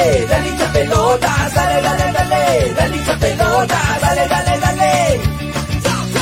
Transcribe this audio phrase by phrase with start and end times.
[0.00, 3.68] dale, dale, dale dale, dale, dale,
[4.00, 5.20] dale dale, dale.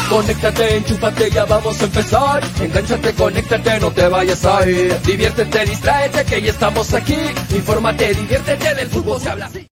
[0.08, 2.42] Conéctate, enchúfate, ya vamos a empezar.
[2.60, 4.98] Engánchate, conéctate, no te vayas a ir.
[5.02, 7.18] Diviértete, distráete, que ya estamos aquí.
[7.50, 9.67] Infórmate, diviértete, del fútbol se habla así.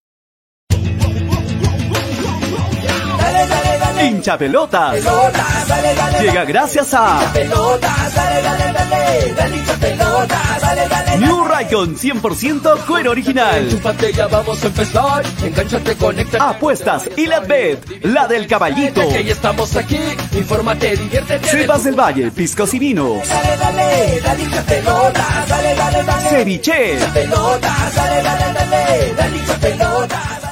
[4.00, 4.94] Hincha pelotas.
[4.94, 8.14] Pelotas, dale, dale, Llega gracias a pelotas,
[9.52, 9.76] hincha
[10.88, 11.18] dale.
[11.18, 13.64] New Raycon 100% cuero original.
[13.64, 15.24] Enchúfate, ya vamos a empezar.
[15.42, 16.42] Engánchate, conéctate.
[16.42, 19.08] Apuestas y la bet, la del caballito.
[19.08, 19.98] Que ya estamos aquí.
[20.32, 21.48] Infórmate, diviértete.
[21.48, 23.28] Sebas del Valle, piscos y vinos.
[23.28, 26.28] Dale, dale, dale hincha pelota, dale, dale, dale.
[26.28, 26.98] Ceviche.
[27.12, 28.22] Pelota, dale,
[29.16, 30.45] dale, hincha dale.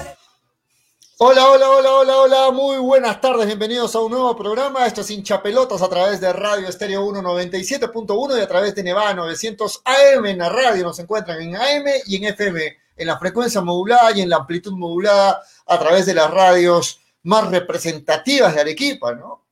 [1.27, 4.87] Hola, hola, hola, hola, hola, muy buenas tardes, bienvenidos a un nuevo programa.
[4.87, 9.83] Esto es Hinchapelotas a través de Radio Estéreo 197.1 y a través de Nevada 900
[9.87, 10.85] AM en la radio.
[10.85, 14.73] Nos encuentran en AM y en FM, en la frecuencia modulada y en la amplitud
[14.73, 19.47] modulada a través de las radios más representativas de Arequipa, ¿no?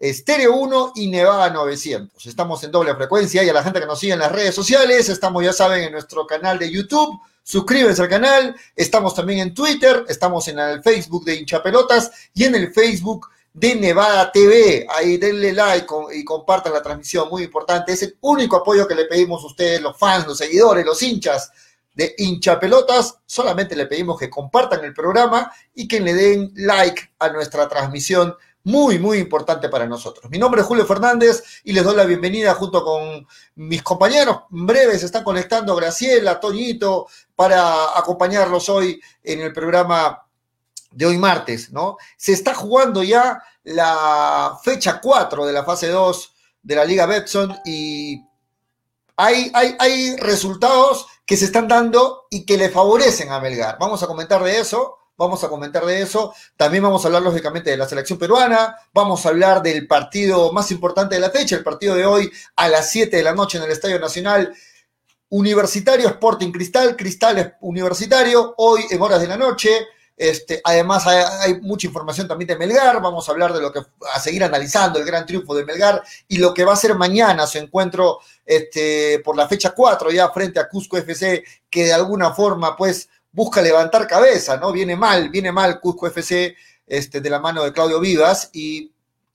[0.00, 2.26] Estéreo 1 y Nevada 900.
[2.26, 5.08] Estamos en doble frecuencia y a la gente que nos sigue en las redes sociales,
[5.08, 7.16] estamos, ya saben, en nuestro canal de YouTube.
[7.48, 12.56] Suscríbanse al canal, estamos también en Twitter, estamos en el Facebook de Hinchapelotas y en
[12.56, 14.84] el Facebook de Nevada TV.
[14.90, 17.92] Ahí denle like y compartan la transmisión, muy importante.
[17.92, 21.52] Es el único apoyo que le pedimos a ustedes, los fans, los seguidores, los hinchas
[21.94, 23.18] de Hinchapelotas.
[23.24, 28.34] Solamente le pedimos que compartan el programa y que le den like a nuestra transmisión
[28.66, 30.28] muy, muy importante para nosotros.
[30.28, 34.40] Mi nombre es Julio Fernández y les doy la bienvenida junto con mis compañeros.
[34.52, 40.26] En breve se están conectando Graciela, Toñito, para acompañarlos hoy en el programa
[40.90, 41.96] de hoy martes, ¿no?
[42.16, 47.56] Se está jugando ya la fecha 4 de la fase 2 de la Liga Betson
[47.64, 48.20] y
[49.16, 53.76] hay, hay, hay resultados que se están dando y que le favorecen a Melgar.
[53.78, 56.34] Vamos a comentar de eso, vamos a comentar de eso.
[56.56, 60.70] También vamos a hablar lógicamente de la selección peruana, vamos a hablar del partido más
[60.70, 63.64] importante de la fecha, el partido de hoy a las 7 de la noche en
[63.64, 64.54] el Estadio Nacional.
[65.28, 69.70] Universitario Sporting Cristal, Cristal es Universitario, hoy en horas de la noche.
[70.16, 73.02] Este, además, hay, mucha información también de Melgar.
[73.02, 73.80] Vamos a hablar de lo que
[74.14, 77.46] a seguir analizando el gran triunfo de Melgar y lo que va a ser mañana
[77.46, 82.32] su encuentro este, por la fecha 4 ya frente a Cusco FC, que de alguna
[82.32, 84.72] forma pues busca levantar cabeza, ¿no?
[84.72, 86.56] Viene mal, viene mal Cusco FC
[86.86, 88.90] este, de la mano de Claudio Vivas y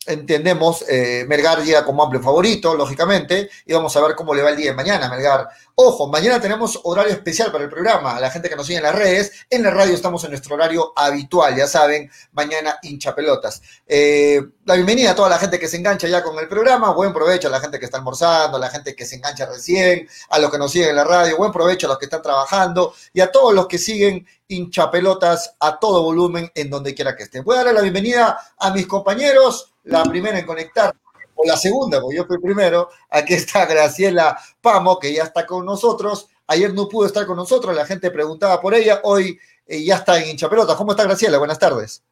[0.06, 4.50] entendemos, eh, Melgar llega como amplio favorito, lógicamente, y vamos a ver cómo le va
[4.50, 5.48] el día de mañana, Melgar.
[5.76, 8.84] Ojo, mañana tenemos horario especial para el programa, a la gente que nos sigue en
[8.84, 13.62] las redes, en la radio estamos en nuestro horario habitual, ya saben, mañana hincha pelotas.
[13.86, 17.14] Eh, la bienvenida a toda la gente que se engancha ya con el programa, buen
[17.14, 20.40] provecho a la gente que está almorzando, a la gente que se engancha recién, a
[20.40, 23.22] los que nos siguen en la radio, buen provecho a los que están trabajando y
[23.22, 27.44] a todos los que siguen hinchapelotas a todo volumen en donde quiera que estén.
[27.44, 30.94] Voy a darle la bienvenida a mis compañeros, la primera en conectar,
[31.36, 32.90] o la segunda, porque yo fui primero.
[33.10, 36.28] Aquí está Graciela Pamo, que ya está con nosotros.
[36.48, 40.20] Ayer no pudo estar con nosotros, la gente preguntaba por ella, hoy eh, ya está
[40.20, 40.76] en hinchapelotas.
[40.76, 41.38] ¿Cómo está Graciela?
[41.38, 42.04] Buenas tardes.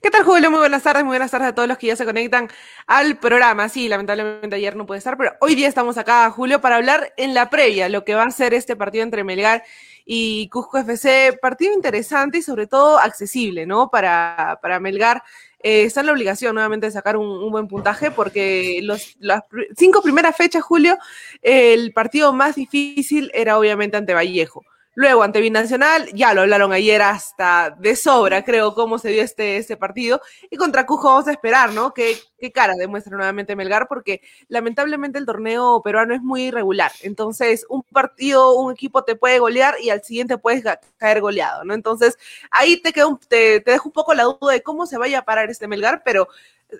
[0.00, 0.50] ¿Qué tal, Julio?
[0.50, 2.48] Muy buenas tardes, muy buenas tardes a todos los que ya se conectan
[2.86, 3.68] al programa.
[3.68, 7.34] Sí, lamentablemente ayer no pude estar, pero hoy día estamos acá, Julio, para hablar en
[7.34, 9.64] la previa, lo que va a ser este partido entre Melgar
[10.04, 11.38] y Cusco FC.
[11.40, 13.90] Partido interesante y sobre todo accesible, ¿no?
[13.90, 15.22] Para, para Melgar.
[15.66, 19.44] Eh, está en la obligación nuevamente de sacar un, buen puntaje porque los, las
[19.74, 20.98] cinco primeras fechas, Julio,
[21.40, 24.62] el partido más difícil era obviamente ante Vallejo.
[24.96, 29.56] Luego, ante Binacional, ya lo hablaron ayer hasta de sobra, creo, cómo se dio este,
[29.56, 30.20] este partido.
[30.50, 31.92] Y contra Cujo vamos a esperar, ¿no?
[31.92, 33.88] ¿Qué, qué cara demuestra nuevamente Melgar?
[33.88, 36.92] Porque lamentablemente el torneo peruano es muy irregular.
[37.02, 40.62] Entonces, un partido, un equipo te puede golear y al siguiente puedes
[40.96, 41.74] caer goleado, ¿no?
[41.74, 42.16] Entonces,
[42.50, 45.50] ahí te, te, te dejo un poco la duda de cómo se vaya a parar
[45.50, 46.28] este Melgar, pero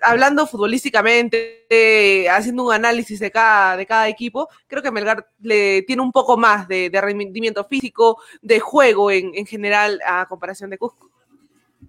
[0.01, 5.83] hablando futbolísticamente, eh, haciendo un análisis de cada, de cada equipo, creo que Melgar le
[5.83, 10.77] tiene un poco más de, rendimiento físico, de juego en, en general a comparación de
[10.77, 11.09] Cusco.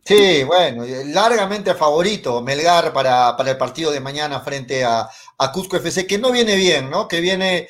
[0.05, 5.09] Sí, bueno, largamente favorito Melgar para, para el partido de mañana frente a,
[5.39, 7.09] a Cusco FC, que no viene bien, ¿no?
[7.09, 7.69] Que viene,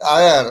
[0.00, 0.46] a ver,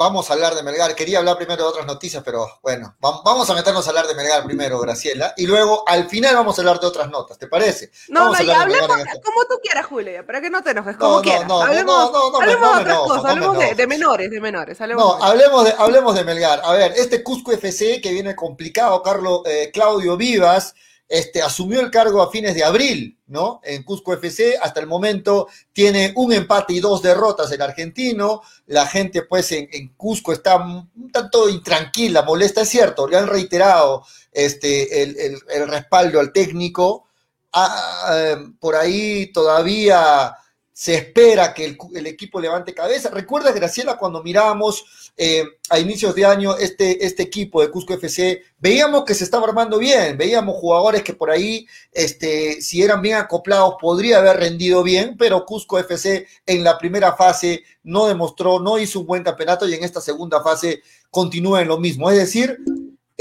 [0.00, 0.94] vamos a hablar de Melgar.
[0.94, 4.14] Quería hablar primero de otras noticias, pero bueno, vam- vamos a meternos a hablar de
[4.14, 7.90] Melgar primero, Graciela, y luego al final vamos a hablar de otras notas, ¿te parece?
[8.08, 10.94] No, vamos no, ya hablemos este- como tú quieras, Julia, para que no te enojes,
[10.94, 11.46] No, como no, quieras.
[11.46, 14.80] no, no, hablemos no, no, hablemos de otras enojo, cosas, hablemos de, menores, de menores.
[14.80, 16.62] Hablemos No, de- hablemos de, hablemos de Melgar.
[16.64, 20.74] A ver, este Cusco FC que viene complicado, Carlos, eh, Claudio Vivas,
[21.10, 23.60] este, asumió el cargo a fines de abril, ¿no?
[23.64, 28.42] En Cusco FC, hasta el momento tiene un empate y dos derrotas en argentino.
[28.66, 34.06] La gente, pues, en, Cusco está un tanto intranquila, molesta, es cierto, le han reiterado
[34.30, 37.08] este, el, respaldo al técnico.
[37.52, 40.36] Ah, eh, por ahí todavía
[40.80, 43.10] se espera que el, equipo levante cabeza.
[43.10, 48.42] Recuerda, Graciela, cuando mirábamos eh, a inicios de año este, este equipo de Cusco FC,
[48.58, 53.16] veíamos que se estaba armando bien, veíamos jugadores que por ahí, este, si eran bien
[53.16, 58.78] acoplados, podría haber rendido bien, pero Cusco FC en la primera fase no demostró, no
[58.78, 60.80] hizo un buen campeonato y en esta segunda fase
[61.10, 62.10] continúa en lo mismo.
[62.10, 62.56] Es decir,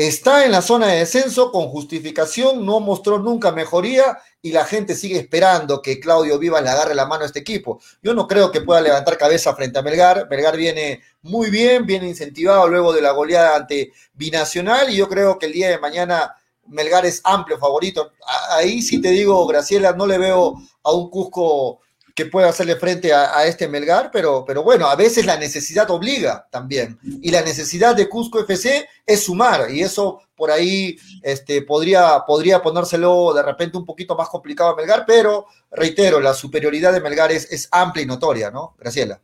[0.07, 4.95] está en la zona de descenso con justificación, no mostró nunca mejoría y la gente
[4.95, 7.81] sigue esperando que Claudio Vivas le agarre la mano a este equipo.
[8.01, 10.29] Yo no creo que pueda levantar cabeza frente a Melgar.
[10.29, 15.37] Melgar viene muy bien, viene incentivado luego de la goleada ante Binacional y yo creo
[15.37, 16.33] que el día de mañana
[16.67, 18.13] Melgar es amplio favorito.
[18.51, 21.81] Ahí sí te digo, Graciela, no le veo a un Cusco
[22.19, 26.45] que pueda hacerle frente a, este Melgar, pero, pero bueno, a veces la necesidad obliga
[26.51, 26.99] también.
[27.21, 32.61] Y la necesidad de Cusco FC es sumar, y eso por ahí este, podría, podría
[32.61, 37.31] ponérselo de repente un poquito más complicado a Melgar, pero reitero, la superioridad de Melgar
[37.31, 38.75] es, es amplia y notoria, ¿no?
[38.77, 39.21] Graciela.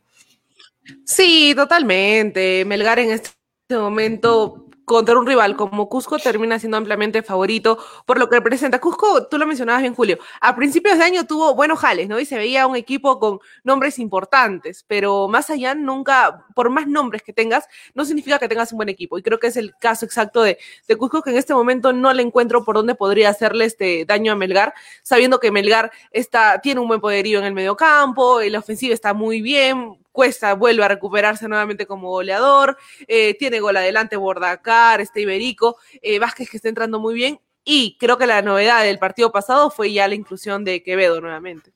[1.04, 2.64] Sí, totalmente.
[2.64, 3.34] Melgar en este
[3.72, 7.76] momento contra un rival como Cusco termina siendo ampliamente favorito
[8.06, 8.80] por lo que representa.
[8.80, 12.18] Cusco, tú lo mencionabas bien, Julio, a principios de año tuvo buenos jales, ¿no?
[12.20, 17.22] Y se veía un equipo con nombres importantes, pero más allá, nunca, por más nombres
[17.22, 19.18] que tengas, no significa que tengas un buen equipo.
[19.18, 22.12] Y creo que es el caso exacto de, de Cusco, que en este momento no
[22.12, 26.80] le encuentro por dónde podría hacerle este daño a Melgar, sabiendo que Melgar está, tiene
[26.80, 30.88] un buen poderío en el medio campo, el ofensivo está muy bien, Cuesta vuelve a
[30.88, 36.70] recuperarse nuevamente como goleador, eh, tiene gol adelante Bordacar, está Iberico, eh, Vázquez que está
[36.70, 40.64] entrando muy bien y creo que la novedad del partido pasado fue ya la inclusión
[40.64, 41.74] de Quevedo nuevamente.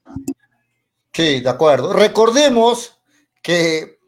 [1.13, 1.93] Sí, de acuerdo.
[1.93, 2.99] Recordemos
[3.43, 3.99] que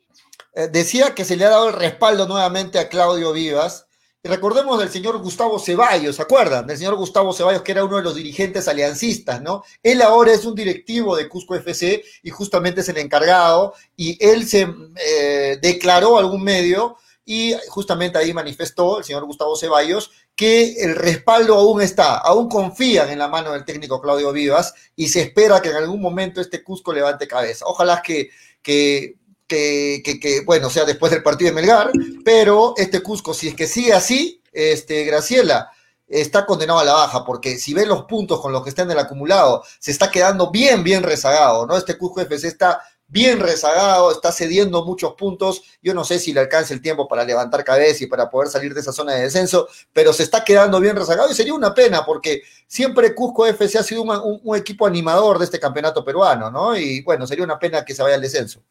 [0.54, 3.86] eh, decía que se le ha dado el respaldo nuevamente a Claudio Vivas
[4.24, 6.66] recordemos del señor Gustavo Ceballos, ¿se acuerdan?
[6.66, 9.64] Del señor Gustavo Ceballos, que era uno de los dirigentes aliancistas, ¿no?
[9.82, 14.46] Él ahora es un directivo de Cusco FC y justamente es el encargado y él
[14.46, 14.72] se
[15.04, 21.56] eh, declaró algún medio y justamente ahí manifestó el señor Gustavo Ceballos que el respaldo
[21.56, 25.70] aún está, aún confían en la mano del técnico Claudio Vivas y se espera que
[25.70, 27.64] en algún momento este Cusco levante cabeza.
[27.66, 28.30] Ojalá que,
[28.62, 29.16] que
[29.52, 31.90] que, bueno, sea después del partido de Melgar,
[32.24, 35.70] pero este Cusco, si es que sigue así, este, Graciela,
[36.08, 38.90] está condenado a la baja, porque si ven los puntos con los que está en
[38.90, 41.76] el acumulado, se está quedando bien, bien rezagado, ¿no?
[41.76, 42.82] Este Cusco FC está
[43.12, 45.62] bien rezagado, está cediendo muchos puntos.
[45.82, 48.72] Yo no sé si le alcanza el tiempo para levantar cabeza y para poder salir
[48.72, 52.06] de esa zona de descenso, pero se está quedando bien rezagado y sería una pena
[52.06, 56.74] porque siempre Cusco FC ha sido un, un equipo animador de este campeonato peruano, ¿no?
[56.74, 58.62] Y bueno, sería una pena que se vaya al descenso.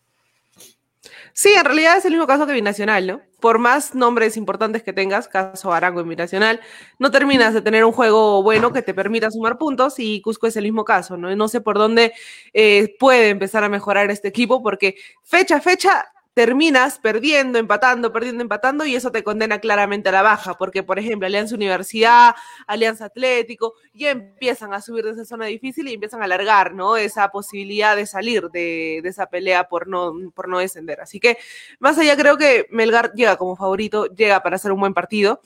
[1.41, 3.21] Sí, en realidad es el mismo caso que Binacional, ¿no?
[3.39, 6.59] Por más nombres importantes que tengas, caso Arango y Binacional,
[6.99, 10.55] no terminas de tener un juego bueno que te permita sumar puntos y Cusco es
[10.55, 11.35] el mismo caso, ¿no?
[11.35, 12.13] No sé por dónde
[12.53, 18.41] eh, puede empezar a mejorar este equipo porque fecha a fecha terminas perdiendo, empatando, perdiendo,
[18.41, 22.35] empatando, y eso te condena claramente a la baja, porque, por ejemplo, Alianza Universidad,
[22.67, 26.95] Alianza Atlético, ya empiezan a subir de esa zona difícil y empiezan a alargar, ¿no?
[26.95, 31.01] Esa posibilidad de salir de, esa pelea por no, por no descender.
[31.01, 31.37] Así que,
[31.79, 35.41] más allá, creo que Melgar llega como favorito, llega para hacer un buen partido.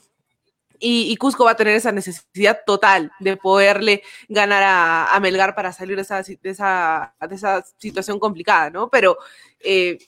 [0.78, 4.62] Y, Cusco va a tener esa necesidad total de poderle ganar
[5.10, 8.90] a, Melgar para salir de esa, de esa, de esa situación complicada, ¿no?
[8.90, 9.16] Pero
[9.60, 9.98] eh,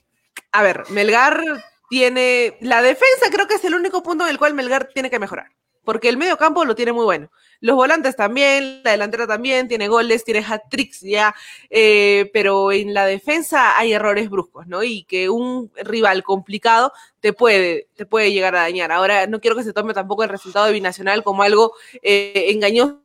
[0.52, 1.42] a ver, Melgar
[1.88, 2.56] tiene.
[2.60, 5.48] La defensa creo que es el único punto en el cual Melgar tiene que mejorar.
[5.84, 7.30] Porque el medio campo lo tiene muy bueno.
[7.60, 11.34] Los volantes también, la delantera también, tiene goles, tiene hat-tricks ya,
[11.70, 14.82] eh, pero en la defensa hay errores bruscos, ¿no?
[14.82, 18.92] Y que un rival complicado te puede, te puede llegar a dañar.
[18.92, 23.00] Ahora, no quiero que se tome tampoco el resultado de Binacional como algo eh, engañoso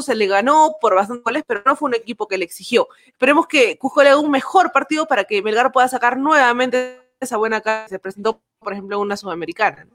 [0.00, 2.88] se le ganó por bastantes goles, pero no fue un equipo que le exigió.
[3.06, 7.36] Esperemos que Cusco le haga un mejor partido para que Melgar pueda sacar nuevamente esa
[7.36, 9.86] buena cara se presentó, por ejemplo, una sudamericana.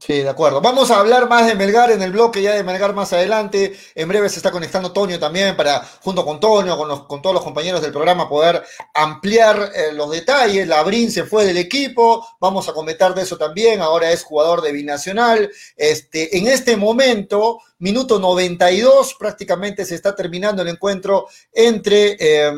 [0.00, 0.62] Sí, de acuerdo.
[0.62, 3.78] Vamos a hablar más de Melgar en el bloque ya de Melgar más adelante.
[3.94, 7.44] En breve se está conectando Tonio también para, junto con Tonio, con, con todos los
[7.44, 8.64] compañeros del programa, poder
[8.94, 10.66] ampliar eh, los detalles.
[10.66, 13.82] Labrín se fue del equipo, vamos a comentar de eso también.
[13.82, 15.50] Ahora es jugador de Binacional.
[15.76, 22.52] Este, en este momento, minuto 92, prácticamente se está terminando el encuentro entre eh,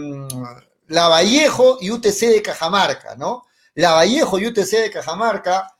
[0.89, 3.47] Lavallejo y UTC de Cajamarca, ¿no?
[3.75, 5.76] Lavallejo y UTC de Cajamarca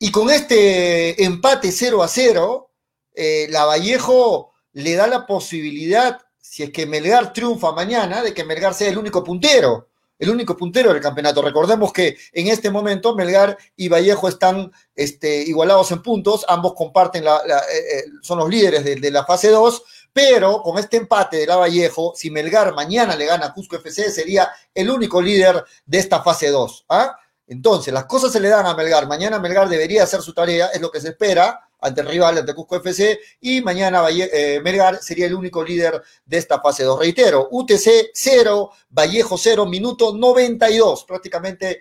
[0.00, 2.70] y con este empate 0 a 0,
[3.14, 8.74] eh, Lavallejo le da la posibilidad, si es que Melgar triunfa mañana, de que Melgar
[8.74, 9.90] sea el único puntero
[10.20, 11.42] el único puntero del campeonato.
[11.42, 17.24] Recordemos que en este momento Melgar y Vallejo están este, igualados en puntos, ambos comparten
[17.24, 21.46] la, eh, eh, son los líderes de, la fase 2, pero con este empate de
[21.46, 25.98] la Vallejo, si Melgar mañana le gana a Cusco FC, sería el único líder de
[25.98, 26.84] esta fase 2.
[26.90, 27.16] ¿ah?
[27.50, 29.08] Entonces, las cosas se le dan a Melgar.
[29.08, 32.54] Mañana Melgar debería hacer su tarea, es lo que se espera ante el rival, ante
[32.54, 37.00] Cusco FC, y mañana eh, Melgar sería el único líder de esta fase 2.
[37.00, 41.80] Reitero, UTC 0, Vallejo 0, minuto 92, prácticamente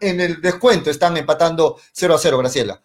[0.00, 2.80] en el descuento están empatando 0 a 0, Graciela.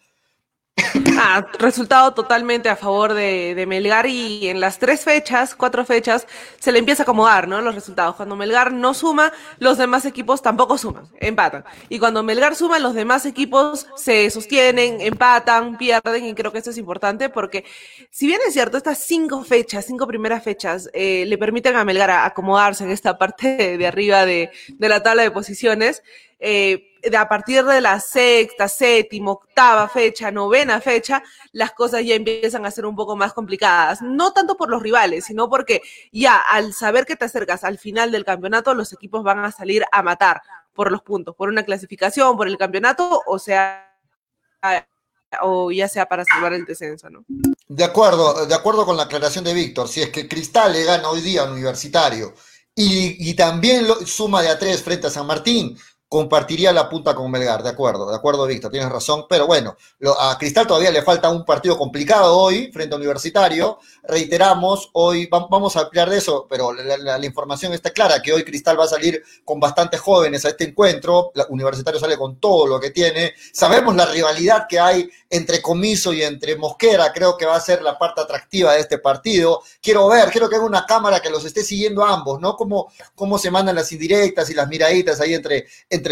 [1.18, 6.28] Ah, resultado totalmente a favor de, Melgar y en las tres fechas, cuatro fechas,
[6.60, 7.62] se le empieza a acomodar, ¿no?
[7.62, 8.16] Los resultados.
[8.16, 11.64] Cuando Melgar no suma, los demás equipos tampoco suman, empatan.
[11.90, 16.72] Y cuando Melgar suma, los demás equipos se sostienen, empatan, pierden y creo que eso
[16.72, 17.66] es importante porque
[18.10, 22.10] si bien es cierto, estas cinco fechas, cinco primeras fechas, eh, le permiten a Melgar
[22.10, 26.04] acomodarse en esta parte de, arriba de la tabla de posiciones,
[26.44, 31.22] eh, a partir de la sexta, séptima, octava fecha, novena fecha,
[31.52, 34.02] las cosas ya empiezan a ser un poco más complicadas.
[34.02, 35.82] No tanto por los rivales, sino porque
[36.12, 39.84] ya al saber que te acercas al final del campeonato, los equipos van a salir
[39.92, 40.42] a matar
[40.74, 43.88] por los puntos, por una clasificación, por el campeonato, o sea,
[45.42, 47.24] o ya sea para salvar el descenso, ¿no?
[47.68, 51.10] De acuerdo, de acuerdo con la aclaración de Víctor, si es que Cristal le gana
[51.10, 52.34] hoy día a Universitario
[52.76, 55.78] y, y también lo, suma de a tres frente a San Martín,
[56.12, 59.78] compartiría la punta con Melgar, de acuerdo, de acuerdo, Víctor, tienes razón, pero bueno,
[60.20, 65.78] a Cristal todavía le falta un partido complicado hoy frente a Universitario, reiteramos, hoy vamos
[65.78, 69.24] a ampliar de eso, pero la, información está clara, que hoy Cristal va a salir
[69.46, 74.06] con bastantes jóvenes a este encuentro, Universitario sale con todo lo que tiene, sabemos la
[74.06, 78.20] rivalidad que hay entre Comiso y entre Mosquera, creo que va a ser la parte
[78.20, 82.04] atractiva de este partido, quiero ver, quiero que haya una cámara que los esté siguiendo
[82.04, 82.58] ambos, ¿no?
[82.58, 85.68] Cómo, cómo se mandan las indirectas y las miraditas ahí entre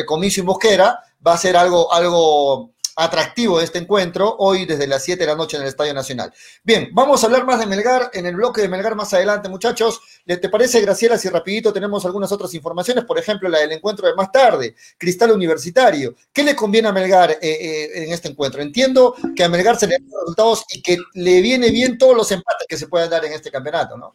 [0.05, 5.21] Comiso y Mosquera, va a ser algo, algo atractivo este encuentro, hoy desde las 7
[5.21, 6.33] de la noche en el Estadio Nacional.
[6.63, 10.01] Bien, vamos a hablar más de Melgar en el bloque de Melgar más adelante, muchachos.
[10.25, 13.05] ¿Te parece, Graciela, si rapidito tenemos algunas otras informaciones?
[13.05, 16.13] Por ejemplo, la del encuentro de más tarde, Cristal Universitario.
[16.33, 18.61] ¿Qué le conviene a Melgar eh, eh, en este encuentro?
[18.61, 22.29] Entiendo que a Melgar se le dan resultados y que le viene bien todos los
[22.31, 24.13] empates que se puedan dar en este campeonato, ¿no?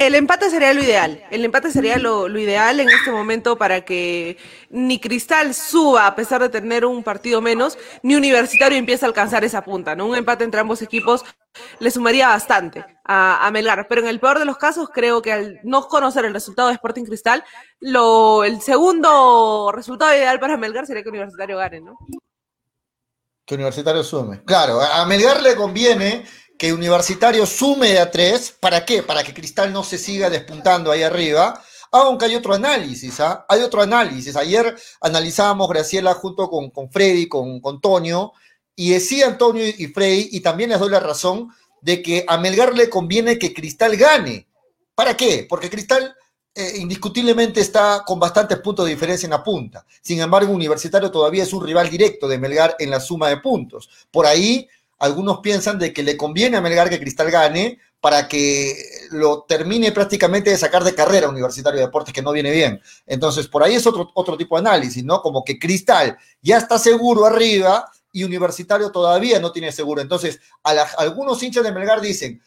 [0.00, 1.24] El empate sería lo ideal.
[1.30, 4.36] El empate sería lo, ideal en este momento para que
[4.70, 9.44] ni Cristal suba a pesar de tener un partido menos, ni Universitario empiece a alcanzar
[9.44, 9.96] esa punta.
[9.96, 10.06] ¿no?
[10.06, 11.24] Un empate entre ambos equipos
[11.80, 13.88] le sumaría bastante a, Melgar.
[13.88, 16.74] Pero en el peor de los casos, creo que al no conocer el resultado de
[16.74, 17.42] Sporting Cristal,
[17.80, 21.98] lo, el segundo resultado ideal para Melgar sería que Universitario gane, ¿no?
[23.44, 24.44] Que Universitario sume.
[24.44, 26.24] Claro, a Melgar le conviene
[26.58, 28.54] que Universitario sume a tres.
[28.58, 29.02] ¿Para qué?
[29.02, 31.62] Para que Cristal no se siga despuntando ahí arriba.
[31.92, 33.46] Aunque hay otro análisis, ¿ah?
[33.48, 34.36] Hay otro análisis.
[34.36, 38.32] Ayer analizábamos Graciela junto con, con Freddy, con, con Antonio,
[38.76, 41.48] y decía Antonio y Freddy, y también les doy la razón,
[41.80, 44.48] de que a Melgar le conviene que Cristal gane.
[44.94, 45.46] ¿Para qué?
[45.48, 46.14] Porque Cristal
[46.54, 49.86] eh, indiscutiblemente está con bastantes puntos de diferencia en la punta.
[50.02, 53.88] Sin embargo, Universitario todavía es un rival directo de Melgar en la suma de puntos.
[54.10, 54.68] Por ahí
[54.98, 58.76] algunos piensan de que le conviene a Melgar que Cristal gane para que
[59.10, 62.80] lo termine prácticamente de sacar de carrera Universitario de Deportes, que no viene bien.
[63.06, 65.20] Entonces, por ahí es otro, otro tipo de análisis, ¿no?
[65.20, 70.00] Como que Cristal ya está seguro arriba y Universitario todavía no tiene seguro.
[70.00, 72.40] Entonces, a algunos hinchas de Melgar dicen,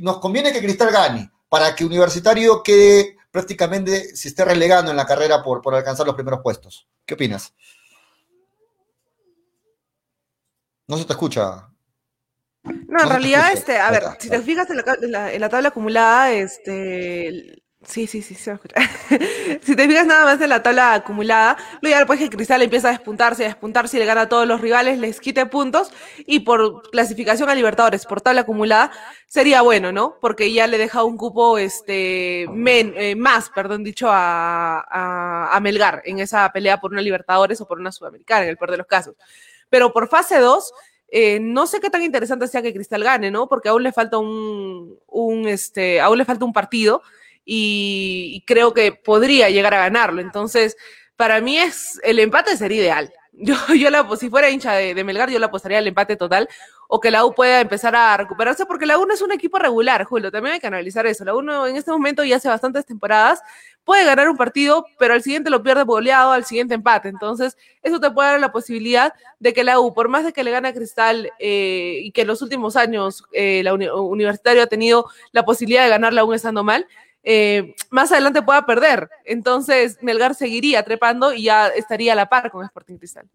[0.00, 5.06] nos conviene que Cristal gane para que Universitario quede prácticamente, se esté relegando en la
[5.06, 6.88] carrera por, por alcanzar los primeros puestos.
[7.04, 7.52] ¿Qué opinas?
[10.88, 11.68] No se te escucha,
[12.88, 18.06] no, en realidad, este, a ver, si te fijas en la, tabla acumulada, este, sí,
[18.06, 18.60] sí, sí, se va
[19.62, 22.88] si te fijas nada más en la tabla acumulada, lo ideal pues que Cristal empieza
[22.88, 25.92] a despuntarse, a despuntarse y le gana a todos los rivales, les quite puntos
[26.26, 28.90] y por clasificación a Libertadores, por tabla acumulada,
[29.26, 30.18] sería bueno, ¿no?
[30.20, 35.60] Porque ya le deja un cupo, este, men, eh, más, perdón dicho, a, a, a
[35.60, 38.78] Melgar en esa pelea por una Libertadores o por una Sudamericana, en el peor de
[38.78, 39.14] los casos.
[39.68, 40.72] Pero por fase 2
[41.08, 43.48] eh, no sé qué tan interesante sea que Cristal gane, ¿no?
[43.48, 44.98] Porque aún le falta un,
[45.46, 47.02] este, aún le falta un partido
[47.44, 50.20] y, creo que podría llegar a ganarlo.
[50.20, 50.76] Entonces,
[51.16, 53.12] para mí es, el empate sería ideal.
[53.38, 56.48] Yo, yo la, si fuera hincha de, Melgar, yo le apostaría al empate total
[56.88, 59.58] o que la U pueda empezar a recuperarse, porque la U no es un equipo
[59.58, 61.24] regular, Julio, también hay que analizar eso.
[61.24, 63.42] La U en este momento y hace bastantes temporadas
[63.84, 67.08] puede ganar un partido, pero al siguiente lo pierde goleado, al siguiente empate.
[67.08, 70.42] Entonces, eso te puede dar la posibilidad de que la U, por más de que
[70.42, 74.66] le gane a Cristal eh, y que en los últimos años eh, la Universitario ha
[74.66, 76.86] tenido la posibilidad de ganarla aún estando mal,
[77.28, 79.10] eh, más adelante pueda perder.
[79.24, 83.28] Entonces, Melgar seguiría trepando y ya estaría a la par con Sporting Cristal.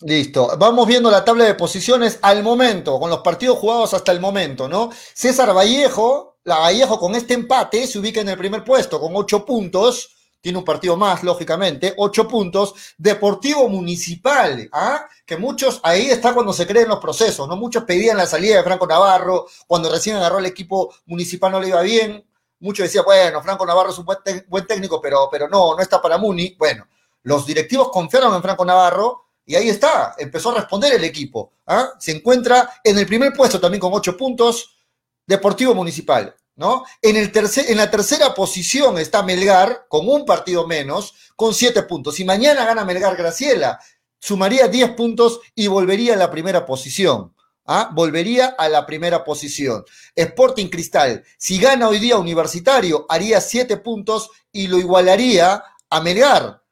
[0.00, 0.50] Listo.
[0.58, 4.68] Vamos viendo la tabla de posiciones al momento, con los partidos jugados hasta el momento,
[4.68, 4.90] ¿no?
[5.14, 9.46] César Vallejo, la Vallejo con este empate se ubica en el primer puesto con ocho
[9.46, 10.10] puntos.
[10.40, 12.74] Tiene un partido más, lógicamente, ocho puntos.
[12.98, 15.06] Deportivo Municipal, ¿ah?
[15.24, 17.56] que muchos, ahí está cuando se creen los procesos, ¿no?
[17.56, 21.68] Muchos pedían la salida de Franco Navarro, cuando recién agarró el equipo municipal no le
[21.68, 22.24] iba bien.
[22.60, 26.00] Muchos decían, bueno, Franco Navarro es un buen, buen técnico, pero, pero no, no está
[26.00, 26.56] para Muni.
[26.58, 26.86] Bueno,
[27.22, 31.52] los directivos confiaron en Franco Navarro y ahí está, empezó a responder el equipo.
[31.66, 31.90] ¿ah?
[31.98, 34.76] Se encuentra en el primer puesto también con ocho puntos,
[35.26, 36.34] Deportivo Municipal.
[36.56, 36.84] ¿no?
[37.02, 42.14] En, el en la tercera posición está Melgar, con un partido menos, con siete puntos.
[42.14, 43.78] Si mañana gana Melgar Graciela,
[44.18, 47.35] sumaría diez puntos y volvería a la primera posición.
[47.66, 47.90] ¿Ah?
[47.92, 49.84] Volvería a la primera posición.
[50.14, 56.62] Sporting Cristal, si gana hoy día Universitario, haría siete puntos y lo igualaría a Melgar.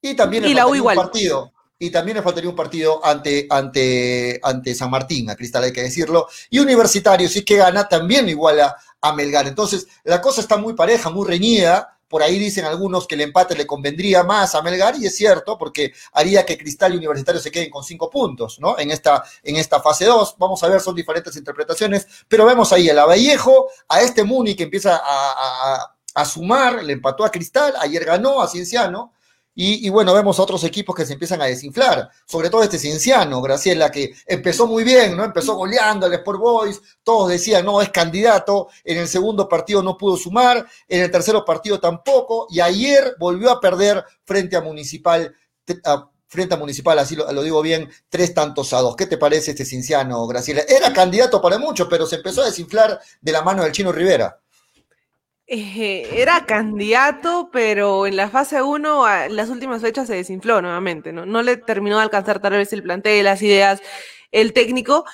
[0.00, 0.56] Y también el
[0.94, 5.72] partido y también le faltaría un partido ante, ante, ante San Martín, a Cristal hay
[5.72, 9.46] que decirlo, y Universitario, si es que gana, también iguala a Melgar.
[9.46, 13.56] Entonces, la cosa está muy pareja, muy reñida, por ahí dicen algunos que el empate
[13.56, 17.50] le convendría más a Melgar, y es cierto, porque haría que Cristal y Universitario se
[17.50, 18.78] queden con cinco puntos, ¿no?
[18.78, 20.36] En esta, en esta fase 2.
[20.38, 24.54] Vamos a ver, son diferentes interpretaciones, pero vemos ahí a la Vallejo, a este Muni
[24.54, 29.12] que empieza a, a sumar, le empató a Cristal, ayer ganó a Cienciano,
[29.56, 33.90] y, bueno, vemos otros equipos que se empiezan a desinflar, sobre todo este Cienciano, Graciela,
[33.90, 35.24] que empezó muy bien, ¿no?
[35.24, 39.96] Empezó goleando al Sport Boys, todos decían, no, es candidato, en el segundo partido no
[39.96, 45.34] pudo sumar, en el tercero partido tampoco, y ayer volvió a perder frente a Municipal,
[46.26, 48.96] frente a Municipal, así lo, digo bien, tres tantos a dos.
[48.96, 50.62] ¿Qué te parece este Cienciano, Graciela?
[50.66, 54.40] Era candidato para muchos, pero se empezó a desinflar de la mano del Chino Rivera.
[55.46, 61.12] Eh, era candidato, pero en la fase 1, en las últimas fechas se desinfló nuevamente,
[61.12, 61.26] ¿no?
[61.26, 63.82] No le terminó de alcanzar tal vez el plantel, las ideas,
[64.32, 65.04] el técnico,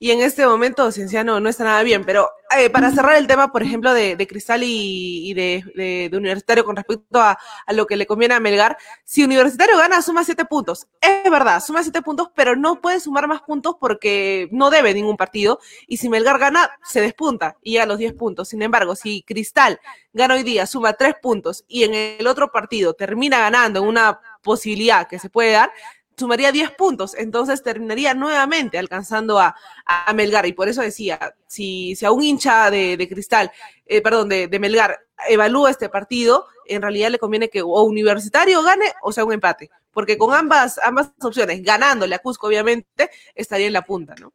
[0.00, 2.04] y en este momento Cienciano no está nada bien.
[2.04, 7.20] Pero eh, para cerrar el tema, por ejemplo, de, Cristal y, de, Universitario con respecto
[7.20, 7.38] a,
[7.72, 10.86] lo que le conviene a Melgar, si Universitario gana, suma siete puntos.
[11.00, 15.16] Es verdad, suma siete puntos, pero no puede sumar más puntos porque no debe ningún
[15.16, 15.58] partido.
[15.86, 18.48] Y si Melgar gana, se despunta y a los diez puntos.
[18.48, 19.80] Sin embargo, si Cristal
[20.12, 25.06] gana hoy día, suma tres puntos y en el otro partido termina ganando una posibilidad
[25.08, 25.70] que se puede dar,
[26.18, 29.54] sumaría 10 puntos, entonces terminaría nuevamente alcanzando a,
[29.86, 30.46] a Melgar.
[30.46, 33.50] Y por eso decía, si, si a un hincha de, Cristal,
[33.86, 38.92] eh, perdón, de, Melgar, evalúa este partido, en realidad le conviene que o Universitario gane
[39.02, 43.72] o sea un empate, porque con ambas, ambas opciones, ganándole a Cusco, obviamente, estaría en
[43.72, 44.32] la punta, ¿no?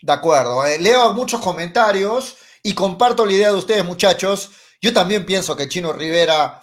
[0.00, 4.52] De acuerdo, eh, leo muchos comentarios y comparto la idea de ustedes, muchachos.
[4.80, 6.62] Yo también pienso que Chino Rivera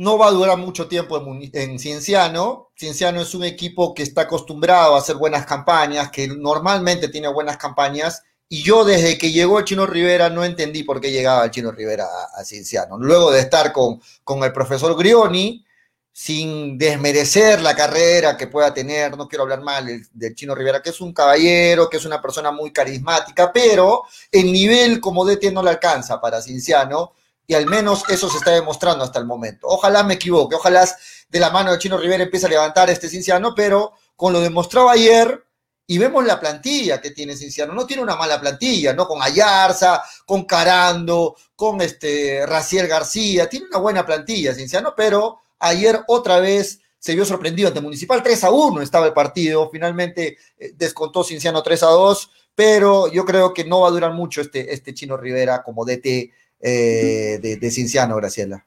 [0.00, 2.70] no va a durar mucho tiempo en, Cienciano.
[2.74, 7.58] Cienciano es un equipo que está acostumbrado a hacer buenas campañas, que normalmente tiene buenas
[7.58, 8.22] campañas.
[8.48, 11.70] Y yo desde que llegó el Chino Rivera no entendí por qué llegaba el Chino
[11.70, 12.96] Rivera a, Cienciano.
[12.96, 15.66] Luego de estar con, con el profesor Grioni,
[16.10, 20.90] sin desmerecer la carrera que pueda tener, no quiero hablar mal del, Chino Rivera, que
[20.90, 25.62] es un caballero, que es una persona muy carismática, pero el nivel como DT no
[25.62, 27.12] le alcanza para Cienciano
[27.50, 29.66] y al menos eso se está demostrando hasta el momento.
[29.66, 30.88] Ojalá me equivoque, ojalá
[31.28, 34.88] de la mano de Chino Rivera empiece a levantar este Cinciano, pero con lo demostrado
[34.88, 35.44] ayer
[35.84, 39.08] y vemos la plantilla que tiene Cinciano, no tiene una mala plantilla, ¿no?
[39.08, 46.04] Con Ayarza, con Carando, con este Raciel García, tiene una buena plantilla Cinciano, pero ayer
[46.06, 50.72] otra vez se vio sorprendido ante Municipal 3 a 1 estaba el partido, finalmente eh,
[50.76, 54.72] descontó Cinciano 3 a 2, pero yo creo que no va a durar mucho este,
[54.72, 58.66] este Chino Rivera como DT eh, de, Cinciano, Graciela.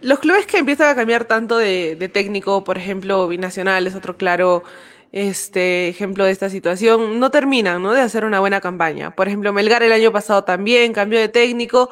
[0.00, 4.62] Los clubes que empiezan a cambiar tanto de, técnico, por ejemplo, Binacional es otro claro
[5.12, 7.92] este ejemplo de esta situación, no terminan ¿no?
[7.92, 9.14] de hacer una buena campaña.
[9.14, 11.90] Por ejemplo, Melgar el año pasado también cambió de técnico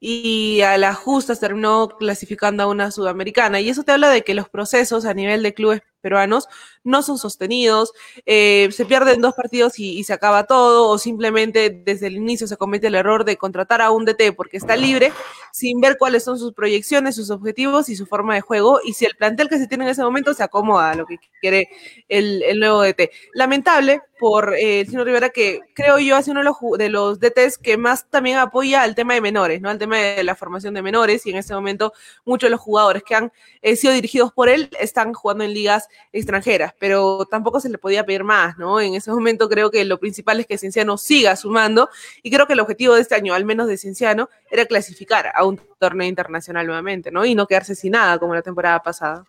[0.00, 3.58] y a las justas terminó clasificando a una sudamericana.
[3.60, 6.48] Y eso te habla de que los procesos a nivel de clubes peruanos
[6.84, 7.92] no son sostenidos,
[8.24, 12.56] eh, se pierden dos partidos y, se acaba todo, o simplemente desde el inicio se
[12.56, 15.12] comete el error de contratar a un DT porque está libre,
[15.52, 19.04] sin ver cuáles son sus proyecciones, sus objetivos y su forma de juego, y si
[19.04, 21.68] el plantel que se tiene en ese momento se acomoda a lo que quiere
[22.08, 23.10] el, el nuevo DT.
[23.34, 27.20] Lamentable, por eh, el señor Rivera, que creo yo hace uno de los, de los
[27.20, 29.70] DTs que más también apoya al tema de menores, ¿no?
[29.70, 31.92] Al tema de la formación de menores, y en este momento
[32.24, 35.88] muchos de los jugadores que han eh, sido dirigidos por él están jugando en ligas
[36.12, 38.80] extranjeras, pero tampoco se le podía pedir más, ¿no?
[38.80, 41.88] En ese momento creo que lo principal es que Cienciano siga sumando,
[42.22, 45.44] y creo que el objetivo de este año, al menos de Cienciano, era clasificar a
[45.44, 47.24] un torneo internacional nuevamente, ¿no?
[47.24, 49.24] Y no quedarse sin nada como la temporada pasada.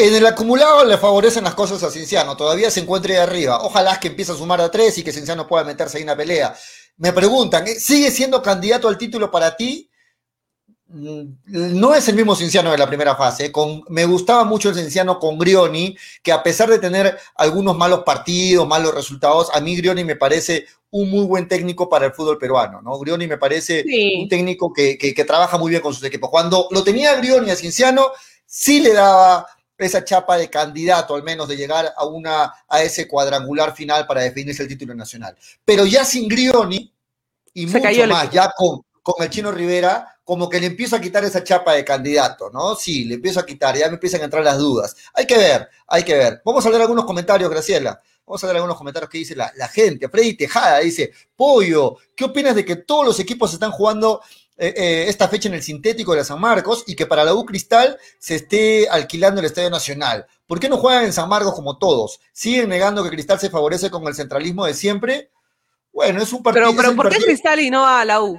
[0.00, 3.62] En el acumulado le favorecen las cosas a Cinciano, todavía se encuentre ahí arriba.
[3.62, 6.16] Ojalá que empiece a sumar a tres y que Cinciano pueda meterse ahí en una
[6.16, 6.54] pelea.
[6.96, 7.74] Me preguntan, ¿eh?
[7.74, 9.90] ¿sigue siendo candidato al título para ti?
[10.86, 11.32] Mm,
[11.78, 13.52] no es el mismo Cinciano de la primera fase.
[13.52, 18.00] Con, me gustaba mucho el Cinciano con Grioni, que a pesar de tener algunos malos
[18.02, 22.38] partidos, malos resultados, a mí Grioni me parece un muy buen técnico para el fútbol
[22.38, 22.98] peruano, ¿no?
[22.98, 24.22] Grioni me parece sí.
[24.22, 26.30] un técnico que, que, que, trabaja muy bien con sus equipos.
[26.30, 28.12] Cuando lo tenía Grioni a Cinciano,
[28.46, 29.46] sí le daba
[29.86, 34.22] esa chapa de candidato, al menos, de llegar a, una, a ese cuadrangular final para
[34.22, 35.36] definirse el título nacional.
[35.64, 36.92] Pero ya sin Grioni
[37.54, 41.00] y Se mucho más, ya con, con el Chino Rivera, como que le empiezo a
[41.00, 42.76] quitar esa chapa de candidato, ¿no?
[42.76, 44.94] Sí, le empiezo a quitar, ya me empiezan a entrar las dudas.
[45.14, 46.40] Hay que ver, hay que ver.
[46.44, 48.00] Vamos a leer algunos comentarios, Graciela.
[48.24, 50.08] Vamos a ver algunos comentarios que dice la, la gente.
[50.08, 54.22] Freddy Tejada dice, Pollo, ¿qué opinas de que todos los equipos están jugando
[54.62, 57.32] eh, eh, esta fecha en el sintético de la San Marcos y que para la
[57.32, 60.26] U Cristal se esté alquilando el Estadio Nacional.
[60.46, 62.20] ¿Por qué no juegan en San Marcos como todos?
[62.32, 65.30] ¿Siguen negando que Cristal se favorece con el centralismo de siempre?
[65.92, 66.66] Bueno, es un partido.
[66.66, 68.38] Pero, pero ¿por qué Cristal y no a la U?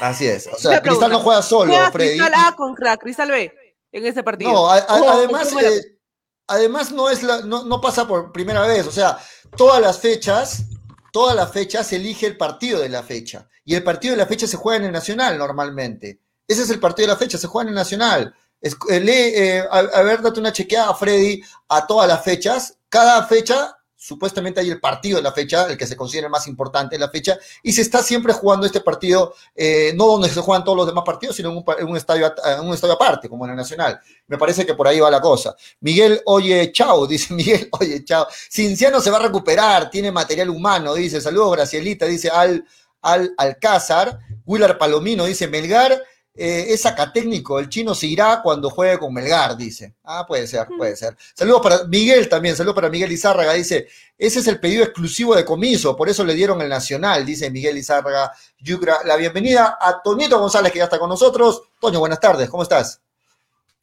[0.00, 0.46] Así es.
[0.46, 2.18] O sea, Cristal no juega solo, juega Freddy.
[2.18, 3.52] Cristal A contra Cristal B
[3.92, 4.50] en ese partido.
[4.50, 5.98] No, a, a, oh, además, eh,
[6.46, 8.86] además no, es la, no, no pasa por primera vez.
[8.86, 9.18] O sea,
[9.54, 10.64] todas las fechas
[11.12, 13.48] todas las fechas se elige el partido de la fecha.
[13.64, 16.20] Y el partido de la fecha se juega en el Nacional normalmente.
[16.46, 18.34] Ese es el partido de la fecha, se juega en el Nacional.
[18.60, 22.76] Es, eh, lee, eh, a, a, ver, date una chequeada, Freddy, a todas las fechas.
[22.88, 26.96] Cada fecha, supuestamente hay el partido de la fecha, el que se considera más importante
[26.96, 30.64] de la fecha, y se está siempre jugando este partido, eh, no donde se juegan
[30.64, 33.44] todos los demás partidos, sino en un, en un, estadio, en un estadio aparte, como
[33.44, 34.00] en el Nacional.
[34.26, 35.54] Me parece que por ahí va la cosa.
[35.80, 38.26] Miguel, oye, chao, dice Miguel, oye, chao.
[38.50, 41.20] Cinciano se va a recuperar, tiene material humano, dice.
[41.20, 42.64] Saludos, Gracielita, dice Al,
[43.02, 44.18] Al Alcázar.
[44.44, 46.00] Willard Palomino dice, Melgar
[46.34, 49.94] eh, es técnico, el chino se irá cuando juegue con Melgar, dice.
[50.04, 51.16] Ah, puede ser, puede ser.
[51.34, 55.44] Saludos para Miguel también, saludos para Miguel Izárraga, dice, ese es el pedido exclusivo de
[55.44, 58.98] comiso, por eso le dieron el Nacional, dice Miguel Izárraga Yucra.
[59.04, 61.62] La bienvenida a Toñito González, que ya está con nosotros.
[61.80, 63.00] Toño, buenas tardes, ¿cómo estás?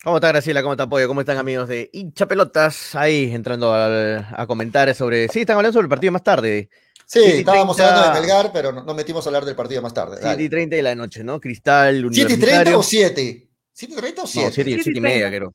[0.03, 0.61] ¿Cómo está Graciela?
[0.61, 1.07] ¿Cómo está Apoyo?
[1.07, 2.95] ¿Cómo están amigos de hincha pelotas?
[2.95, 5.27] Ahí entrando a, a comentar sobre...
[5.27, 6.69] Sí, están hablando sobre el partido más tarde.
[7.07, 10.17] Sí, estábamos hablando de Melgar, pero nos metimos a hablar del partido más tarde.
[10.21, 11.39] 7 y 30 de la noche, ¿no?
[11.39, 13.47] Cristal, ¿7 y 30 o 7?
[13.73, 14.47] ¿7 y 30 o 7?
[14.47, 15.53] No, 7 y, 7 y media, creo.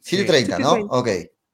[0.00, 0.72] 7 y 30, ¿no?
[0.88, 1.08] Ok.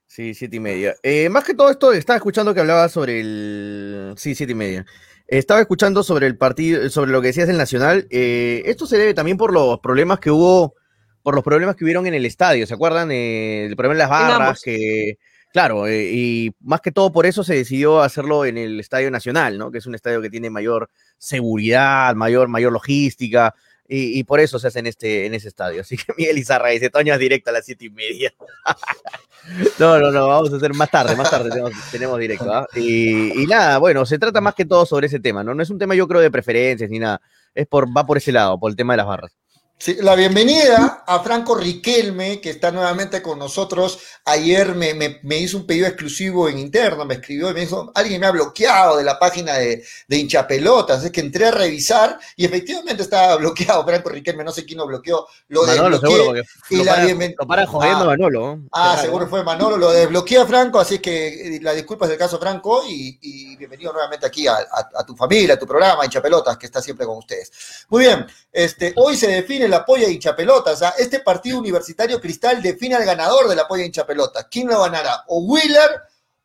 [0.07, 0.97] Sí, 7 y media.
[1.03, 4.15] Eh, más que todo esto, estaba escuchando que hablaba sobre el...
[4.17, 4.87] Sí, 7 y media.
[5.27, 8.07] Estaba escuchando sobre el partido, sobre lo que decías del Nacional.
[8.09, 10.77] Eh, esto se debe también por los problemas que hubo,
[11.23, 12.67] por los problemas que hubieron en el estadio.
[12.67, 13.11] ¿Se acuerdan?
[13.11, 15.19] Eh, el problema de las barras, que
[15.57, 19.57] Claro, eh, y más que todo por eso se decidió hacerlo en el Estadio Nacional,
[19.57, 19.71] ¿no?
[19.71, 23.55] Que es un estadio que tiene mayor seguridad, mayor, mayor logística,
[23.89, 25.81] y, por eso se hace en, este, en ese estadio.
[25.81, 28.35] Así que Miguel Izarra dice, Toño es directo a las siete y media.
[29.79, 32.53] no, no, no, vamos a hacer más tarde, más tarde tenemos, tenemos directo.
[32.53, 32.67] ¿ah?
[32.75, 35.55] Y, y, nada, bueno, se trata más que todo sobre ese tema, ¿no?
[35.55, 37.23] No es un tema yo creo de preferencias ni nada,
[37.55, 39.35] es por, va por ese lado, por el tema de las barras.
[39.79, 43.99] Sí, la bienvenida a Franco Riquelme, que está nuevamente con nosotros.
[44.25, 47.93] Ayer me, me, me, hizo un pedido exclusivo en interno, me escribió y me dijo,
[47.95, 51.05] alguien me ha bloqueado de la página de, de hinchapelotas.
[51.05, 54.87] Es que entré a revisar y efectivamente estaba bloqueado Franco Riquelme, no sé quién lo
[54.87, 55.27] bloqueó.
[55.49, 56.33] Lo Manolo, seguro,
[56.71, 57.35] y lo, la para, bienven...
[57.39, 58.59] lo para jodiendo ah, Manolo.
[58.73, 59.03] Ah, claro.
[59.03, 62.83] seguro fue Manolo, lo desbloqueé a Franco, así que la disculpa es del caso Franco
[62.89, 66.65] y, y bienvenido nuevamente aquí a, a, a, tu familia, a tu programa, hinchapelotas, que
[66.65, 67.85] está siempre con ustedes.
[67.91, 70.83] Muy bien, este, hoy se define el apoyo a hinchapelotas pelotas.
[70.83, 70.95] ¿ah?
[70.99, 74.49] Este partido universitario Cristal define al ganador de la polla hincha pelota.
[74.49, 75.25] ¿Quién lo ganará?
[75.29, 76.03] ¿O Wheeler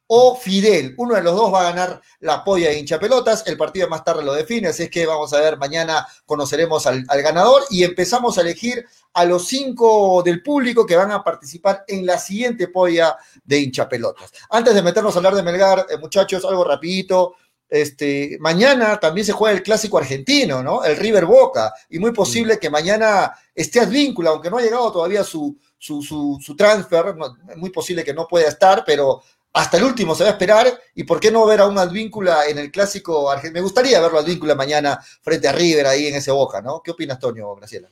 [0.08, 0.94] o Fidel?
[0.98, 3.44] Uno de los dos va a ganar la polla hincha pelotas.
[3.48, 7.06] El partido más tarde lo define, así es que vamos a ver, mañana conoceremos al,
[7.08, 11.84] al ganador y empezamos a elegir a los cinco del público que van a participar
[11.88, 14.32] en la siguiente polla de hincha pelotas.
[14.50, 17.36] Antes de meternos a hablar de Melgar, eh, muchachos, algo rapidito.
[17.72, 20.84] Este, mañana también se juega el clásico argentino, ¿no?
[20.84, 25.24] El River Boca, y muy posible que mañana esté Advíncula, aunque no ha llegado todavía
[25.24, 29.78] su, su, su, su transfer, no, es muy posible que no pueda estar, pero hasta
[29.78, 32.58] el último se va a esperar, y por qué no ver a un Advíncula en
[32.58, 33.54] el clásico argentino.
[33.54, 36.82] Me gustaría verlo Advíncula mañana frente a River ahí en ese Boca, ¿no?
[36.84, 37.90] ¿Qué opinas, Toño, Graciela?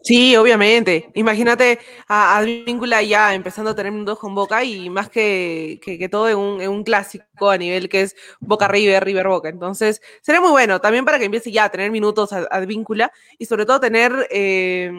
[0.00, 1.10] Sí, obviamente.
[1.14, 6.08] Imagínate a Advíncula ya empezando a tener minutos con Boca y más que, que, que
[6.08, 9.48] todo en un, en un, clásico a nivel que es Boca River, River Boca.
[9.48, 13.66] Entonces, sería muy bueno también para que empiece ya a tener minutos Advíncula y sobre
[13.66, 14.90] todo tener eh,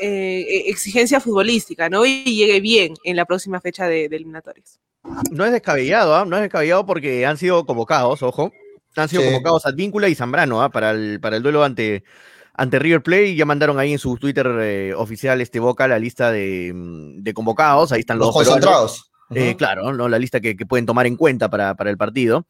[0.00, 2.06] eh, exigencia futbolística, ¿no?
[2.06, 4.80] Y llegue bien en la próxima fecha de, de eliminatorias.
[5.30, 6.26] No es descabellado, ¿eh?
[6.26, 8.52] no es descabellado porque han sido convocados, ojo.
[8.96, 9.28] Han sido sí.
[9.28, 10.70] convocados Advíncula y Zambrano ¿eh?
[10.70, 12.02] para, el, para el duelo ante
[12.56, 16.32] ante River Plate ya mandaron ahí en su Twitter eh, oficial este Boca la lista
[16.32, 19.10] de, de convocados, ahí están los, los concentrados.
[19.28, 19.38] Uh -huh.
[19.38, 20.08] eh, claro, ¿no?
[20.08, 22.46] la lista que, que, pueden tomar en cuenta para, para el partido.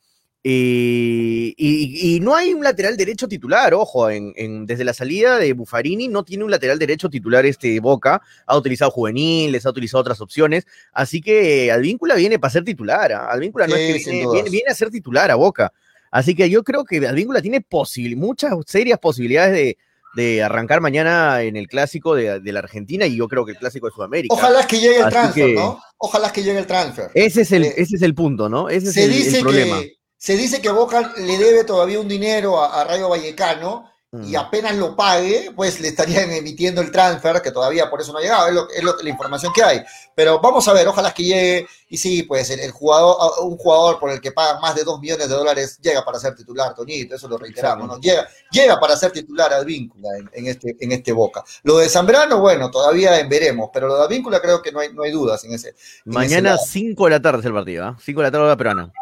[0.49, 5.39] Y, y, y, no hay un lateral derecho titular, ojo, en, en, desde la salida
[5.39, 10.03] de Buffarini no tiene un lateral derecho titular este Boca, ha utilizado juveniles, ha utilizado
[10.03, 13.15] otras opciones, así que Advíncula viene para ser titular, ¿eh?
[13.15, 15.73] Advíncula no sí, es que viene, viene, viene, a ser titular a Boca,
[16.13, 17.67] así que yo creo que Advíncula tiene
[18.15, 19.79] muchas serias posibilidades de,
[20.17, 23.59] de arrancar mañana en el clásico de, de, la Argentina y yo creo que el
[23.59, 24.35] clásico de Sudamérica.
[24.35, 25.79] Ojalá que llegue el transfer, que, ¿no?
[25.99, 27.11] Ojalá que llegue el transfer.
[27.13, 28.71] Ese es el, eh, ese es el punto, ¿no?
[28.71, 29.81] Ese se es el, dice el problema.
[29.81, 34.37] Que, se dice que Boca le debe todavía un dinero a, a Rayo Vallecano y
[34.37, 38.23] apenas lo pague, pues le estarían emitiendo el transfer, que todavía por eso no ha
[38.23, 39.83] llegado, es, lo, es lo, la información que hay.
[40.15, 43.99] Pero vamos a ver, ojalá que llegue, y sí, pues el, el, jugador, un jugador
[43.99, 47.17] por el que pagan más de 2 millones de dólares llega para ser titular, Toñito,
[47.17, 48.01] eso lo reiteramos, ¿no?
[48.01, 51.45] Llega, llega para ser titular Advíncula en, en, este, en este Boca.
[51.65, 55.03] Lo de Zambrano, bueno, todavía veremos, pero lo de Advíncula creo que no hay, no
[55.03, 55.71] hay dudas en ese.
[56.07, 58.23] En Mañana 5 de la tarde es el partido, 5 ¿eh?
[58.23, 58.93] de la tarde la peruana.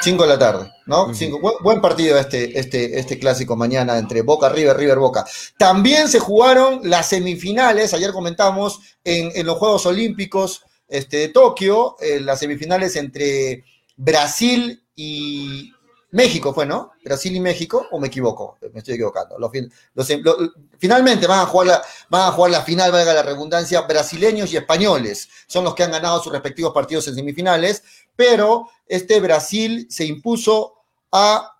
[0.00, 1.04] 5 de la tarde, ¿no?
[1.04, 1.14] Uh -huh.
[1.14, 1.40] Cinco.
[1.40, 5.24] Buen, buen, partido este, este, este clásico mañana entre Boca, River, River, Boca.
[5.58, 11.96] También se jugaron las semifinales, ayer comentamos, en, en los Juegos Olímpicos este, de Tokio,
[12.00, 13.64] eh, las semifinales entre
[13.96, 15.72] Brasil y
[16.12, 16.90] México, fue, ¿no?
[17.04, 19.38] Brasil y México, o me equivoco, me estoy equivocando.
[19.38, 19.52] Los,
[19.94, 20.36] los, los,
[20.78, 24.56] finalmente van a, jugar la, van a jugar la final, valga la redundancia, brasileños y
[24.56, 25.28] españoles.
[25.46, 27.84] Son los que han ganado sus respectivos partidos en semifinales
[28.20, 30.74] pero este Brasil se impuso
[31.12, 31.56] a...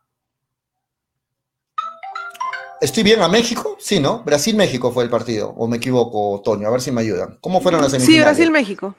[2.80, 3.76] ¿Estoy bien a México?
[3.78, 4.24] Sí, ¿no?
[4.24, 7.38] Brasil-México fue el partido, o me equivoco, Toño, a ver si me ayudan.
[7.40, 8.16] ¿Cómo fueron las semifinales?
[8.16, 8.96] Sí, Brasil-México.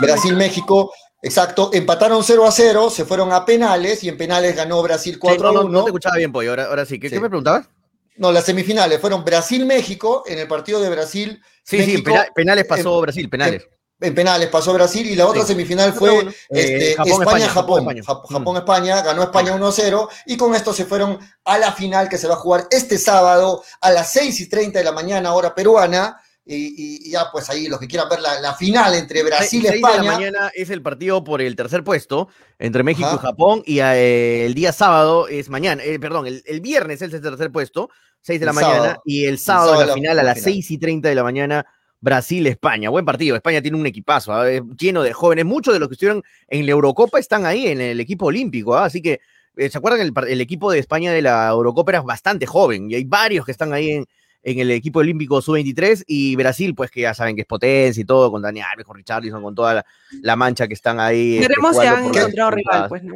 [0.00, 5.18] Brasil-México, exacto, empataron 0 a 0, se fueron a penales y en penales ganó Brasil
[5.18, 5.62] 4 sí, no, a 1.
[5.62, 6.98] No, no, te escuchaba bien, Pollo, ahora, ahora sí.
[6.98, 7.14] ¿Qué, sí.
[7.14, 7.68] ¿Qué, me preguntabas?
[8.16, 11.40] No, las semifinales fueron Brasil-México, en el partido de Brasil.
[11.62, 13.62] Sí, México, sí, penales pasó en, Brasil, penales.
[13.62, 15.48] En, en penales pasó Brasil y la otra sí.
[15.48, 17.84] semifinal fue este, eh, España-Japón.
[18.28, 22.26] Japón-España, Japón, ganó España 1-0 y con esto se fueron a la final que se
[22.28, 26.20] va a jugar este sábado a las 6 y 30 de la mañana, hora peruana.
[26.44, 29.98] Y, ya pues ahí los que quieran ver la, la final entre Brasil y España.
[29.98, 33.16] de la mañana es el partido por el tercer puesto entre México Ajá.
[33.16, 37.12] y Japón y eh, el día sábado es mañana, eh, perdón, el, el, viernes es
[37.14, 37.90] el tercer puesto,
[38.22, 39.02] 6 de la el mañana sábado.
[39.04, 41.64] y el sábado, el sábado la final a las 6 y 30 de la mañana
[42.02, 42.90] Brasil-España.
[42.90, 43.36] Buen partido.
[43.36, 44.62] España tiene un equipazo ¿eh?
[44.78, 45.46] lleno de jóvenes.
[45.46, 48.76] Muchos de los que estuvieron en la Eurocopa están ahí en el equipo olímpico.
[48.76, 48.82] ¿eh?
[48.82, 49.20] Así que,
[49.56, 50.00] eh, ¿se acuerdan?
[50.00, 53.52] El, el, equipo de España de la Eurocopa era bastante joven y hay varios que
[53.52, 54.06] están ahí en,
[54.42, 58.04] en el equipo olímpico sub-23 y Brasil, pues que ya saben que es potencia y
[58.04, 59.86] todo, con Dani Alves, con Richarlison, con toda la,
[60.22, 61.38] la mancha que están ahí.
[61.38, 63.14] Veremos este, si han encontrado rival, pues, ¿no?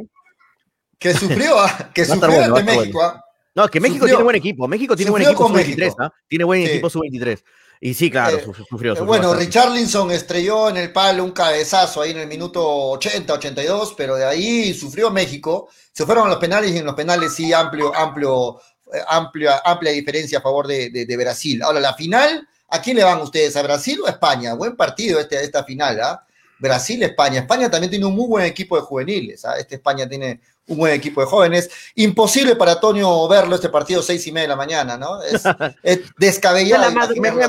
[0.99, 1.57] Que sufrió,
[1.92, 2.99] que sufrió bueno, de México.
[2.99, 3.20] Bueno.
[3.55, 4.16] No, es que México sufrió.
[4.16, 4.68] tiene buen equipo.
[4.68, 6.12] México tiene buen equipo sub-23, ¿no?
[6.29, 6.70] Tiene buen sí.
[6.70, 7.42] equipo sub-23.
[7.81, 10.15] Y sí, claro, eh, sufrió, sufrió Bueno, bastante.
[10.15, 14.75] Estrelló en el palo un cabezazo ahí en el minuto 80, 82, pero de ahí
[14.75, 15.69] sufrió México.
[15.93, 18.61] Se fueron a los penales y en los penales sí, amplio, amplio,
[18.93, 21.62] eh, amplia, amplia diferencia a favor de, de, de, Brasil.
[21.62, 23.57] Ahora, la final, ¿a quién le van ustedes?
[23.57, 24.55] ¿A Brasil o a España?
[24.55, 26.23] Buen partido este, esta final, ¿ah?
[26.23, 26.33] ¿eh?
[26.59, 27.41] Brasil-España.
[27.41, 29.45] España también tiene un muy buen equipo de juveniles.
[29.45, 29.57] ¿ah?
[29.59, 31.70] Este España tiene un buen equipo de jóvenes.
[31.94, 35.22] Imposible para Antonio verlo este partido seis y media de la mañana, ¿no?
[35.22, 35.42] Es,
[35.83, 36.90] es descabellado.
[37.20, 37.48] me, me,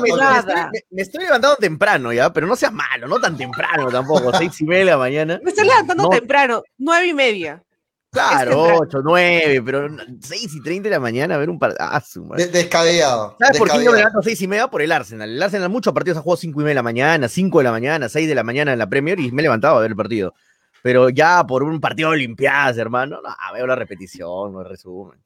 [0.90, 4.64] me, estoy levantando temprano ya, pero no seas malo, no tan temprano tampoco, seis y
[4.64, 5.40] media de la mañana.
[5.42, 6.08] Me estoy levantando no.
[6.10, 7.62] temprano, nueve y media.
[8.10, 9.86] Claro, 8, 9, pero
[10.22, 11.86] 6 y 30 de la mañana a ver un partido.
[11.86, 12.02] Ah,
[12.50, 13.36] descabellado.
[13.38, 13.58] ¿Sabes descabellado.
[13.58, 14.68] por qué yo me levanto 6 y media?
[14.68, 15.28] Por el Arsenal.
[15.28, 17.70] El Arsenal muchos partidos ha jugado 5 y media de la mañana, 5 de la
[17.70, 19.96] mañana, 6 de la mañana en la Premier y me he levantado a ver el
[19.96, 20.34] partido.
[20.82, 25.20] Pero ya por un partido de Olimpiadas, hermano, no, veo la repetición, no el resumen.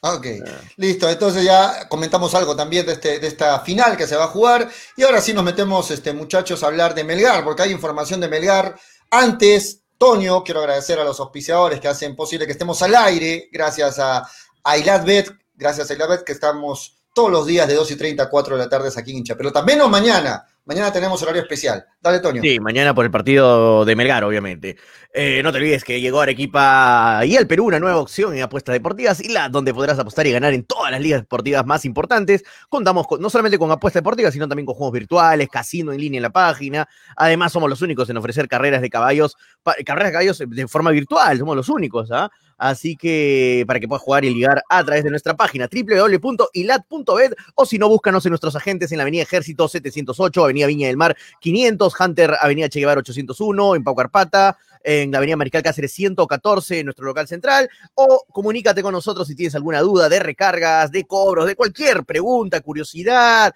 [0.00, 0.50] Ok, ah.
[0.76, 1.08] listo.
[1.08, 4.68] Entonces ya comentamos algo también de, este, de esta final que se va a jugar.
[4.96, 8.28] Y ahora sí nos metemos, este, muchachos, a hablar de Melgar, porque hay información de
[8.28, 8.78] Melgar.
[9.10, 13.98] Antes, Toño, quiero agradecer a los auspiciadores que hacen posible que estemos al aire, gracias
[13.98, 14.28] a,
[14.62, 18.30] a Ilatbet, gracias a Ilatbet que estamos todos los días de 2 y 30 a
[18.30, 19.36] 4 de la tarde aquí en Hincha.
[19.36, 21.86] Pero también no mañana, Mañana tenemos horario especial.
[22.00, 22.40] Dale, Toño.
[22.40, 24.76] Sí, mañana por el partido de Melgar, obviamente.
[25.12, 28.74] Eh, no te olvides que llegó Arequipa y el Perú una nueva opción en apuestas
[28.74, 32.44] deportivas y la donde podrás apostar y ganar en todas las ligas deportivas más importantes.
[32.68, 36.18] Contamos con- no solamente con apuestas deportivas, sino también con juegos virtuales, casino en línea
[36.18, 36.88] en la página.
[37.16, 39.36] Además, somos los únicos en ofrecer carreras de caballos,
[39.84, 42.30] carreras de caballos de forma virtual, somos los únicos, ¿ah?
[42.60, 47.64] Así que para que puedas jugar y ligar a través de nuestra página www.ilat.bet o
[47.64, 51.16] si no, búscanos en nuestros agentes en la Avenida Ejército 708, Avenida Viña del Mar
[51.40, 56.80] 500, Hunter Avenida Che Guevara 801, en Pau Carpata, en la Avenida Mariscal Cáceres 114,
[56.80, 61.04] en nuestro local central, o comunícate con nosotros si tienes alguna duda de recargas, de
[61.04, 63.54] cobros, de cualquier pregunta, curiosidad,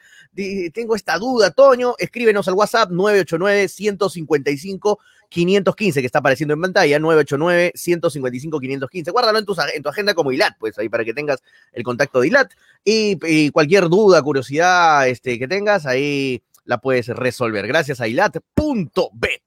[0.72, 4.98] tengo esta duda, Toño, escríbenos al WhatsApp 989 155
[5.32, 9.10] 515 que está apareciendo en pantalla, 989 155 515.
[9.10, 11.42] Guárdalo en tu, en tu agenda como ILAT, pues ahí para que tengas
[11.72, 12.52] el contacto de ILAT.
[12.84, 17.66] Y, y cualquier duda, curiosidad este, que tengas, ahí la puedes resolver.
[17.66, 19.42] Gracias a ilat.bet.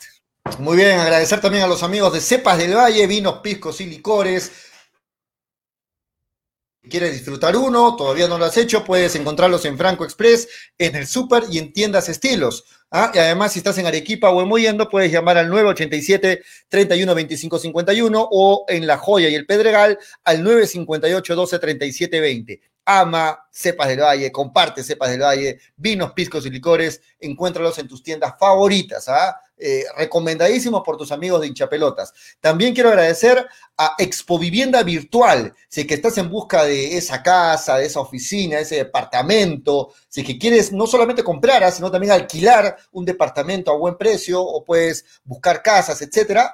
[0.60, 4.52] Muy bien, agradecer también a los amigos de Cepas del Valle, vinos, piscos y licores.
[6.84, 7.96] Si ¿Quieres disfrutar uno?
[7.96, 10.48] Todavía no lo has hecho, puedes encontrarlos en Franco Express,
[10.78, 12.64] en el Super y en tiendas estilos.
[12.92, 13.12] ¿ah?
[13.14, 17.58] Y además, si estás en Arequipa o en Moyendo, puedes llamar al 987 31 25
[17.58, 22.62] 51 o en La Joya y el Pedregal al 958 12 37 20.
[22.86, 28.04] Ama Cepas del Valle, comparte Cepas del Valle, vinos, piscos y licores, encuéntralos en tus
[28.04, 29.08] tiendas favoritas.
[29.10, 29.40] ¿ah?
[29.58, 32.14] Eh, recomendadísimos por tus amigos de hinchapelotas.
[32.42, 35.54] También quiero agradecer a Expo Vivienda Virtual.
[35.70, 39.94] Si es que estás en busca de esa casa, de esa oficina, de ese departamento,
[40.10, 43.96] si es que quieres no solamente comprar, ah, sino también alquilar un departamento a buen
[43.96, 46.54] precio o puedes buscar casas, etcétera,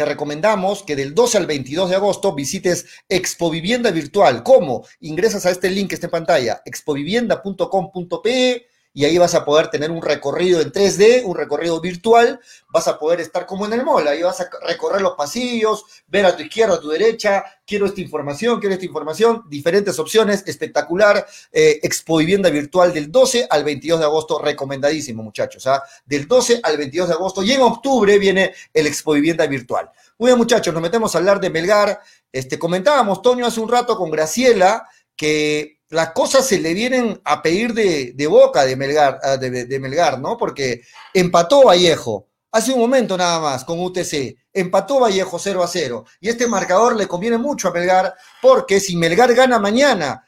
[0.00, 4.42] te recomendamos que del 12 al 22 de agosto visites Expo Vivienda Virtual.
[4.42, 4.86] ¿Cómo?
[5.00, 9.90] Ingresas a este link que está en pantalla, expovivienda.com.pe y ahí vas a poder tener
[9.90, 12.40] un recorrido en 3D, un recorrido virtual,
[12.72, 16.26] vas a poder estar como en el mall, ahí vas a recorrer los pasillos, ver
[16.26, 21.24] a tu izquierda, a tu derecha, quiero esta información, quiero esta información, diferentes opciones, espectacular,
[21.52, 25.82] eh, Expo Vivienda Virtual del 12 al 22 de agosto, recomendadísimo muchachos, ¿ah?
[26.04, 29.90] del 12 al 22 de agosto y en octubre viene el Expo Vivienda Virtual.
[30.18, 32.00] Muy bien muchachos, nos metemos a hablar de Melgar,
[32.32, 34.86] este, comentábamos, Toño, hace un rato con Graciela,
[35.16, 39.80] que las cosas se le vienen a pedir de, boca de Melgar, ah, de, de
[39.80, 40.36] Melgar, ¿no?
[40.36, 40.82] Porque
[41.12, 46.04] empató Vallejo hace un momento nada más con UTC, empató Vallejo 0 a 0.
[46.20, 50.24] Y este marcador le conviene mucho a Melgar, porque si Melgar gana mañana,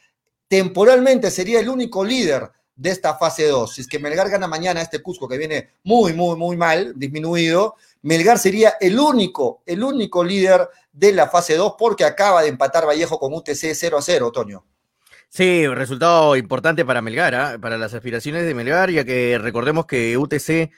[0.48, 3.74] temporalmente sería el único líder de esta fase 2.
[3.74, 7.76] Si es que Melgar gana mañana este Cusco que viene muy, muy, muy mal, disminuido,
[8.02, 12.86] Melgar sería el único, el único líder de la fase 2 porque acaba de empatar
[12.86, 14.64] Vallejo con UTC 0 a 0, Toño.
[15.34, 17.56] Sí, resultado importante para Melgar, ¿ah?
[17.58, 20.70] para las aspiraciones de Melgar, ya que recordemos que UTC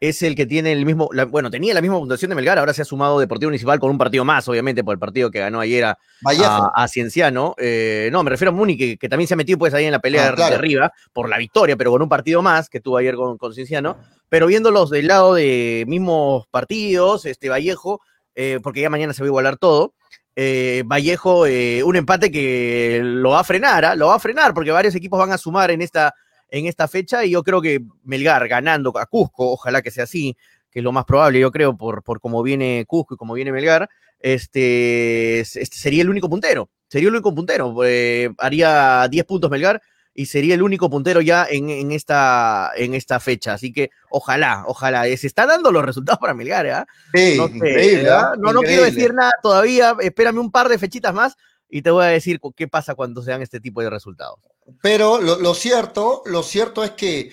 [0.00, 2.74] es el que tiene el mismo, la, bueno, tenía la misma puntuación de Melgar, ahora
[2.74, 5.60] se ha sumado Deportivo Municipal con un partido más, obviamente, por el partido que ganó
[5.60, 7.54] ayer a, a, a Cienciano.
[7.56, 9.92] Eh, no, me refiero a Muni, que, que, también se ha metido pues ahí en
[9.92, 10.50] la pelea ah, claro.
[10.50, 13.54] de arriba por la victoria, pero con un partido más que tuvo ayer con, con
[13.54, 13.96] Cienciano.
[14.28, 18.00] Pero viéndolos del lado de mismos partidos, este Vallejo,
[18.34, 19.94] eh, porque ya mañana se va a igualar todo.
[20.36, 23.96] Eh, Vallejo, eh, un empate que lo va a frenar, ¿eh?
[23.96, 26.14] lo va a frenar, porque varios equipos van a sumar en esta,
[26.48, 30.36] en esta fecha, y yo creo que Melgar ganando a Cusco, ojalá que sea así,
[30.70, 33.52] que es lo más probable, yo creo, por, por cómo viene Cusco y cómo viene
[33.52, 33.88] Melgar,
[34.20, 39.82] este, este sería el único puntero, sería el único puntero, eh, haría 10 puntos Melgar,
[40.14, 43.54] y sería el único puntero ya en, en, esta, en esta fecha.
[43.54, 45.04] Así que ojalá, ojalá.
[45.16, 46.84] Se están dando los resultados para Melgar, ¿eh?
[47.14, 48.12] Sí, no, sé, increíble, ¿eh?
[48.12, 48.38] ¿eh?
[48.38, 49.96] no, quiero decir nada todavía.
[50.00, 51.36] Espérame un par de fechitas más
[51.68, 54.38] y te voy a decir qué pasa cuando se dan este tipo de resultados.
[54.82, 57.32] Pero lo, lo cierto, lo cierto es que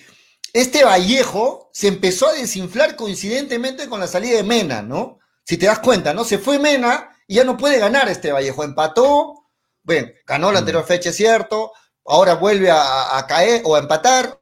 [0.52, 5.18] este Vallejo se empezó a desinflar coincidentemente con la salida de Mena, ¿no?
[5.44, 6.24] Si te das cuenta, ¿no?
[6.24, 8.64] Se fue Mena y ya no puede ganar este Vallejo.
[8.64, 9.46] Empató,
[9.82, 11.72] bueno, ganó la anterior fecha, es cierto,
[12.08, 14.40] ahora vuelve a, caer o a empatar.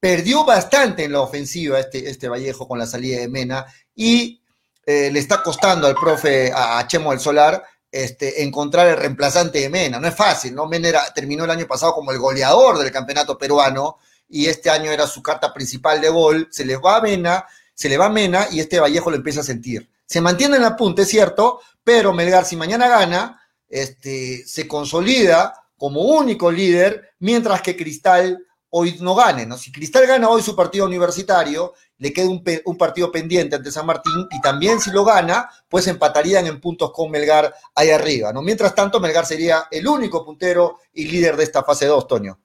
[0.00, 4.42] Perdió bastante en la ofensiva este, este Vallejo con la salida de Mena y
[4.84, 9.60] eh, le está costando al profe, a, a Chemo del Solar, este, encontrar el reemplazante
[9.60, 10.00] de Mena.
[10.00, 10.66] No es fácil, ¿no?
[10.66, 13.98] Mena terminó el año pasado como el goleador del campeonato peruano
[14.28, 16.48] y este año era su carta principal de gol.
[16.50, 17.44] Se le va a Mena,
[17.74, 19.88] se le va a Mena y este Vallejo lo empieza a sentir.
[20.06, 25.61] Se mantiene en la punta, es cierto, pero Melgar, si mañana gana, este, se consolida
[25.82, 29.46] como único líder, mientras que Cristal hoy no gane.
[29.46, 29.58] ¿no?
[29.58, 34.28] Si Cristal gana hoy su partido universitario, le queda un, partido pendiente ante San Martín
[34.30, 38.32] y también si lo gana, pues empatarían en puntos con Melgar ahí arriba.
[38.32, 38.42] ¿no?
[38.42, 42.38] Mientras tanto, Melgar sería el único puntero y líder de esta fase 2, Toño.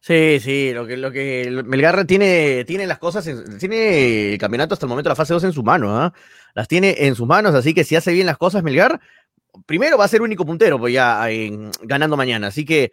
[0.00, 4.74] Sí, sí, lo que, lo que Melgar tiene, tiene las cosas, en- tiene el campeonato
[4.74, 6.12] hasta el momento, la fase 2 en su mano, ¿ah?
[6.54, 9.00] Las tiene en sus manos, así que si hace bien las cosas Melgar,
[9.66, 12.92] primero va a ser único puntero, pues ya en- ganando mañana, así que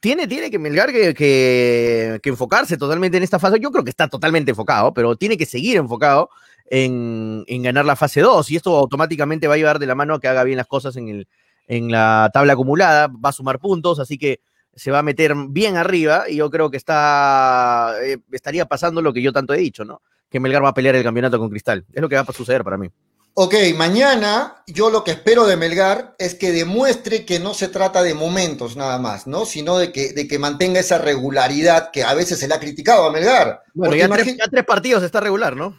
[0.00, 3.58] tiene, tiene que Melgar que, que, que enfocarse totalmente en esta fase.
[3.58, 6.28] Yo creo que está totalmente enfocado, pero tiene que seguir enfocado
[6.66, 10.14] en, en ganar la fase 2 y esto automáticamente va a llevar de la mano
[10.14, 11.28] a que haga bien las cosas en, el,
[11.68, 14.40] en la tabla acumulada, va a sumar puntos, así que
[14.74, 19.12] se va a meter bien arriba y yo creo que está eh, estaría pasando lo
[19.14, 20.02] que yo tanto he dicho, ¿no?
[20.28, 21.86] Que Melgar va a pelear el campeonato con Cristal.
[21.92, 22.88] Es lo que va a suceder para mí.
[23.36, 28.02] Ok, mañana yo lo que espero de Melgar es que demuestre que no se trata
[28.04, 29.44] de momentos nada más, ¿no?
[29.44, 33.04] Sino de que, de que mantenga esa regularidad que a veces se le ha criticado
[33.06, 33.62] a Melgar.
[33.74, 35.76] Bueno, Porque ya, tres, ya tres partidos está regular, ¿no?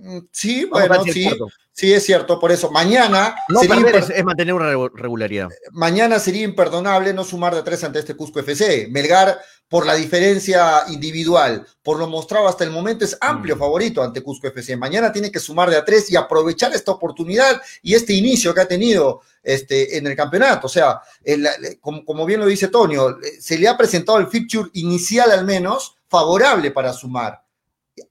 [0.00, 1.30] Mm, Sí, Vamos bueno, sí,
[1.72, 5.48] sí es cierto, por eso mañana No sería, imper- es, es mantener una regu- regularidad.
[5.72, 8.88] mañana sería imperdonable no sumar de tres ante este Cusco FC.
[8.90, 9.38] Melgar,
[9.74, 13.58] por la diferencia individual, por lo mostrado hasta el momento, es amplio Mm.
[13.58, 14.76] favorito ante Cusco FC.
[14.76, 18.60] Mañana tiene que sumar de a tres y aprovechar esta oportunidad y este inicio que
[18.60, 20.68] ha tenido este, en el campeonato.
[20.68, 24.18] O sea, el- el- como, como bien lo dice Tonio, eh, se le ha presentado
[24.18, 27.42] el fixture inicial al menos favorable para sumar.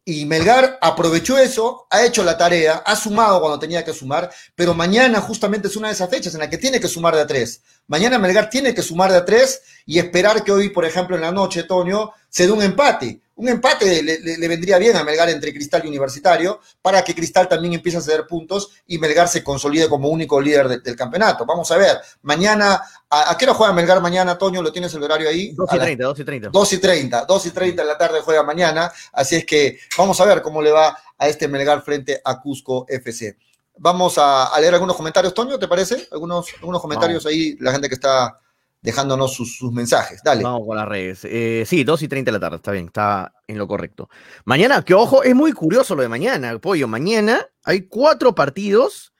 [0.06, 4.74] Y Melgar aprovechó eso, ha hecho la tarea, ha sumado cuando tenía que sumar, pero
[4.74, 7.28] mañana justamente es una de esas fechas en la que tiene que sumar de a
[7.28, 7.62] tres.
[7.88, 11.22] Mañana Melgar tiene que sumar de a tres y esperar que hoy, por ejemplo, en
[11.22, 13.20] la noche, Toño, se dé un empate.
[13.36, 17.16] Un empate le, le- le vendría bien a Melgar entre Cristal y Universitario para que
[17.16, 20.96] Cristal también empiece a ceder puntos y Melgar se consolide como único líder de- del
[20.96, 21.44] campeonato.
[21.46, 22.80] Vamos a ver, mañana,
[23.10, 24.62] ¿a, a qué hora juega Melgar mañana, Toño?
[24.62, 25.52] ¿Lo tienes el horario ahí?
[25.54, 26.50] 2 A y las 30, 2 y 30.
[26.52, 30.22] 2 y 30, 2 y 30 de la tarde juega mañana, así es que vamos
[30.22, 33.36] a ver cómo le va a este Melgar frente a Cusco FC.
[33.78, 36.08] Vamos a, a leer algunos comentarios, Toño, ¿te parece?
[36.12, 38.40] Algunos, algunos comentarios ahí, la gente que está
[38.84, 40.22] dejándonos sus, sus mensajes.
[40.24, 40.44] Dale.
[40.44, 41.22] Vamos con las redes.
[41.24, 44.10] Eh, sí, 2 y 30 de la tarde, está bien, está en lo correcto.
[44.46, 46.88] Mañana, que ojo, es muy curioso lo de mañana, pollo.
[46.88, 49.14] Mañana hay cuatro partidos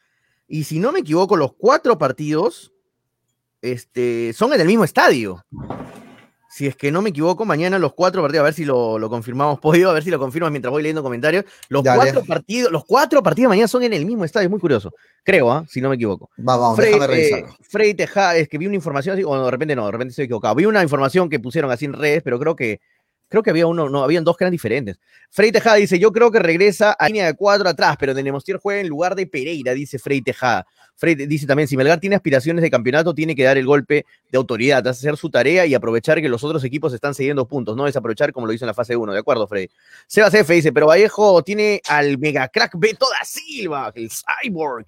[0.48, 2.74] y si no me equivoco, los cuatro partidos
[3.62, 5.44] este, son en el mismo estadio.
[6.54, 9.10] Si es que no me equivoco, mañana los cuatro partidos, a ver si lo, lo
[9.10, 11.46] confirmamos, pollo, a ver si lo confirmas mientras voy leyendo comentarios.
[11.68, 12.00] Los Dale.
[12.00, 14.94] cuatro partidos, los cuatro partidos mañana son en el mismo estadio, es muy curioso.
[15.24, 15.66] Creo, ¿ah?
[15.68, 16.30] si no me equivoco.
[16.38, 17.58] Va, vamos, Frey, déjame eh, revisarlo.
[17.62, 20.26] Frey Teja, es que vi una información así, o de repente no, de repente estoy
[20.26, 20.54] equivocado.
[20.54, 22.82] Vi una información que pusieron así en redes, pero creo que
[23.34, 25.00] creo que había uno, no, habían dos que eran diferentes.
[25.32, 28.58] Frey Tejada dice, yo creo que regresa a línea de cuatro atrás, pero de Nemostier
[28.58, 30.68] juega en lugar de Pereira, dice Frey Tejada.
[30.98, 34.38] Frey dice también, si Melgar tiene aspiraciones de campeonato, tiene que dar el golpe de
[34.38, 38.32] autoridad, hacer su tarea y aprovechar que los otros equipos están cediendo puntos, no desaprovechar
[38.32, 39.68] como lo hizo en la fase 1, ¿de acuerdo, Frey?
[40.06, 44.86] Sebas F dice, pero Vallejo tiene al mega crack Beto da Silva, el cyborg.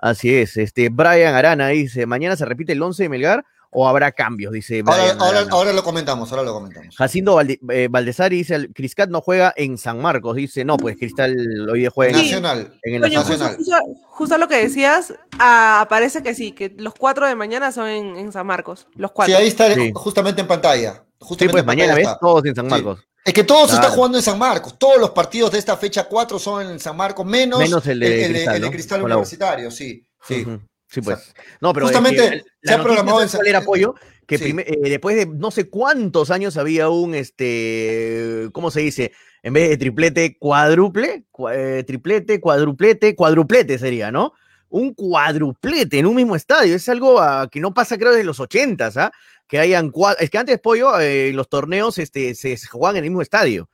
[0.00, 3.44] Así es, este Brian Arana dice, mañana se repite el 11 de Melgar
[3.74, 6.94] o habrá cambios, dice Ahora, Brian ahora, lo comentamos, ahora lo comentamos.
[6.96, 11.34] Jacindo Valde- eh, Valdesari dice, Criscat no juega en San Marcos, dice, no, pues Cristal
[11.70, 12.24] hoy día juega en, Sí.
[12.26, 12.78] Nacional.
[12.82, 13.24] en el Coño, Nacional.
[13.56, 13.82] justo, Nacional.
[13.96, 17.88] justo- justo lo que decías, ah, parece que sí, que los cuatro de mañana son
[17.88, 18.86] en, en San Marcos.
[18.94, 19.36] Los Sí, cuatro.
[19.36, 19.90] ahí está Sí.
[19.94, 21.04] justamente en pantalla.
[21.38, 22.70] Sí, pues mañana ves todos en San Sí.
[22.70, 23.00] Marcos.
[23.24, 23.94] Es que todo se está Claro.
[23.94, 24.78] jugando en San Marcos.
[24.78, 28.26] Todos los partidos de esta fecha 4 son en San Marcos, menos, Menos el de
[28.28, 28.70] Cristal, el de ¿no?
[28.72, 29.06] Cristal la U.
[29.06, 30.06] Universitario, sí.
[30.22, 30.46] sí.
[30.94, 31.34] Sí, pues.
[31.60, 33.94] No, pero Justamente es que se ha programado ¿sabes en era apoyo
[34.26, 34.54] que Sí.
[34.56, 39.12] eh, después de no sé cuántos años había un este ¿cómo se dice?
[39.42, 44.32] En vez de triplete, cuádruple, cua- eh, triplete, cuadruplete, cuadruplete sería, ¿no?
[44.70, 48.40] Un cuadruplete en un mismo estadio, es algo ah, que no pasa creo desde los
[48.40, 49.12] ochentas, ¿ah?
[49.46, 53.04] Que hayan cua- es que antes pollo eh, los torneos este se, se jugaban en
[53.04, 53.68] el mismo estadio.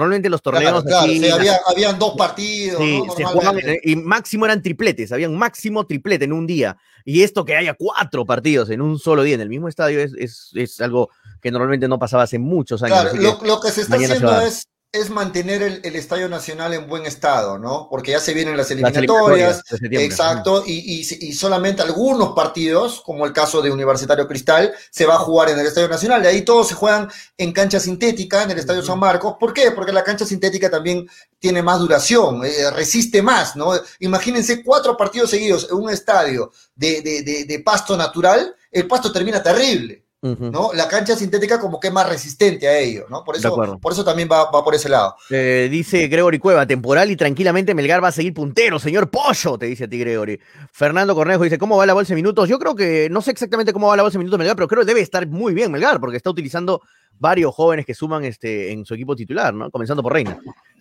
[0.00, 3.14] Normalmente los torneos claro, así, sí, había, habían dos partidos, Sí, ¿no?
[3.14, 3.62] se Normalmente.
[3.62, 6.76] jugaban en- y máximo eran tripletes, habían máximo triplete en un día.
[7.04, 10.12] Y esto que haya cuatro partidos en un solo día en el mismo estadio es,
[10.18, 11.08] es, es algo
[11.40, 13.00] que normalmente no pasaba hace muchos años.
[13.00, 14.66] Claro, lo, que- lo que se está se haciendo es,
[14.96, 17.88] es mantener el, el Estadio Nacional en buen estado, ¿no?
[17.90, 19.62] Porque ya se vienen las las eliminatorias,
[20.04, 25.14] exacto, y, y- y solamente algunos partidos, como el caso de Universitario Cristal, se va
[25.14, 26.22] a jugar en el Estadio Nacional.
[26.22, 29.34] De ahí todos se juegan en cancha sintética, en el Estadio San Marcos.
[29.38, 29.70] ¿Por qué?
[29.72, 33.72] Porque la cancha sintética también tiene más duración, eh, resiste más, ¿no?
[34.00, 39.12] Imagínense cuatro partidos seguidos en un estadio de, de- de- de pasto natural, el pasto
[39.12, 40.05] termina terrible.
[40.22, 40.72] ¿No?
[40.74, 43.22] La cancha sintética como que es más resistente a ello, ¿no?
[43.22, 45.14] Por eso, por eso también va, va por ese lado.
[45.30, 49.66] Eh, dice Gregory Cueva, temporal y tranquilamente Melgar va a seguir puntero, señor Pollo, te
[49.66, 50.40] dice a ti Gregory.
[50.72, 52.48] Fernando Cornejo dice, ¿cómo va la bolsa de minutos?
[52.48, 54.82] Yo creo que, no sé exactamente cómo va la bolsa de minutos Melgar, pero creo
[54.82, 56.82] que debe estar muy bien Melgar, porque está utilizando
[57.18, 59.70] varios jóvenes que suman este, en su equipo titular, ¿no?
[59.70, 60.38] Comenzando por Reina.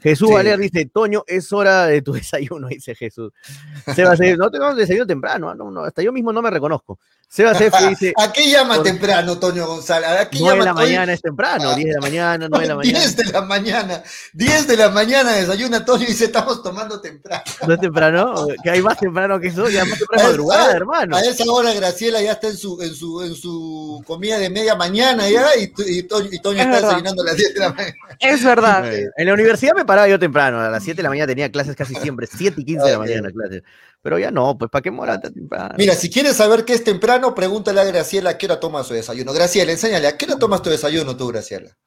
[0.09, 0.33] Jesús Sí.
[0.35, 3.31] Valer dice, Toño, es hora de tu desayuno, dice Jesús.
[3.95, 5.55] Sebas, eh, no tengo desayuno temprano, ¿ah?
[5.55, 6.99] no, no, hasta yo mismo no me reconozco.
[7.27, 10.07] Sebas F dice, ¿A qué llama por- temprano, Toño González?
[10.09, 10.85] ¿A qué 9 de llama la Toño?
[10.85, 12.99] mañana es temprano, 10 de la mañana, 9 de la mañana.
[12.99, 14.03] 10 de la mañana,
[14.33, 17.43] 10 de la mañana desayuna Toño y dice estamos tomando temprano.
[17.67, 18.47] ¿No es temprano?
[18.63, 21.15] Que hay más temprano que eso, ya más temprano A madrugada, hermano.
[21.17, 24.75] A esa hora Graciela ya está en su, en su, en su comida de media
[24.75, 25.67] mañana ya y,
[26.03, 26.87] Toño, y Toño Es está verdad.
[26.89, 27.95] desayunando a las 10 de la mañana.
[28.19, 28.93] Es verdad.
[29.17, 31.75] En la universidad me paraba yo temprano, a las 7 de la mañana tenía clases
[31.75, 33.63] casi siempre, 7 y 15 de la mañana clases.
[34.01, 35.75] Pero ya no, pues ¿para qué morar tan temprano?
[35.77, 38.93] Mira, si quieres saber qué es temprano, pregúntale a Graciela a qué hora toma su
[38.93, 39.31] desayuno.
[39.33, 41.77] Graciela, enséñale, ¿a qué hora tomas tu desayuno tú, Graciela?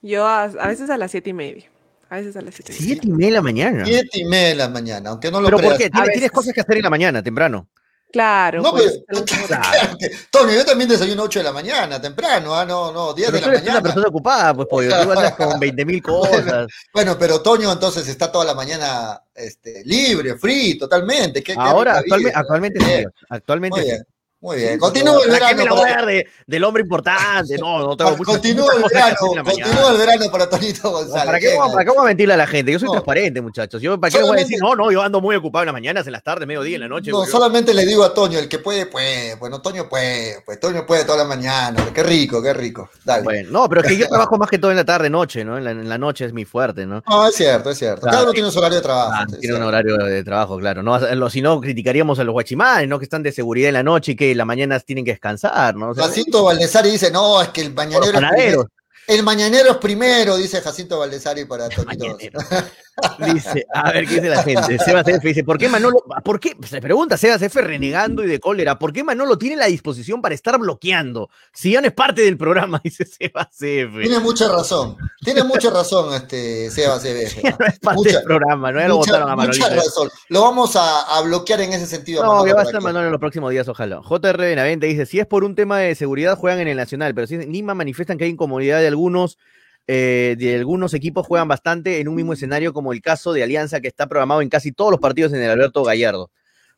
[0.00, 1.70] Yo a, a veces a las siete y media.
[2.08, 2.94] A veces a las siete y media.
[2.94, 3.84] 7 y media de la mañana.
[3.84, 5.78] Siete y media de la mañana, aunque no lo ¿Pero por creas.
[5.78, 5.90] qué?
[5.90, 7.68] ¿Tienes, tienes cosas que hacer en la mañana, temprano.
[8.14, 8.62] Claro.
[8.62, 12.64] No, pues, pero, claro que- Toño, yo también desayuno 8 de la mañana, temprano, ah,
[12.64, 13.82] no, no, 10 Pero de tú la eres una mañana.
[13.82, 14.88] persona ocupada, pues, pollo.
[15.02, 16.68] Tú andas con 20 mil cosas.
[16.92, 21.42] Bueno, pero Toño entonces está toda la mañana este, libre, free, totalmente.
[21.42, 23.04] ¿Qué, qué Ahora, rica actualmente, actualmente sí.
[23.28, 23.96] Actualmente Muy sí.
[24.44, 24.78] Muy bien.
[24.78, 25.74] Continúa el ¿Para qué me verano.
[25.76, 27.56] la voy a dar de- del hombre importante?
[27.58, 31.24] No, no tengo muchas, Continúa el verano, continúa el verano para Tonito González.
[31.24, 32.70] ¿Para qué, ¿Para qué vamos a mentirle a la gente?
[32.70, 32.92] Yo soy No.
[32.92, 33.80] transparente, muchachos.
[33.80, 34.58] Yo, ¿Para qué les voy a decir?
[34.58, 36.82] Solamente- No, no, yo ando muy ocupado en las mañanas, en las tardes, mediodía, en
[36.82, 37.10] la noche.
[37.10, 39.36] No, solamente le digo a Toño, el que puede, puede.
[39.36, 41.82] Bueno, Toño puede, pues Toño puede toda la mañana.
[41.94, 42.90] Qué rico, qué rico.
[43.02, 43.22] Dale.
[43.24, 45.56] Bueno, no, pero es que yo trabajo más que todo en la tarde, noche, ¿no?
[45.56, 47.02] En la, en la noche es mi fuerte, ¿no?
[47.08, 48.02] No, es cierto, es cierto.
[48.02, 48.24] Cada Claro.
[48.26, 49.10] uno tiene su horario de trabajo.
[49.14, 50.82] Ah, tiene un horario de trabajo, claro.
[50.82, 52.98] No, si no, criticaríamos a los guachimanes, ¿no?
[52.98, 55.74] Que están de seguridad en la noche y que en la mañana tienen que descansar,
[55.74, 55.90] ¿no?
[55.90, 58.36] O sea, Jacinto Valdesari dice, no, es que el mañanero es panaderos.
[58.36, 58.68] primero.
[59.06, 62.16] El mañanero es primero, dice Jacinto Valdesari para Tonito.
[63.18, 64.78] Dice, a ver qué dice la gente.
[64.78, 68.38] Sebas F dice, ¿por qué Manolo, por qué, se pregunta Sebas F renegando y de
[68.38, 71.28] cólera, ¿por qué Manolo tiene la disposición para estar bloqueando?
[71.52, 74.00] Si ya no es parte del programa, dice Sebas F.
[74.00, 74.96] Tiene mucha razón.
[75.22, 77.42] Tiene mucha razón este Seba CB.
[77.42, 79.82] Ya no es parte Mucha- del programa, no ya lo Mucha, votaron a mucha Manolito.
[79.84, 80.08] razón.
[80.28, 82.22] Lo vamos a, a bloquear en ese sentido.
[82.22, 84.00] No, Manolo que va a estar Manolo en los próximos días, ojalá.
[84.02, 87.26] JR Benavente dice, si es por un tema de seguridad, juegan en el Nacional, pero
[87.26, 89.38] si en Lima manifiestan que hay incomodidad de algunos,
[89.86, 93.80] eh, de algunos equipos juegan bastante en un mismo escenario, como el caso de Alianza,
[93.80, 96.30] que está programado en casi todos los partidos en el Alberto Gallardo.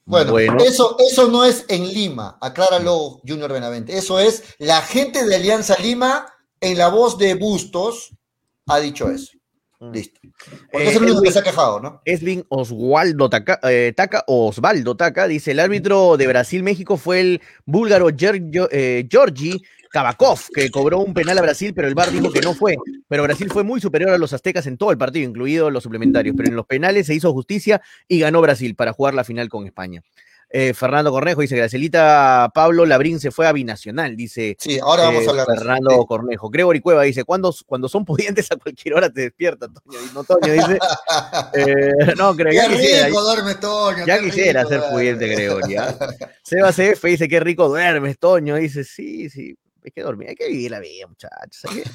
[0.04, 3.96] Bueno, Eso, eso no es en Lima, acláralo Junior Benavente.
[3.98, 6.26] Eso es la gente de Alianza Lima,
[6.60, 8.14] en la voz de Bustos,
[8.66, 9.32] ha dicho eso.
[9.92, 10.20] Listo.
[10.72, 12.00] Porque Eh, es el único que se ha quejado, ¿no?
[12.04, 18.08] Esvin Oswaldo Taca, eh, Taca, Osvaldo Taca dice: el árbitro de Brasil-México fue el búlgaro
[18.08, 22.54] eh, Georgi Kabakov, que cobró un penal a Brasil, pero el VAR dijo que no
[22.54, 22.76] fue.
[23.08, 26.34] Pero Brasil fue muy superior a los aztecas en todo el partido, incluidos los suplementarios.
[26.36, 29.66] Pero en los penales se hizo justicia y ganó Brasil para jugar la final con
[29.66, 30.02] España.
[30.48, 34.56] Eh, Fernando Cornejo dice: Gracelita Pablo Labrín se fue a Binacional, dice.
[34.60, 35.62] Sí, ahora vamos eh, a hablar de eso.
[35.64, 35.96] Fernando Sí.
[36.06, 36.50] Cornejo.
[36.50, 39.98] Gregory Cueva dice: cuando, cuando son pudientes a cualquier hora te despierta, Toño.
[40.14, 40.78] No, Toño dice:
[41.54, 44.06] eh, No, creo ya quisiera, rico duerme Toño.
[44.06, 45.76] ya quisiera rico ser pudiente, Gregory.
[45.76, 45.98] ¿ah?
[46.44, 48.54] Seba CF dice: Qué rico duermes, Toño.
[48.54, 49.56] Dice: Sí, sí.
[49.86, 51.64] Hay que dormir, hay que vivir la vida, muchachos.
[51.64, 51.90] Hay que,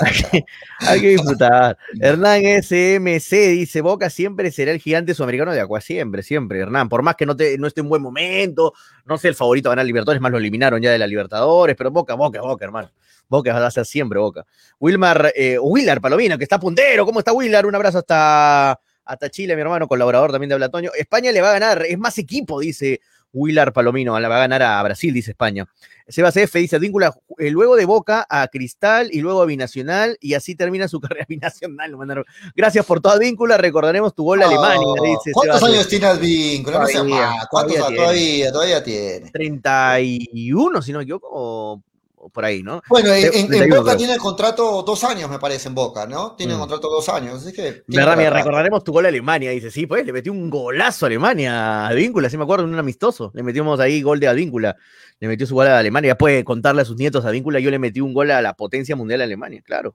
[0.00, 0.44] hay que-
[0.80, 1.78] hay que disfrutar.
[2.00, 5.80] Hernán SMC dice: Boca siempre será el gigante sudamericano de Agua.
[5.80, 6.88] Siempre, siempre, Hernán.
[6.88, 8.72] Por más que no, te, no esté en buen momento,
[9.04, 11.92] no sea el favorito a ganar Libertadores, más lo eliminaron ya de la Libertadores, pero
[11.92, 12.90] Boca, Boca, Boca, hermano.
[13.28, 14.44] Boca va a ser siempre Boca.
[14.80, 17.06] Wilmar, eh, Willard Palomino, que está puntero.
[17.06, 17.64] ¿Cómo está Willard?
[17.64, 18.72] Un abrazo hasta,
[19.04, 20.90] hasta Chile, mi hermano, colaborador también de Habla Toño.
[20.98, 23.00] España le va a ganar, es más equipo, dice
[23.34, 24.18] Willard Palomino.
[24.18, 25.66] La va a ganar a Brasil, dice España.
[26.06, 30.34] Sebas F dice, Advíncula, eh, luego de Boca a Cristal y luego a Binacional y
[30.34, 31.96] así termina su carrera binacional.
[31.96, 32.24] mandaron.
[32.54, 36.06] Gracias por toda Víncula, recordaremos tu gol a Alemania, Oh, dice ¿Cuántos Sebas años tiene
[36.06, 36.78] Advíncula?
[36.80, 37.46] No sé Todavía, más.
[37.50, 39.30] ¿Cuántos todavía todavía, todavía, tiene?
[39.30, 41.82] 31, si no me equivoco, o,
[42.24, 42.82] o por ahí, ¿no?
[42.88, 43.96] Bueno, en, en- en 31 Boca creo.
[43.98, 46.34] tiene contrato dos años, me parece, en Boca, ¿no?
[46.36, 46.58] Tiene Mm.
[46.58, 47.82] contrato dos años, así que...
[47.86, 48.16] ¿Verdad?
[48.16, 49.50] Mira, recordaremos tu gol a Alemania.
[49.50, 52.72] Dice, sí, pues le metió un golazo a Alemania a Advíncula, sí me acuerdo, en
[52.72, 53.30] un amistoso.
[53.34, 54.76] Le metimos ahí gol de Advíncula.
[55.20, 56.12] Le metió su gol a Alemania.
[56.12, 57.60] Ya puede contarle a sus nietos a Advíncula.
[57.60, 59.94] Yo le metí un gol a la potencia mundial de Alemania, claro.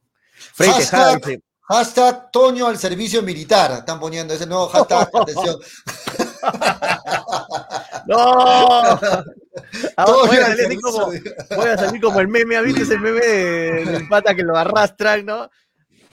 [0.54, 3.72] Frey Hashtag, dice, hashtag Toño al servicio militar.
[3.80, 5.10] Están poniendo ese nuevo hashtag.
[5.14, 5.58] Atención.
[8.10, 8.18] ¡No!
[9.98, 12.56] Ahora voy, a al salir como, voy a salir como el meme.
[12.58, 15.50] ¿has visto ese meme de- del pata que lo arrastran, no?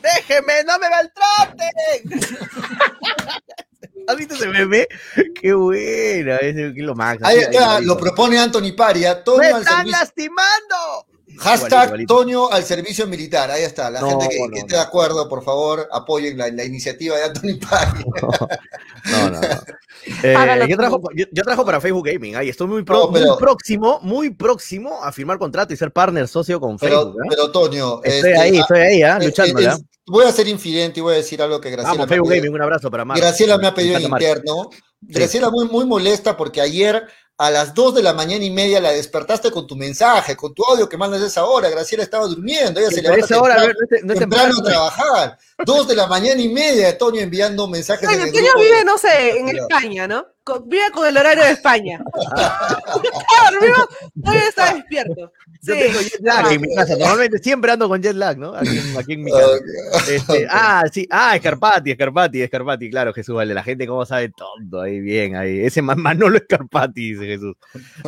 [0.02, 2.20] ¡Déjeme, no me maltraten!
[4.08, 4.86] ¿Has visto ese meme?
[5.40, 6.36] ¡Qué buena!
[6.36, 7.28] Es lo máximo.
[7.28, 9.14] Ahí ahí, lo propone Anthony Paria.
[9.16, 9.98] ¡Me Toño al están servicio.
[9.98, 11.06] lastimando!
[11.38, 12.14] Hashtag Igualito, igualito.
[12.14, 13.50] Toño al servicio militar.
[13.50, 13.90] Ahí está.
[13.90, 14.56] La No, gente que, no, que no.
[14.58, 18.04] esté de acuerdo, por favor, apoyen la, la iniciativa de Anthony Paria.
[19.10, 19.46] No, no, no.
[20.22, 21.08] Eh, yo, trabajo, tú.
[21.16, 22.36] yo, yo trabajo para Facebook Gaming.
[22.36, 25.92] Ay, estoy muy, pro- No, pero- muy próximo, muy próximo a firmar contrato y ser
[25.92, 27.16] partner socio con Pero, Facebook.
[27.24, 27.26] ¿eh?
[27.30, 29.18] pero Toño, Estoy este, ahí, ah, estoy ahí, ¿ah?
[29.20, 29.74] eh, luchándola.
[29.74, 31.90] eh, voy a ser infidente y voy a decir algo que Graciela.
[31.92, 32.42] Vamos, me ha Facebook pedido.
[32.44, 33.18] Gaming, un abrazo para Mar.
[33.18, 34.70] Graciela me ha pedido en interno.
[35.00, 37.02] Graciela muy, muy molesta porque ayer
[37.38, 40.64] a las 2 de la mañana y media la despertaste con tu mensaje, con tu
[40.64, 41.68] audio que mandas a esa hora.
[41.68, 44.84] Graciela estaba durmiendo, ella se levanta esa hora, temprano, no es- no es temprano temprano.
[44.86, 45.38] a trabajar.
[45.64, 48.08] 2 de la mañana y media, Toño enviando mensajes.
[48.08, 49.48] en Toño, el Toño vive, de- no sé, en.
[49.50, 50.26] España, ¿no?
[50.46, 51.98] Con- vive con el horario de España.
[54.22, 55.32] todavía está despierto.
[55.60, 56.94] Yo tengo jet lag en mi casa.
[56.96, 58.54] Normalmente siempre ando con jet lag, ¿no?
[58.54, 59.58] Aquí, en- aquí en mi casa.
[60.08, 61.08] Este, ah, sí.
[61.10, 62.90] Ah, Escarpati, Escarpati, Escarpati.
[62.90, 63.54] Claro, Jesús, vale.
[63.54, 64.82] La gente, ¿cómo sabe todo?
[64.82, 65.64] Ahí, bien, ahí.
[65.64, 67.56] Ese man- Manolo Escarpati, dice Jesús.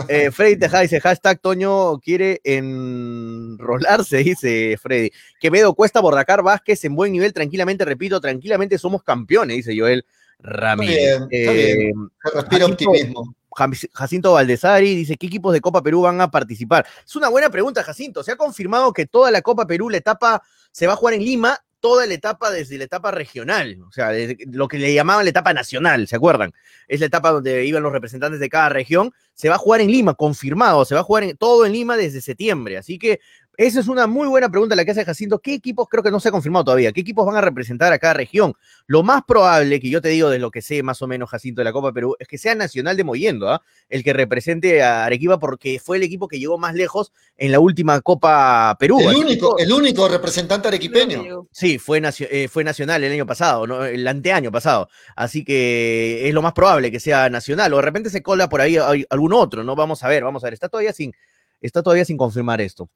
[0.07, 5.11] Eh, Freddy Tejada dice, hashtag Toño quiere enrolarse, dice Freddy.
[5.41, 10.05] Quevedo Cuesta, Bordacar, Vázquez en buen nivel, tranquilamente, repito, tranquilamente somos campeones, dice Joel
[10.39, 10.97] Ramírez.
[10.97, 11.95] bien, está Eh, bien.
[12.23, 13.35] Se respira Jacinto- optimismo.
[13.51, 16.87] Jac- Jacinto Valdesari dice, ¿qué equipos de Copa Perú van a participar?
[17.05, 18.23] Es una buena pregunta, Jacinto.
[18.23, 21.25] Se ha confirmado que toda la Copa Perú, la etapa, se va a jugar en
[21.25, 24.11] Lima, toda la etapa desde la etapa regional, o sea,
[24.51, 26.53] lo que le llamaban la etapa nacional, ¿se acuerdan?
[26.89, 29.13] Es la etapa donde iban los representantes de cada región.
[29.35, 31.97] Se va a jugar en Lima, confirmado, se va a jugar en, todo en Lima
[31.97, 32.79] desde septiembre.
[32.79, 33.21] Así que
[33.59, 35.41] esa es una muy buena pregunta la que hace Jacinto.
[35.41, 37.99] ¿Qué equipos, creo que no se ha confirmado todavía, qué equipos van a representar a
[37.99, 38.55] cada región?
[38.87, 41.61] Lo más probable, que yo te digo de lo que sé más o menos, Jacinto,
[41.61, 43.61] de la Copa Perú, es que sea Nacional de Moyendo, ¿ah?
[43.89, 47.59] el que represente a Arequipa porque fue el equipo que llegó más lejos en la
[47.61, 49.01] última Copa Perú.
[49.01, 51.49] El único, el único representante arequipeño.
[51.51, 53.85] Sí, fue, nacio- eh, fue nacional el año pasado, ¿no?
[53.85, 54.89] el anteaño pasado.
[55.17, 57.73] Así que es lo más probable que sea nacional.
[57.73, 59.75] O de repente se cola por ahí hay algún otro, ¿no?
[59.75, 60.55] Vamos a ver, vamos a ver.
[60.55, 61.13] Está todavía sin,
[61.61, 62.89] está todavía sin confirmar esto.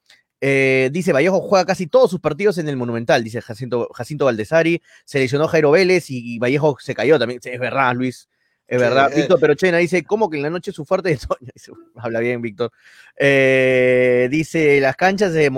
[0.45, 4.82] Eh, dice Vallejo juega casi todos sus partidos en el Monumental, dice Jacinto, Jacinto Valdesari.
[5.05, 7.40] Seleccionó Jairo Vélez y Vallejo se cayó también.
[7.45, 8.28] Es verdad, Luis.
[8.73, 9.12] Es Sí, verdad.
[9.12, 9.16] eh.
[9.16, 11.53] Víctor Perochena dice, ¿cómo que en la noche es su fuerte de Toño?
[11.97, 12.73] Habla bien, Víctor.
[13.18, 15.51] Eh, dice, las canchas se,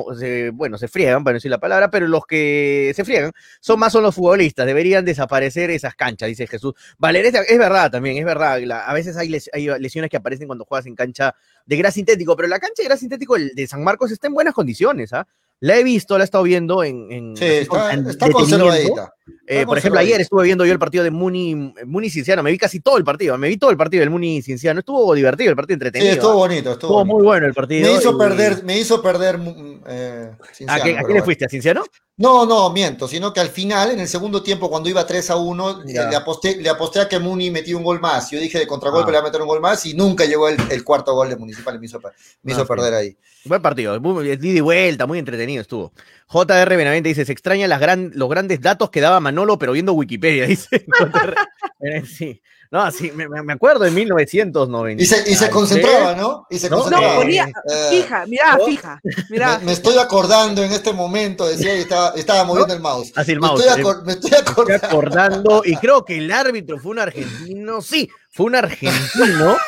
[0.51, 3.93] bueno, se friegan, para no decir la palabra, pero los que se friegan son más
[3.93, 4.67] son los futbolistas.
[4.67, 6.75] Deberían desaparecer esas canchas, dice Jesús.
[6.99, 8.61] Valer, es, es verdad también, es verdad.
[8.63, 11.37] la- a veces hay, les- hay lesiones que aparecen cuando juegas en cancha
[11.67, 14.55] de gras sintético, pero la cancha de gras sintético de San Marcos está en buenas
[14.55, 15.27] condiciones, ¿ah?
[15.61, 17.11] La he visto, la he estado viendo en...
[17.13, 19.15] en Sí, está, está conservadita.
[19.47, 22.59] Eh, por ejemplo, ayer estuve viendo yo el partido de Muni, Muni Cienciano, me vi
[22.59, 25.57] casi todo el partido, me vi todo el partido del Muni Cienciano, estuvo divertido el
[25.57, 26.13] partido, Sí, entretenido.
[26.13, 26.35] estuvo ¿ah?
[26.37, 27.15] bonito, estuvo, Estuvo bonito.
[27.17, 27.91] muy bueno el partido.
[27.91, 29.39] Me hizo y- perder, me hizo perder.
[29.39, 31.45] mm, eh, ¿A, Cinciano, qué- a quién le fuiste?
[31.45, 31.85] ¿A Cienciano?
[32.17, 35.37] No, no, miento, sino que al final, en el segundo tiempo, cuando iba 3 a
[35.37, 38.31] 1, eh, le, aposté, le aposté a que Muni metía un gol más.
[38.31, 39.13] Yo dije de contragolpe Ah.
[39.13, 41.37] le iba a meter un gol más y nunca llegó el, el cuarto gol de
[41.37, 42.01] Municipal y me hizo,
[42.43, 42.69] me hizo Ah, sí.
[42.69, 43.17] perder ahí.
[43.47, 45.93] Buen partido, ida y vuelta, muy entretenido estuvo.
[46.29, 49.93] JR Benavente dice, se extraña las gran, los grandes datos que daba Manolo, pero viendo
[49.95, 50.85] Wikipedia, dice.
[51.81, 52.41] Eh, sí,
[52.71, 55.03] no, sí, me, me acuerdo en 1990.
[55.03, 56.47] Y se, y se concentraba, ¿no?
[56.51, 57.17] Y se No, No, concentraba.
[57.17, 58.65] ponía Eh, fija, mirá, ¿no?
[58.67, 59.01] fija,
[59.31, 59.59] mirá.
[59.59, 63.13] me, me estoy acordando en este momento, decía, y estaba, estaba moviendo el mouse.
[63.15, 63.85] Así el Me mouse, estoy, eh.
[63.85, 64.87] acor- me estoy estoy acordando.
[64.87, 69.57] acordando, y creo que el árbitro fue un argentino, sí, fue un argentino.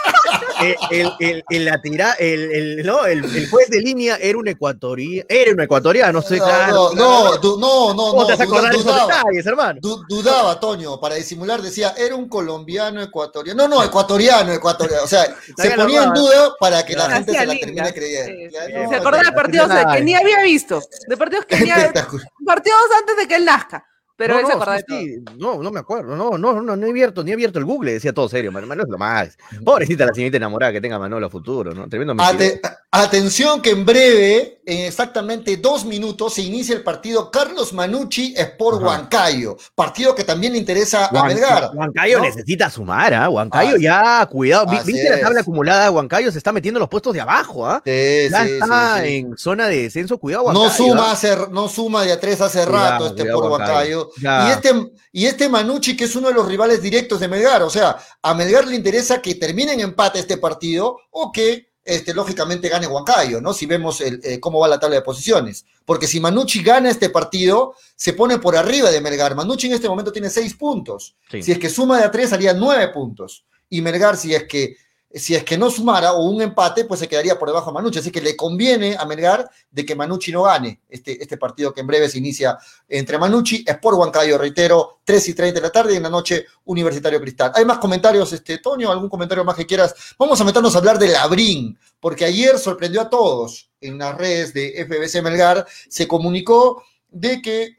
[0.91, 4.49] El, el, el, la tira- el, el- no, el, el juez de línea era un
[4.49, 6.73] ecuatoriano, era un ecuatoriano, no sé, No, claro.
[6.73, 7.25] no, claro.
[7.35, 9.19] no, du- no, no, ¿Cómo no, te vas a acordar de duda- esos dudaba.
[9.19, 9.81] detalles, hermano?
[9.83, 13.69] Du- dudaba, Toño, para disimular decía, era un colombiano ecuatoriano.
[13.69, 15.05] No, no, ecuatoriano, ecuatoriano.
[15.05, 15.27] O sea,
[15.59, 18.33] se ponía en duda para que la gente Hacía se la termine creyendo.
[18.33, 18.73] Sí, sí, Claro, sí.
[18.83, 22.29] no, Se acordaba de partidos que ni había visto, de partidos que ni había, Espectacular.
[22.47, 23.85] partidos antes de que él nazca,
[24.17, 25.35] pero No, él se no, acordaba sí, de todo.
[25.35, 27.65] sí, no, no me acuerdo, no, no, no, no he abierto, ni he abierto el
[27.65, 29.37] Google, decía todo serio, Manolo es lo más.
[29.65, 31.89] Pobrecita la señorita enamorada que tenga Manolo a futuro, ¿no?
[31.89, 32.15] Tremendo.
[32.19, 32.61] Ate-
[32.91, 38.79] atención que en breve, en exactamente dos minutos, se inicia el partido Carlos Manucci Sport
[38.79, 38.87] Ajá.
[38.87, 39.57] Huancayo.
[39.75, 41.71] Partido que también le interesa a Melgar.
[41.73, 42.25] Huancayo ¿no?
[42.25, 43.29] necesita sumar, ¿ah?
[43.31, 44.67] Huancayo Así- ya, cuidado.
[44.85, 45.21] ¿Viste la es.
[45.23, 46.33] tabla acumulada de Huancayo?
[46.33, 47.81] Se está metiendo en los puestos de abajo, ¿ah?
[47.85, 50.85] Sí, Ya sí, está sí, en zona de descenso, cuidado, No Huancayo.
[50.85, 51.13] suma, ¿ah?
[51.13, 54.11] hace, no suma de a tres hace Cuidado, rato este cuidado, por Huancayo.
[54.23, 54.49] Huancayo.
[54.49, 57.63] Y este, y este Manucci, que es uno de los rivales directos de Melgar.
[57.63, 62.13] O sea, a Melgar le interesa que termine en empate este partido o que, este,
[62.13, 63.55] lógicamente, gane Huancayo, ¿no?
[63.55, 65.65] Si vemos el, eh, cómo va la tabla de posiciones.
[65.85, 69.37] Porque si Manucci gana este partido, se pone por arriba de Melgar.
[69.37, 71.15] Manucci en este momento tiene seis puntos.
[71.31, 71.43] Sí.
[71.43, 73.45] Si es que suma de a tres, haría nueve puntos.
[73.71, 74.77] Y Melgar, si es que
[75.13, 77.99] si es que no sumara o un empate, pues se quedaría por debajo de Manucci.
[78.01, 81.81] Así que le conviene a Melgar de que Manucci no gane este, este partido que
[81.81, 85.95] en breve se inicia entre Manucci, Sport Huancayo, reitero, 3 y 30 de la tarde
[85.95, 87.53] y en la noche Universitario Cristal.
[87.55, 88.91] ¿Hay más comentarios, este, Toño?
[88.91, 89.95] ¿Algún comentario más que quieras?
[90.19, 94.53] Vamos a meternos a hablar de Labrín, porque ayer sorprendió a todos en las redes
[94.53, 97.79] de FBC Melgar, se comunicó de que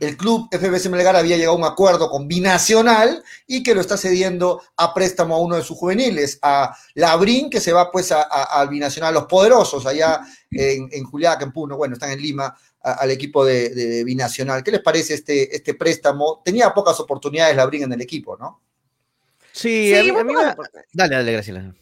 [0.00, 3.96] el club FBC Melgar había llegado a un acuerdo con Binacional y que lo está
[3.96, 8.22] cediendo a préstamo a uno de sus juveniles, a Labrín, que se va pues a,
[8.22, 10.20] a- al Binacional Los Poderosos, allá
[10.50, 14.62] en, en Juliaca, en Puno, bueno, están en Lima, a- al equipo de, de Binacional.
[14.62, 16.42] ¿Qué les parece este, este préstamo?
[16.44, 18.60] Tenía pocas oportunidades Labrín en el equipo, ¿no?
[19.52, 20.86] Sí, a mí- a mí oportunidades.
[20.92, 21.74] Dale, dale, Graciela.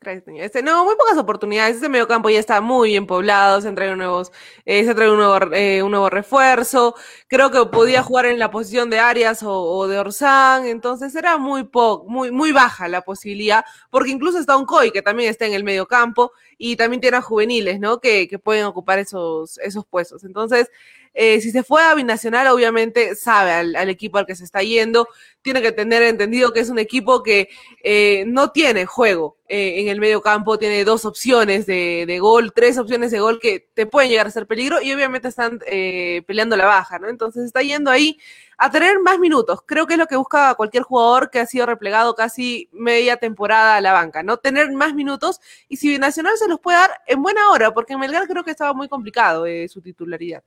[0.00, 0.24] Gracias.
[0.36, 1.76] Este, no, muy pocas oportunidades.
[1.76, 4.30] Este mediocampo ya está muy bien poblado, se trae nuevos,
[4.64, 6.94] eh, se trae un nuevo, eh, un nuevo refuerzo.
[7.28, 11.64] Creo que podía jugar en la posición de Arias o, de Orsán, entonces era muy
[11.64, 15.54] po muy, muy baja la posibilidad, porque incluso está un Coy que también está en
[15.54, 18.00] el mediocampo y también tiene a juveniles, ¿no?
[18.00, 20.24] Que, que pueden ocupar esos, esos puestos.
[20.24, 20.70] Entonces,
[21.14, 25.08] eh, si se fue a Binacional, obviamente sabe al, equipo al que se está yendo,
[25.44, 27.50] tiene que tener entendido que es un equipo que
[27.82, 32.78] eh, no tiene juego eh, en el medio campo, tiene dos opciones de, gol, tres
[32.78, 36.56] opciones de gol que te pueden llegar a ser peligro y obviamente están eh, peleando
[36.56, 37.08] la baja, ¿no?
[37.08, 38.18] Entonces está yendo ahí
[38.56, 39.60] a tener más minutos.
[39.66, 43.76] Creo que es lo que busca cualquier jugador que ha sido replegado casi media temporada
[43.76, 44.38] a la banca, ¿no?
[44.38, 48.00] Tener más minutos y si Binacional se los puede dar en buena hora, porque en
[48.00, 50.42] Melgar creo que estaba muy complicado su titularidad.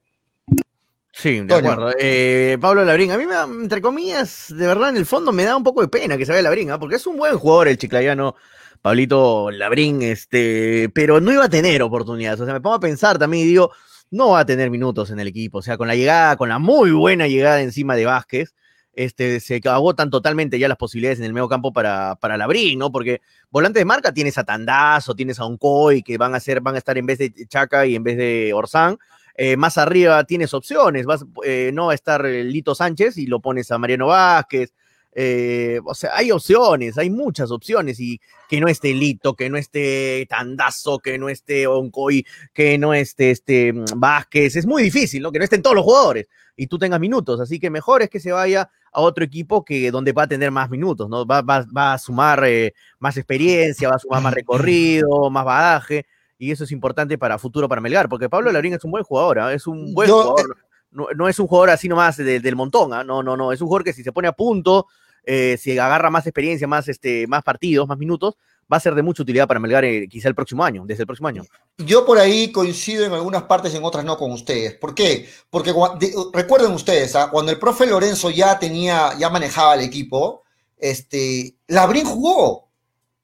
[1.12, 1.72] Sí, de Toño.
[1.72, 1.94] acuerdo.
[2.00, 5.56] Eh, Pablo Labrín, a mí, me, entre comillas, de verdad, en el fondo me da
[5.56, 6.78] un poco de pena que se vaya Labrín, ¿eh?
[6.80, 8.36] porque es un buen jugador el chiclayano,
[8.82, 12.40] Pablito Labrín, este, pero no iba a tener oportunidades.
[12.40, 13.72] O sea, me pongo a pensar también y digo,
[14.12, 15.60] no va a tener minutos en el equipo.
[15.60, 18.54] O sea, con la llegada, con la muy buena llegada encima de Vázquez,
[18.94, 22.92] este, se agotan totalmente ya las posibilidades en el medio campo para, para Labrín, ¿no?
[22.92, 26.76] Porque volante de marca tienes a Tandazo, tienes a Oncoy, que van a ser, van
[26.76, 28.98] a estar en vez de Chaca y en vez de Orsán.
[29.40, 33.40] Eh, más arriba tienes opciones, vas, eh, no va a estar Lito Sánchez y lo
[33.40, 34.74] pones a Mariano Vázquez.
[35.20, 38.20] Eh, o sea, hay opciones, hay muchas opciones y
[38.50, 43.32] que no esté Lito, que no esté Tandazo, que no esté Oncoy, que no esté
[43.32, 45.32] este Vázquez, es muy difícil, ¿no?
[45.32, 48.20] Que no estén todos los jugadores y tú tengas minutos, así que mejor es que
[48.20, 51.26] se vaya a otro equipo que donde va a tener más minutos, ¿no?
[51.26, 56.06] Va, va, va a sumar eh, más experiencia, va a sumar más recorrido, más badaje
[56.38, 59.40] y eso es importante para futuro para Melgar, porque Pablo Larín es un buen jugador,
[59.40, 59.56] ¿eh?
[59.56, 60.58] es un buen Yo, jugador.
[60.92, 63.04] No, no, es un jugador así nomás de, del montón, ¿eh?
[63.04, 64.88] no, no, no, es un jugador que si se pone a punto,
[65.24, 68.36] eh, si agarra más experiencia, más, este, más partidos, más minutos,
[68.72, 71.08] va a ser de mucha utilidad para Melgar eh, quizá el próximo año, desde el
[71.08, 71.44] próximo año.
[71.78, 74.76] Yo por ahí coincido en algunas partes y en otras no con ustedes.
[74.76, 75.28] ¿Por qué?
[75.50, 77.30] Porque de, recuerden ustedes, ¿ah?
[77.32, 80.44] cuando el profe Lorenzo ya tenía, ya manejaba el equipo,
[80.78, 82.67] este, Labrín jugó.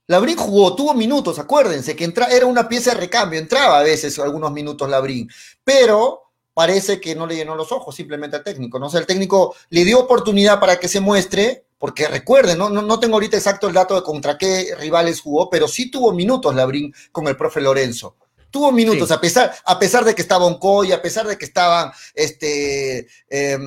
[0.08, 4.20] Labrín jugó, tuvo minutos, acuérdense que entra, era una pieza de recambio, entraba a veces
[4.20, 5.30] algunos minutos Labrín,
[5.64, 6.24] pero
[6.54, 8.88] parece que no le llenó los ojos simplemente al técnico, ¿no?
[8.88, 12.70] O sea, el técnico le dio oportunidad para que se muestre, porque recuerden, ¿no?
[12.70, 16.12] No, no tengo ahorita exacto el dato de contra qué rivales jugó, pero sí tuvo
[16.12, 18.18] minutos Labrín con el profe Lorenzo.
[18.52, 19.14] Tuvo minutos, sí.
[19.16, 23.58] a, pesar, a pesar de que estaba Oncoy, a pesar de que estaban este, eh,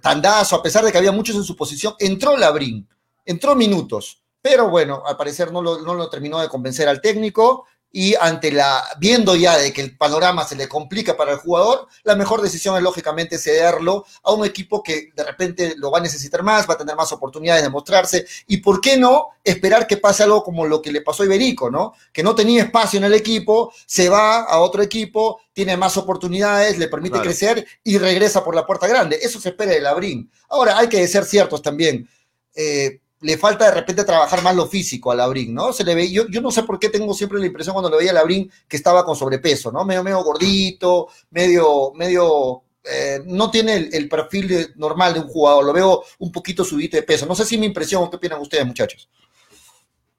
[0.00, 2.88] Tandazo, a pesar de que había muchos en su posición, entró Labrín,
[3.24, 4.22] entró minutos.
[4.40, 8.52] Pero bueno, al parecer no lo, no lo terminó de convencer al técnico y ante
[8.52, 12.42] la, viendo ya de que el panorama se le complica para el jugador, la mejor
[12.42, 16.68] decisión es lógicamente cederlo a un equipo que de repente lo va a necesitar más,
[16.68, 20.44] va a tener más oportunidades de mostrarse y por qué no esperar que pase algo
[20.44, 21.94] como lo que le pasó a Iberico, ¿no?
[22.12, 26.78] Que no tenía espacio en el equipo, se va a otro equipo, tiene más oportunidades,
[26.78, 27.24] le permite claro.
[27.24, 29.18] crecer y regresa por la puerta grande.
[29.20, 30.30] Eso se espera de Labrín.
[30.50, 32.08] Ahora, hay que ser ciertos también.
[32.54, 35.72] Eh, le falta de repente trabajar más lo físico a Labrín, ¿no?
[35.72, 37.96] Se le ve, yo, yo no sé por qué tengo siempre la impresión cuando le
[37.96, 39.84] veía a Labrín que estaba con sobrepeso, ¿no?
[39.84, 45.64] Medio, medio gordito, medio, medio, eh, no tiene el, perfil de, normal de un jugador,
[45.64, 47.26] lo veo un poquito subito de peso.
[47.26, 49.08] No sé si mi impresión qué opinan ustedes, muchachos.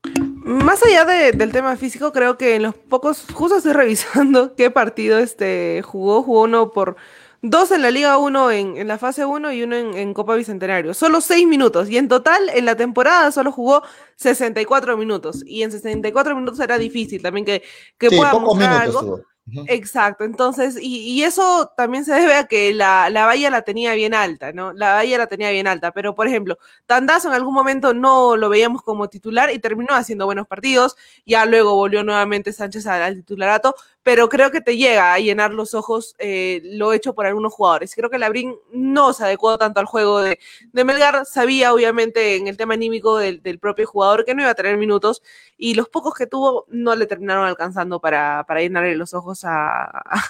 [0.03, 4.71] Más allá de, del tema físico, creo que en los pocos, justo estoy revisando qué
[4.71, 6.97] partido este jugó, jugó uno por
[7.41, 10.35] dos en la Liga 1 en, en, la fase 1 y uno en, en, Copa
[10.35, 10.93] Bicentenario.
[10.93, 11.89] Solo seis minutos.
[11.89, 13.83] Y en total, en la temporada solo jugó
[14.17, 15.43] 64 minutos.
[15.45, 17.63] Y en 64 minutos era difícil también que,
[17.97, 19.23] que sí, pueda mostrar algo.
[19.67, 23.93] Exacto, entonces, y, y, eso también se debe a que la, la valla la tenía
[23.93, 24.73] bien alta, ¿no?
[24.73, 28.49] La valla la tenía bien alta, pero por ejemplo, Tandazo en algún momento no lo
[28.49, 33.15] veíamos como titular y terminó haciendo buenos partidos, ya luego volvió nuevamente Sánchez al, al
[33.15, 37.53] titularato, pero creo que te llega a llenar los ojos eh, lo hecho por algunos
[37.53, 37.93] jugadores.
[37.95, 40.39] Creo que Labrín no se adecuó tanto al juego de,
[40.71, 44.51] de Melgar, sabía obviamente en el tema anímico del, del, propio jugador que no iba
[44.51, 45.21] a tener minutos
[45.57, 49.83] y los pocos que tuvo no le terminaron alcanzando para, para llenarle los ojos a,
[49.83, 50.23] a,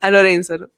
[0.00, 0.58] a Lorenzo.
[0.58, 0.68] ¿no?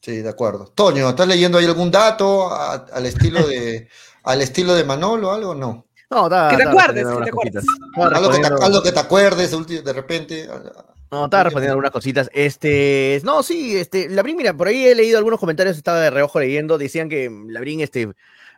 [0.00, 0.66] Sí, de acuerdo.
[0.74, 3.88] Toño, ¿estás leyendo ahí algún dato a, al estilo de
[4.24, 5.54] al estilo de Manolo o algo?
[5.54, 5.86] No.
[6.10, 7.64] No, da, que te da, acuerdes, que te acuerdes.
[7.96, 10.48] Algo que te, algo que te acuerdes de repente.
[11.10, 12.30] No, estaba respondiendo algunas cositas.
[12.32, 16.38] Este, no, sí, este, Labrín, mira, por ahí he leído algunos comentarios, estaba de reojo
[16.38, 18.08] leyendo, decían que Labrín, este,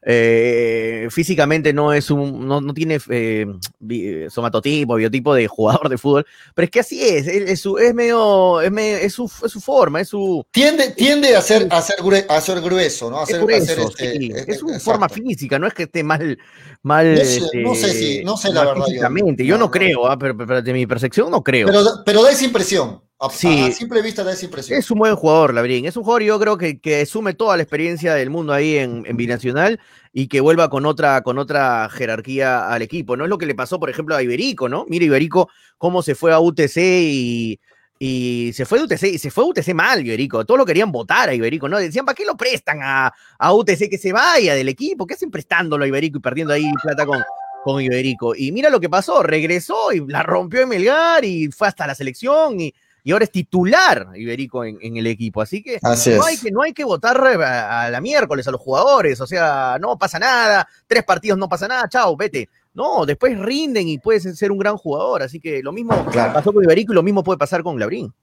[0.04, 3.46] eh, físicamente no es un, no, no tiene eh,
[3.78, 7.78] bi- somatotipo, biotipo de jugador de fútbol, pero es que así es, es, es su,
[7.78, 11.68] es medio, es, medio- es su, es su forma, es su, Tiende, tiende a ser,
[11.70, 13.20] a ser, grue- a ser grueso, ¿no?
[13.20, 14.84] A es ser, a grueso, ser, este, sí, eh, es su exacto.
[14.84, 16.38] forma física, no es que esté mal,
[16.82, 19.58] mal, No sé, este, no sé si- no sé la verdad yo.
[19.58, 21.66] No, creo, ah, pero, pero de mi percepción no creo.
[21.68, 23.00] Pero, pero da esa impresión.
[23.22, 23.62] A, Sí.
[23.62, 24.76] a simple vista da esa impresión.
[24.78, 25.86] Es un buen jugador, Labrín.
[25.86, 29.04] Es un jugador, yo creo que, que sume toda la experiencia del mundo ahí en,
[29.06, 29.78] en Binacional
[30.12, 33.16] y que vuelva con otra, con otra jerarquía al equipo.
[33.16, 34.86] No es lo que le pasó, por ejemplo, a Iberico, ¿no?
[34.88, 35.48] Mira Iberico
[35.78, 37.60] cómo se fue a UTC y,
[38.00, 40.44] y se fue de UTC y se fue a UTC mal, Iberico.
[40.44, 41.78] Todos lo querían votar a Iberico, ¿no?
[41.78, 45.06] Decían, ¿para qué lo prestan a, a UTC que se vaya del equipo?
[45.06, 47.22] ¿Qué hacen prestándolo a Iberico y perdiendo ahí plata con,
[47.62, 48.34] con Iberico?
[48.34, 51.94] Y mira lo que pasó, regresó y la rompió en Melgar y fue hasta la
[51.94, 55.40] selección y, y ahora es titular Iberico en, en el equipo.
[55.42, 58.50] Así que Así no hay que, no hay que votar a, a la miércoles a
[58.50, 62.48] los jugadores, o sea, no pasa nada, tres partidos no pasa nada, chao, vete.
[62.74, 66.32] No, después rinden y puedes ser un gran jugador, así que lo mismo Claro.
[66.32, 68.14] pasó con Iberico y lo mismo puede pasar con Labrín.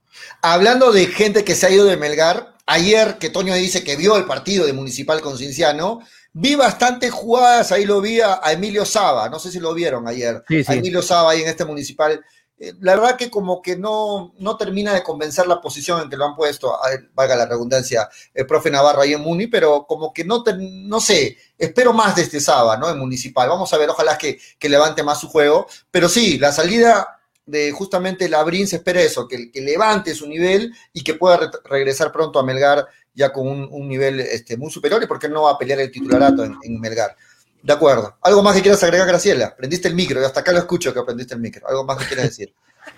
[0.41, 4.17] Hablando de gente que se ha ido de Melgar, ayer que Toño dice que vio
[4.17, 5.99] el partido de Municipal con Cinciano,
[6.33, 10.07] vi bastantes jugadas, ahí lo vi a, a Emilio Saba, no sé si lo vieron
[10.07, 10.71] ayer, Sí, sí.
[10.71, 12.19] a Emilio Saba ahí en este Municipal.
[12.59, 16.17] Eh, La verdad que como que no, no termina de convencer la posición en que
[16.17, 16.77] lo han puesto,
[17.13, 21.37] valga la redundancia, el profe Navarro ahí en Muni, pero como que no, no sé,
[21.57, 22.89] espero más de este Saba, ¿no?
[22.89, 23.47] En Municipal.
[23.49, 25.67] Vamos a ver, ojalá que, que levante más su juego.
[25.89, 30.71] Pero sí, la salida de justamente Labrín se espera eso, que, que levante su nivel
[30.93, 32.85] y que pueda re- regresar pronto a Melgar
[33.15, 35.91] ya con un, un nivel este, muy superior y porque no va a pelear el
[35.91, 37.15] titularato en, en Melgar.
[37.61, 38.17] De acuerdo.
[38.21, 39.55] ¿Algo más que quieras agregar, Graciela?
[39.55, 41.67] Prendiste el micro, y hasta acá lo escucho que prendiste el micro.
[41.67, 42.53] ¿Algo más que quieras decir?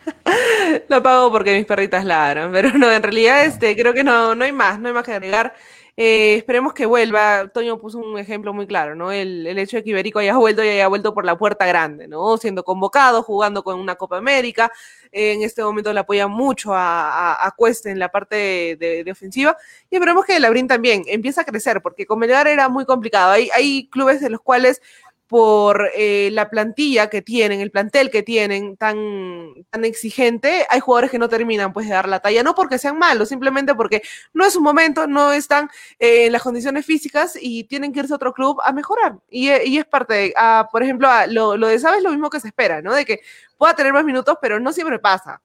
[0.88, 4.46] Lo apago porque mis perritas ladran, pero no, en realidad este, creo que no, no
[4.46, 5.54] hay más, no hay más que agregar.
[5.98, 7.48] Eh, esperemos que vuelva.
[7.54, 9.12] Toño puso un ejemplo muy claro, ¿no?
[9.12, 12.08] El, el hecho de que Iberico haya vuelto y haya vuelto por la puerta grande,
[12.08, 12.38] ¿no?
[12.38, 14.72] Siendo convocado, jugando con una Copa América.
[15.12, 19.58] Eh, en este momento le apoya mucho a, a, Cuesta en la parte de ofensiva.
[19.90, 23.32] Y esperemos que Labrín también empiece a crecer, porque con Melgar era muy complicado.
[23.32, 24.82] Hay, hay clubes de los cuales
[25.32, 31.10] por eh, la plantilla que tienen, el plantel que tienen tan, tan exigente, hay jugadores
[31.10, 34.02] que no terminan pues de dar la talla, no porque sean malos, simplemente porque
[34.34, 35.70] no es su momento, no están
[36.00, 39.20] eh, en las condiciones físicas y tienen que irse a otro club a mejorar.
[39.30, 42.04] Y, eh, y es parte de, ah, por ejemplo, ah, lo, lo de Saba es
[42.04, 42.94] lo mismo que se espera, ¿no?
[42.94, 43.22] De que
[43.58, 45.42] pueda tener más minutos, pero no siempre pasa.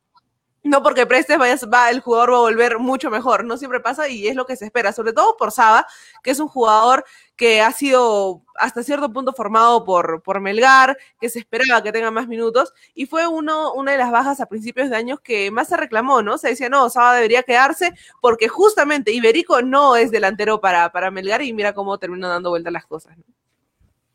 [0.65, 3.45] No porque prestes, vayas, va, el jugador va a volver mucho mejor.
[3.45, 5.87] No siempre pasa y es lo que se espera, sobre todo por Saba,
[6.25, 7.05] que es un jugador
[7.37, 12.11] que ha sido hasta cierto punto formado por, por Melgar, que se esperaba que tenga
[12.11, 15.69] más minutos, y fue uno, una de las bajas a principios de años que más
[15.69, 16.39] se reclamó, ¿no?
[16.39, 21.43] Se decía, no, Saba debería quedarse, porque justamente Iberico no es delantero para, para Melgar,
[21.43, 23.17] y mira cómo terminó dando vuelta las cosas.
[23.19, 23.25] ¿no?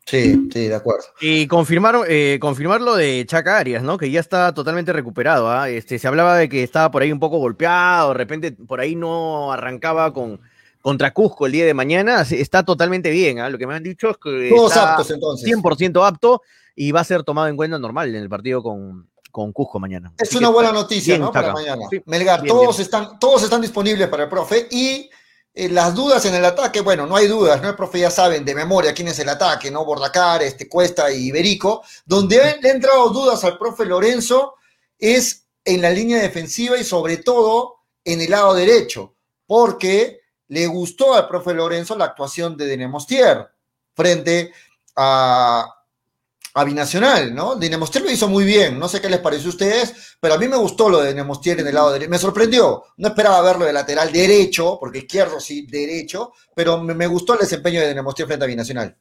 [0.04, 1.04] Sí, sí, de acuerdo.
[1.20, 3.98] Y confirmaron, eh, confirmar lo de Chaca Arias, ¿no?
[3.98, 5.48] Que ya está totalmente recuperado.
[5.50, 5.68] ¿ah?
[5.68, 8.96] Este, se hablaba de que estaba por ahí un poco golpeado, de repente por ahí
[8.96, 10.40] no arrancaba con
[10.82, 12.22] contra Cusco el día de mañana.
[12.30, 13.38] Está totalmente bien.
[13.38, 13.48] ¿ah?
[13.48, 15.48] Lo que me han dicho es que Todos está aptos entonces.
[15.48, 16.42] 100% apto
[16.74, 20.12] y va a ser tomado en cuenta normal en el partido con, con Cusco mañana.
[20.18, 21.32] Es Así una buena noticia, ¿no?
[21.32, 21.82] Para mañana.
[21.90, 22.02] Sí.
[22.04, 22.82] Melgar, Bien, todos, bien.
[22.82, 25.08] Están, todos están disponibles para el profe y
[25.54, 27.68] eh, las dudas en el ataque, bueno, no hay dudas, ¿no?
[27.68, 29.84] El profe ya saben de memoria quién es el ataque, ¿no?
[29.84, 31.82] Bordacar, este, Cuesta y Iberico.
[32.04, 34.54] Donde le han entrado dudas al profe Lorenzo
[34.98, 39.14] es en la línea defensiva y sobre todo en el lado derecho,
[39.46, 40.21] porque
[40.52, 43.48] le gustó al profe Lorenzo la actuación de Denemostier
[43.94, 44.52] frente
[44.96, 45.66] a,
[46.54, 47.56] a Binacional, ¿no?
[47.56, 50.48] Dinemostier lo hizo muy bien, no sé qué les pareció a ustedes, pero a mí
[50.48, 53.72] me gustó lo de Dinemostier en el lado derecho, me sorprendió, no esperaba verlo de
[53.72, 58.44] lateral derecho, porque izquierdo sí, derecho, pero me, me gustó el desempeño de Dinemostier frente
[58.44, 58.94] a Binacional.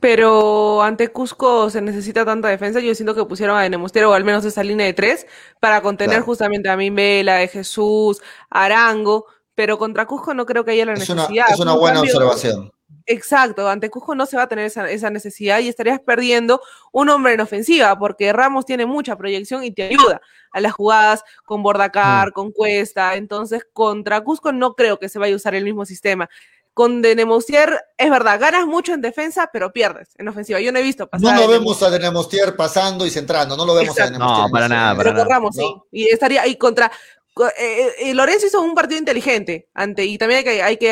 [0.00, 2.80] Pero ante Cusco se necesita tanta defensa.
[2.80, 5.26] Yo siento que pusieron a Nemustero o al menos esa línea de tres
[5.60, 6.24] para contener Claro.
[6.24, 8.20] justamente a Mimbela, de Jesús,
[8.50, 9.26] Arango.
[9.54, 11.46] Pero contra Cusco no creo que haya la Es una, necesidad.
[11.50, 12.72] es una Fue un buena cambio- observación.
[13.06, 16.60] Exacto, ante Cusco no se va a tener esa, esa necesidad y estarías perdiendo
[16.92, 20.20] un hombre en ofensiva, porque Ramos tiene mucha proyección y te ayuda
[20.52, 23.16] a las jugadas con Bordacar, con Cuesta.
[23.16, 26.28] Entonces, contra Cusco no creo que se vaya a usar el mismo sistema.
[26.74, 30.60] Con Denemoustier, es verdad, ganas mucho en defensa, pero pierdes en ofensiva.
[30.60, 31.34] Yo no he visto pasar.
[31.34, 34.04] No lo vemos a Denemostier pasando y centrando, no lo vemos a.
[34.04, 34.46] Denemostier.
[34.46, 35.28] No, para nada, para Pero con nada.
[35.34, 35.74] Ramos, sí.
[35.90, 36.90] Y estaría ahí contra.
[37.34, 40.90] Co- eh, eh, Lorenzo hizo un partido inteligente ante, y también hay que, hay que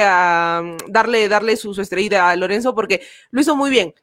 [0.89, 3.95] darle, darle su, su estrellita a Lorenzo porque lo hizo muy bien.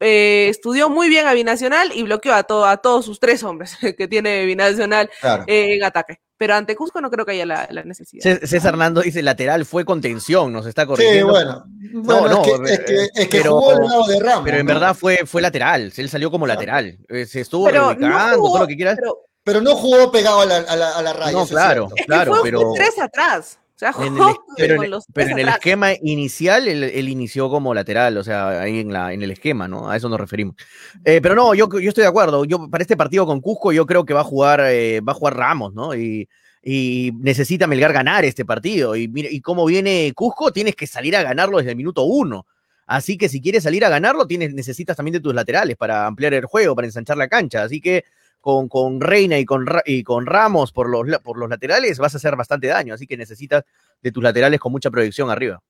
[0.00, 3.76] eh, estudió muy bien a Binacional y bloqueó a, todo, a todos sus tres hombres
[3.98, 5.44] que tiene Binacional Claro.
[5.46, 6.20] eh, en ataque.
[6.38, 8.22] Pero ante Cusco no creo que haya la, la necesidad.
[8.22, 11.28] Cés- César Hernando dice lateral fue contención, nos está Sí, corrigiendo.
[11.32, 11.64] bueno.
[11.94, 14.44] Bueno, no, es que, es que, es que pero- jugó al lado de Ramos.
[14.44, 14.74] Pero en ¿no?
[14.74, 16.98] verdad fue, fue lateral, él salió como lateral.
[17.08, 18.96] Eh, Se estuvo Pero reubicando, jugó- todo lo que quieras.
[19.00, 19.16] pero
[19.46, 21.30] Pero no jugó pegado a la, a la, a la raya.
[21.30, 21.86] No, claro.
[21.86, 21.94] cierto.
[21.94, 23.60] es que claro, fue, pero- tres atrás.
[23.76, 27.48] O sea, En jugó el, pero en, pero en el esquema inicial, él, él inició
[27.48, 29.88] como lateral, o sea, ahí en, la, en el esquema, ¿no?
[29.88, 30.56] A eso nos referimos.
[31.04, 32.44] Eh, pero no, yo, yo estoy de acuerdo.
[32.44, 35.14] Yo, para este partido con Cusco, yo creo que va a jugar, eh, va a
[35.14, 35.94] jugar Ramos, ¿no?
[35.94, 36.28] Y,
[36.60, 38.96] y necesita Melgar ganar este partido.
[38.96, 42.46] Y, mira, y cómo viene Cusco, tienes que salir a ganarlo desde el minuto uno.
[42.86, 46.34] Así que si quieres salir a ganarlo, tienes, necesitas también de tus laterales para ampliar
[46.34, 47.62] el juego, para ensanchar la cancha.
[47.62, 48.04] Así que
[48.46, 52.14] con, con Reina y con, Ra- y con Ramos por los, por los laterales vas
[52.14, 52.94] a hacer bastante daño.
[52.94, 53.64] Así que necesitas
[54.00, 55.60] de tus laterales con mucha proyección arriba.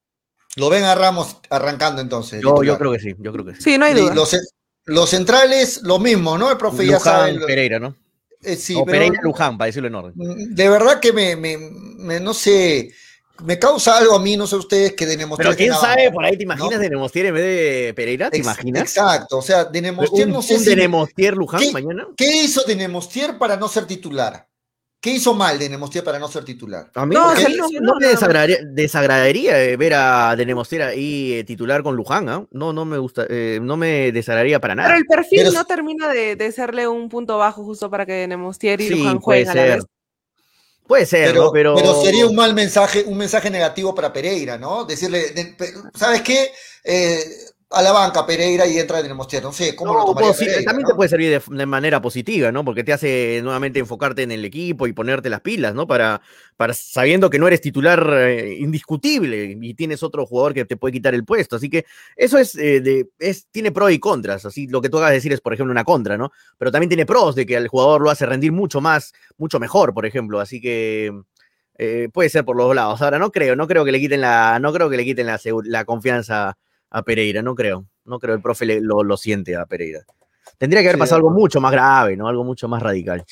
[0.57, 2.43] Lo ven a Ramos arrancando entonces.
[2.43, 3.62] Yo, yo creo que sí, yo creo que sí.
[3.62, 4.14] Sí, no hay duda.
[4.14, 4.37] Los,
[4.85, 6.51] los centrales, lo mismo, ¿no?
[6.51, 7.41] El profe ya sabe.
[7.47, 7.97] Pereira, ¿no?
[8.43, 10.12] eh, sí, o pero- Pereira Luján, para decirlo en orden.
[10.55, 12.91] De verdad que me, me, me- no sé,
[13.45, 16.24] me causa algo a mí, no sé ustedes, que de Nemostier Pero quién sabe, por
[16.24, 16.78] ahí te imaginas ¿no?
[16.78, 18.82] de Nemostier en vez de Pereira, ¿te Ex- imaginas?
[18.82, 21.72] Exacto, o sea, de Nemostier un no sé un si- de Nemostier Luján ¿Qué?
[21.72, 22.07] mañana.
[22.16, 24.49] ¿Qué hizo de Nemostier para no ser titular?
[24.99, 26.91] ¿Qué hizo mal de Nemostier para no ser titular?
[26.95, 30.47] A mí No, no, se no- lesionó, no me desagradaría, desagradaría, eh, ver a de
[30.47, 32.45] Nemostier ahí eh, titular con Luján, ¿ah?
[32.51, 34.89] No, no me gusta, eh, no me desagradaría para nada.
[34.89, 38.26] Pero el perfil Pero- no termina de, de serle un punto bajo justo para que
[38.26, 39.76] Nemostier y Sí, Luján puede jueguen a la ser.
[39.76, 39.84] vez.
[40.87, 41.53] Puede ser, Pero, ¿no?
[41.53, 44.84] Pero, pero sería un mal mensaje, un mensaje negativo para Pereira, ¿no?
[44.84, 45.57] Decirle,
[45.95, 46.53] ¿sabes qué?
[46.84, 47.24] Eh,
[47.71, 50.62] a la banca Pereira y entra de Nemostier, no sé, ¿cómo No, lo pues, Pereira,
[50.62, 50.89] también no?
[50.91, 52.64] te puede servir de, de manera positiva, ¿no?
[52.64, 55.85] Porque te hace nuevamente enfocarte en el equipo y ponerte las pilas, ¿no?
[55.85, 56.21] Para,
[56.57, 60.93] para sabiendo que no eres titular eh, indiscutible y tienes otro jugador que te puede
[60.93, 61.57] quitar el puesto.
[61.57, 64.45] Así que eso es, eh, de, es tiene pros y contras.
[64.45, 66.31] Así lo que tú de decir es, por ejemplo, una contra, ¿no?
[66.59, 69.93] Pero también tiene pros de que al jugador lo hace rendir mucho más, mucho mejor,
[69.93, 70.39] por ejemplo.
[70.39, 71.12] Así que
[71.79, 73.03] eh, puede ser por los dos lados.
[73.03, 75.41] Ahora no creo, no creo que le quiten la, no creo que le quiten la,
[75.64, 76.57] la confianza
[76.91, 77.87] a Pereira, no creo.
[78.05, 80.01] No creo el profe le- lo, lo siente a Pereira.
[80.59, 82.28] Tendría que haber Sí, pasado algo mucho más grave, ¿no?
[82.28, 83.24] Algo mucho más radical.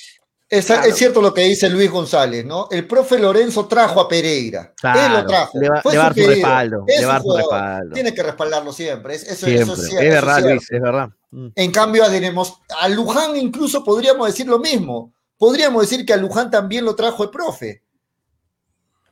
[0.48, 0.82] Es, Claro.
[0.86, 2.68] es cierto lo que dice Luis González, ¿no?
[2.70, 4.60] El profe Lorenzo trajo a Pereira.
[4.62, 5.58] Él Claro, lo trajo.
[5.58, 7.94] le va- Fue le va su respaldo, Es le va su respaldo.
[7.94, 9.14] Tiene que respaldarlo siempre.
[9.14, 9.62] Es, eso, Siempre.
[9.62, 10.50] eso Es, es cier- eso es verdad, cierto.
[10.54, 11.08] Luis, es verdad.
[11.30, 11.46] Mm.
[11.54, 15.12] En cambio, a, Dinemos- a Luján incluso podríamos decir lo mismo.
[15.38, 17.82] Podríamos decir que a Luján también lo trajo el profe.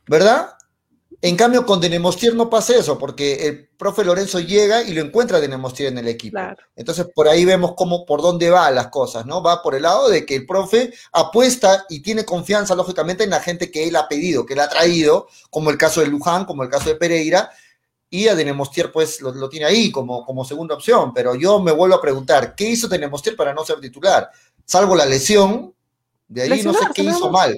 [0.07, 0.49] ¿Verdad?
[1.25, 5.37] En cambio, con Denemostier no pasa eso, porque el profe Lorenzo llega y lo encuentra
[5.37, 6.33] a Denemostier en el equipo.
[6.33, 6.61] Claro.
[6.75, 9.41] Entonces, por ahí vemos cómo, por dónde van las cosas, ¿no?
[9.41, 13.39] Va por el lado de que el profe apuesta y tiene confianza, lógicamente, en la
[13.39, 16.61] gente que él ha pedido, que él ha traído, como el caso de Luján, como
[16.61, 17.49] el caso de Pereira,
[18.09, 21.13] y a Denemostier, pues, lo, lo tiene ahí como, como segunda opción.
[21.13, 24.29] Pero yo me vuelvo a preguntar, ¿qué hizo Denemostier para no ser titular?
[24.65, 25.73] Salvo la lesión,
[26.27, 27.57] de ahí no sé qué hizo mal.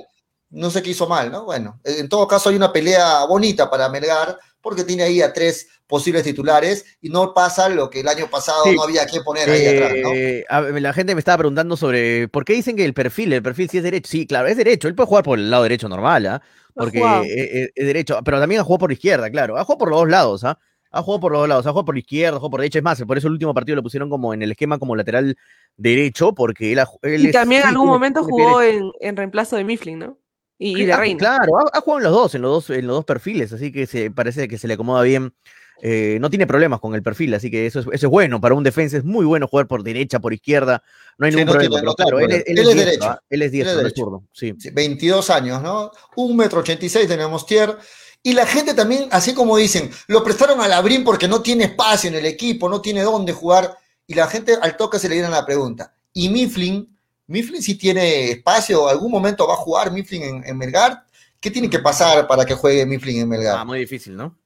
[0.56, 1.46] No sé qué hizo mal, ¿no?
[1.46, 5.68] Bueno, en todo caso hay una pelea bonita para Melgar, porque tiene ahí a tres
[5.86, 8.76] posibles titulares y no pasa lo que el año pasado Sí.
[8.76, 10.10] no había que poner ahí atrás, ¿no?
[10.14, 10.46] Eh,
[10.82, 13.78] la gente me estaba preguntando sobre por qué dicen que el perfil, el perfil sí
[13.78, 14.10] es derecho.
[14.10, 14.88] Sí, claro, es derecho.
[14.88, 16.42] Él puede jugar por el lado derecho normal, ¿ah?
[16.74, 17.24] Porque jugado.
[17.26, 19.58] es, es- derecho, pero también ha jugado por la izquierda, claro.
[19.58, 20.58] Ha jugado por los dos lados, ¿ah?
[20.92, 22.80] Ha jugado por los dos lados, ha jugado por la izquierda, ha jugado por derecha.
[22.80, 25.36] Es más, por eso el último partido lo pusieron como en el esquema como lateral
[25.78, 26.80] derecho, porque él,
[27.22, 30.18] Y es- también en algún momento jugó en, en reemplazo de Mifflin, ¿no?
[30.58, 31.18] Y, de ha- Reina.
[31.20, 33.72] Claro, ha, ha jugado en los dos, en los dos, en los dos perfiles, así
[33.72, 35.34] que se parece que se le acomoda bien.
[35.82, 38.40] Eh, no tiene problemas con el perfil, así que eso es, eso es bueno.
[38.40, 40.82] Para un defensa es muy bueno jugar por derecha, por izquierda,
[41.18, 41.70] no hay Sí, ningún no problema.
[41.70, 43.06] tiene- pero no tiene claro, él, es- él Él es es diestro, derecho.
[43.10, 43.22] ¿ah?
[43.30, 44.04] él es Él es diestro, no es derecho.
[44.04, 44.24] zurdo.
[44.32, 44.54] Sí.
[44.58, 45.92] Sí, 22 años, ¿no?
[46.16, 47.78] Un metro 86 de Nemostier.
[48.24, 52.10] Y la gente también, así como dicen, lo prestaron a Labrín porque no tiene espacio
[52.10, 53.78] en el equipo, no tiene dónde jugar.
[54.08, 55.94] Y la gente al toque se le dieron la pregunta.
[56.14, 56.95] ¿Y Mifflin?
[57.28, 58.88] ¿Mifflin sí tiene espacio?
[58.88, 61.06] ¿Algún momento va a jugar Mifflin en, en Melgar?
[61.40, 63.58] ¿Qué tiene que pasar para que juegue Mifflin en Melgar?
[63.60, 64.38] Ah, muy difícil, ¿no?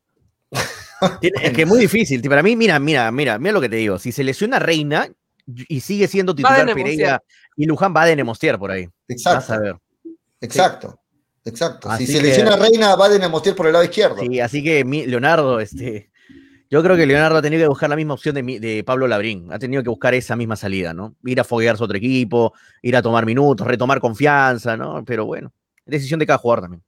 [1.21, 2.21] Es que es muy difícil.
[2.27, 3.97] Para mí, mira, mira, mira, mira lo que te digo.
[3.99, 5.09] Si se lesiona Reina
[5.67, 7.23] y sigue siendo titular Pereira
[7.55, 8.86] y Luján va de Nemostier por ahí.
[8.86, 9.75] Vas exacto, a ver.
[10.41, 10.99] exacto,
[11.45, 11.89] exacto.
[11.89, 14.17] Así si se que- lesiona Reina, va de Nemostier por el lado izquierdo.
[14.19, 16.09] Sí, así que mi- Leonardo, este,
[16.70, 19.51] yo creo que Leonardo ha tenido que buscar la misma opción de, Pablo Labrín.
[19.51, 21.15] Ha tenido que buscar esa misma salida, ¿no?
[21.26, 25.03] Ir a foguear su otro equipo, ir a tomar minutos, retomar confianza, ¿no?
[25.03, 25.51] Pero bueno,
[25.86, 26.84] decisión de cada jugador también.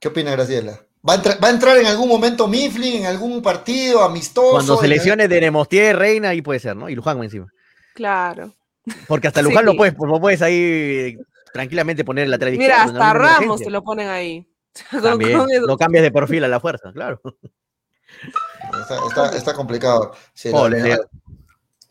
[0.00, 0.80] ¿Qué opina Graciela?
[1.08, 4.50] ¿Va a, entrar, ¿Va a entrar en algún momento Mifflin en algún partido amistoso?
[4.50, 6.88] Cuando se lesione de Nemostier, Reina, ahí puede ser, ¿no?
[6.90, 7.46] Y Luján encima.
[7.94, 8.52] Claro.
[9.06, 9.66] Porque hasta Luján Sí.
[9.66, 11.16] lo puedes, lo puedes ahí
[11.52, 13.64] tranquilamente poner en el lateral Mira, hasta Ramos emergencia.
[13.66, 14.46] te lo ponen ahí.
[15.02, 17.20] También, lo cambias de perfil a la fuerza, claro.
[18.82, 20.12] Está, está- está complicado.
[20.34, 20.50] Sí,
[20.88, 20.98] la-.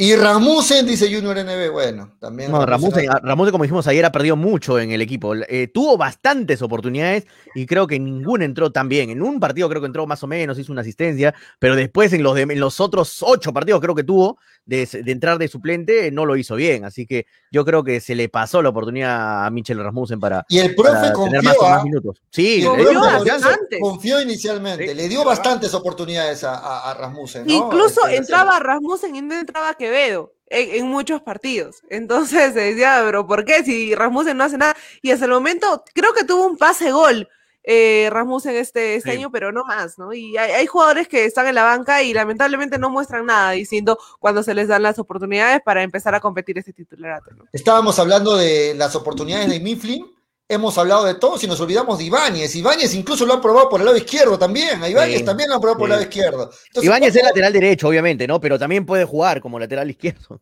[0.02, 2.50] Y Rasmussen, dice Junior NB, bueno, también.
[2.50, 5.36] No, Rasmussen, Rasmussen, como dijimos ayer, ha perdido mucho en el equipo.
[5.36, 9.10] Eh, tuvo bastantes oportunidades y creo que ninguna entró tan bien.
[9.10, 12.24] En un partido creo que entró más o menos, hizo una asistencia, pero después en
[12.24, 16.10] los, de, en los otros ocho partidos creo que tuvo de, de, entrar de suplente,
[16.12, 16.86] no lo hizo bien.
[16.86, 20.60] Así que yo creo que se le pasó la oportunidad a Michel Rasmussen para, y
[20.60, 22.22] el profe para confió, tener más, más, minutos.
[22.30, 23.80] Sí, le dio bastante.
[23.82, 27.48] Confió inicialmente, sí, le dio bastantes oportunidades a, a, a Rasmussen.
[27.48, 27.52] ¿no?
[27.52, 31.82] Incluso este, entraba Rasmussen y no entraba Quevedo en, en, muchos partidos.
[31.90, 33.64] Entonces se decía, pero ¿por qué?
[33.64, 34.76] Si Rasmussen no hace nada.
[35.02, 37.28] Y hasta el momento creo que tuvo un pase gol
[37.64, 39.18] eh, Rasmussen este, este sí.
[39.18, 40.14] año, pero no más, ¿no?
[40.14, 44.00] Y hay, hay, jugadores que están en la banca y lamentablemente no muestran nada diciendo
[44.20, 47.32] cuando se les dan las oportunidades para empezar a competir ese titularato.
[47.32, 47.46] ¿no?
[47.52, 50.06] Estábamos hablando de las oportunidades de Mifflin.
[50.52, 52.56] Hemos hablado de todos y nos olvidamos de Ibáñez.
[52.56, 54.82] Ibáñez incluso lo han probado por el lado izquierdo también.
[54.82, 55.80] A Ibáñez sí, también lo han probado sí.
[55.80, 56.44] por el lado izquierdo.
[56.66, 58.42] Entonces, Ibáñez es lateral derecho, obviamente, ¿no?
[58.42, 60.42] Pero también puede jugar como lateral izquierdo.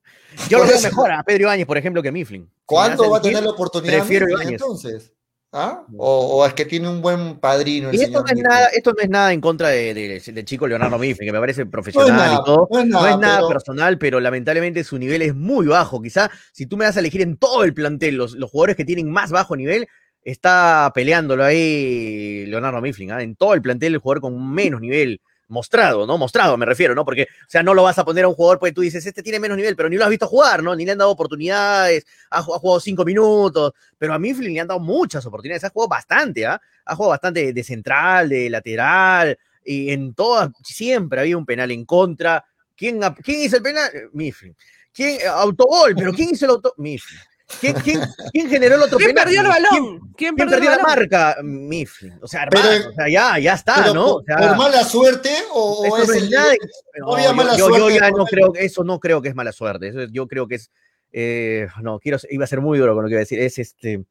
[0.49, 2.49] Yo lo veo mejor a Pedro Ibáñez, por ejemplo, que Mifflin.
[2.66, 3.97] ¿Cuándo va a tener la oportunidad?
[3.97, 4.62] Prefiero Ibáñez.
[4.62, 5.12] Entonces.
[5.54, 5.86] ¿Ah?
[5.98, 7.91] O, o, es que tiene un buen padrino.
[7.93, 10.68] y esto no, es nada, esto no es nada en contra de, de, de chico
[10.68, 12.68] Leonardo Mifflin, que me parece profesional no nada, y todo.
[12.70, 13.48] No es nada, no es nada pero...
[13.48, 16.02] personal, pero lamentablemente su nivel es muy bajo.
[16.02, 18.86] Quizá si tú me das a elegir en todo el plantel los, los jugadores que
[18.86, 19.88] tienen más bajo nivel,
[20.22, 23.12] está peleándolo ahí Leonardo Mifflin.
[23.12, 23.24] ¿eh?
[23.24, 26.18] En todo el plantel, el jugador con menos nivel mostrado, ¿no?
[26.18, 27.06] Mostrado me refiero, ¿no?
[27.06, 29.24] Porque, o sea, no lo vas a poner a un jugador, pues tú dices, este
[29.24, 30.76] tiene menos nivel, pero ni lo has visto jugar, ¿no?
[30.76, 34.80] Ni le han dado oportunidades, ha, jugado cinco minutos, pero a Mifflin le han dado
[34.80, 36.62] muchas oportunidades, ha jugado bastante, ¿ah?
[36.86, 41.86] Ha jugado bastante de central, de lateral, y en todas, siempre había un penal en
[41.86, 42.43] contra.
[42.76, 43.89] ¿Quién, quién hizo el penal?
[44.14, 44.56] Mifflin.
[44.93, 45.20] ¿Quién?
[45.30, 46.74] Autogol, pero ¿quién hizo el auto?
[46.78, 47.20] Mifflin.
[47.60, 48.02] ¿Quién, quién,
[48.34, 49.24] ¿Quién, generó el otro ¿Quién penal?
[49.24, 49.70] perdió el balón?
[49.72, 51.00] ¿Quién, ¿Quién perdió, perdió la balón?
[51.00, 51.38] marca?
[51.43, 52.20] Mifflin.
[52.22, 53.93] O sea, hermano, pero, o sea, ya, ya está, ¿no?
[53.93, 56.30] Por, o sea, ¿Por mala suerte o, o es el...
[56.30, 56.54] nada,
[57.00, 59.54] no, yo, mala yo, suerte yo, ya no creo, eso no creo que es mala
[59.54, 59.88] suerte.
[59.88, 60.72] Eso, yo creo que es,
[61.14, 63.58] eh, no, quiero, iba a ser muy duro con lo que iba a decir, es
[63.60, 64.04] este,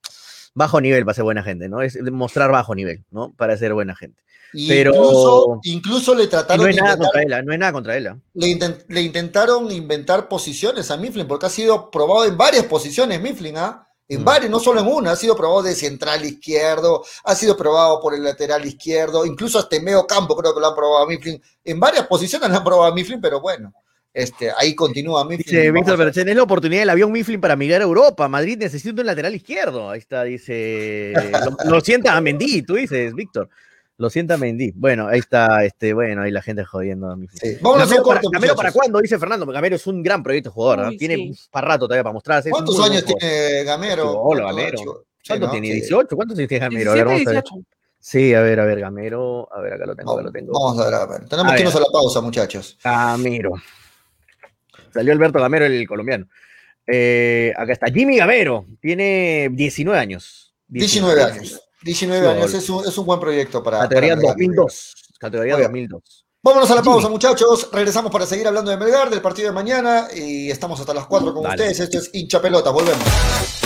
[0.55, 1.83] bajo nivel para ser buena gente, ¿no?
[1.83, 3.35] Es mostrar bajo nivel, ¿no?
[3.35, 4.23] Para ser buena gente.
[4.69, 8.11] Pero incluso, incluso, le trataron no es nada contra él, no es nada contra él.
[8.35, 13.21] Le, intent, le, intentaron inventar posiciones a Mifflin porque ha sido probado en varias posiciones
[13.21, 13.87] Mifflin, ¿ah?
[14.09, 14.25] En mm.
[14.25, 18.15] varios, no solo en una, ha sido probado de central izquierdo, ha sido probado por
[18.15, 21.43] el lateral izquierdo, incluso hasta en medio campo creo que lo han probado a Mifflin.
[21.65, 23.75] En varias posiciones lo han probado a Mifflin, pero bueno,
[24.15, 25.45] este, ahí continúa Mifflin.
[25.45, 28.27] Dice Víctor Berchen, es la oportunidad del avión Mifflin para migrar a Europa.
[28.29, 29.91] Madrid necesita un lateral izquierdo.
[29.91, 31.13] Ahí está, dice.
[31.45, 33.51] lo, lo sienta a Mendy, tú dices, Víctor.
[33.99, 34.73] Lo sienta Mendy.
[34.75, 37.57] Bueno, ahí está, este, bueno, ahí la gente jodiendo a mi sí.
[37.63, 39.47] Vamos Gamero, a corto, para, Gamero para cuándo, dice Fernando.
[39.47, 41.35] Gamero es un gran proyecto jugador, Uy, Tiene sí.
[41.51, 42.51] para rato todavía para mostrarse.
[42.51, 44.21] ¿Cuántos años tiene Gamero?
[44.21, 45.07] Hola, Gamero.
[45.27, 45.69] ¿Cuánto tiene?
[45.69, 46.15] ¿18?
[46.15, 46.93] ¿Cuántos años tiene Gamero?
[46.93, 47.45] 17, a ver, vamos a ver.
[47.99, 49.49] Sí, a ver, a ver, Gamero.
[49.51, 50.53] A ver, acá lo tengo, acá lo tengo.
[50.53, 51.29] Vamos a ver, a ver.
[51.29, 52.79] Tenemos a que irnos a la pausa, muchachos.
[52.85, 53.53] Gamero.
[54.93, 56.27] Salió Alberto Gamero, el colombiano.
[56.87, 58.67] Eh, acá está Jimmy Gamero.
[58.81, 60.55] Tiene 19 años.
[60.69, 61.66] 19, 19 años.
[61.87, 63.79] 19 años, es un, es un, buen proyecto para.
[63.81, 64.95] Categoría para 2002.
[65.19, 66.27] Categoría 2002.
[66.43, 67.69] Vámonos a la pausa, muchachos.
[67.73, 70.09] Regresamos para seguir hablando de Melgar, del partido de mañana.
[70.15, 71.55] Y estamos hasta las 4 con Dale.
[71.55, 71.81] ustedes.
[71.81, 72.71] Esto es hincha pelota.
[72.71, 73.66] Volvemos.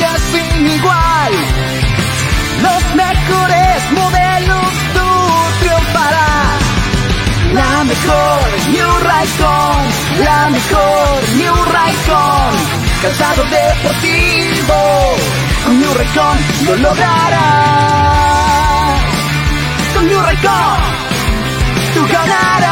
[0.00, 1.32] sin igual.
[2.62, 5.08] Los mejores modelos tú
[5.60, 6.62] triunfarás.
[7.52, 8.40] La mejor
[8.70, 9.78] New Raycon,
[10.24, 12.52] la mejor New Raycon.
[13.02, 15.16] Calzado deportivo,
[15.64, 17.82] con New Raycon lo lograrás.
[19.94, 20.78] Con New Raycon,
[21.94, 22.71] tú ganarás.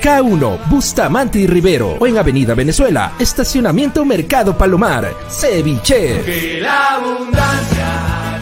[0.00, 6.22] K1, Bustamante y Rivero o en Avenida Venezuela, Estacionamiento Mercado Palomar, Ceviche.
[6.22, 8.40] Que la abundancia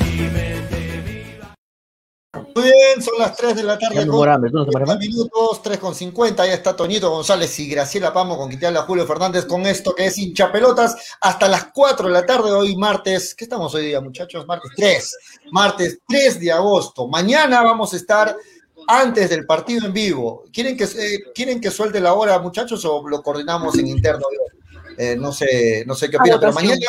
[2.54, 3.96] Muy bien, son las 3 de la tarde.
[3.96, 6.42] Con muero hambre, ¿tú no te mueres 50 minutos, 3 con 50.
[6.42, 10.06] Ahí está Toñito González y Graciela Pamo con quitarle a Julio Fernández con esto que
[10.06, 12.50] es hincha pelotas hasta las 4 de la tarde.
[12.50, 14.46] Hoy martes, ¿qué estamos hoy día, muchachos?
[14.46, 15.18] Martes 3.
[15.52, 17.06] Martes 3 de agosto.
[17.06, 18.36] Mañana vamos a estar
[18.88, 20.44] antes del partido en vivo.
[20.52, 24.26] ¿Quieren que, eh, ¿quieren que suelte la hora, muchachos, o lo coordinamos en interno?
[24.96, 26.86] Eh, no sé, no sé qué opinan, pero mañana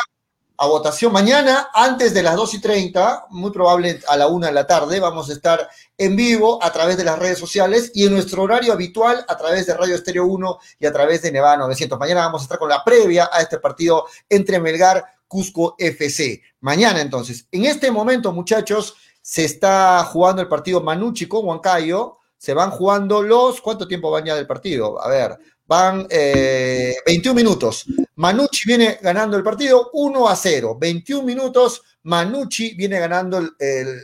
[0.62, 4.52] a votación mañana, antes de las 2 y 30, muy probable a la 1 de
[4.52, 5.66] la tarde, vamos a estar
[5.96, 9.66] en vivo a través de las redes sociales y en nuestro horario habitual a través
[9.66, 11.98] de Radio Estéreo 1 y a través de Nevada 900.
[11.98, 16.42] Mañana vamos a estar con la previa a este partido entre Melgar, Cusco FC.
[16.60, 17.46] Mañana entonces.
[17.50, 22.18] En este momento, muchachos, se está jugando el partido Manucci con Huancayo.
[22.36, 23.60] Se van jugando los...
[23.60, 25.02] ¿Cuánto tiempo van ya del partido?
[25.02, 25.36] A ver,
[25.66, 27.84] van eh, 21 minutos.
[28.16, 30.76] Manucci viene ganando el partido 1 a 0.
[30.80, 33.50] 21 minutos, Manucci viene ganando el,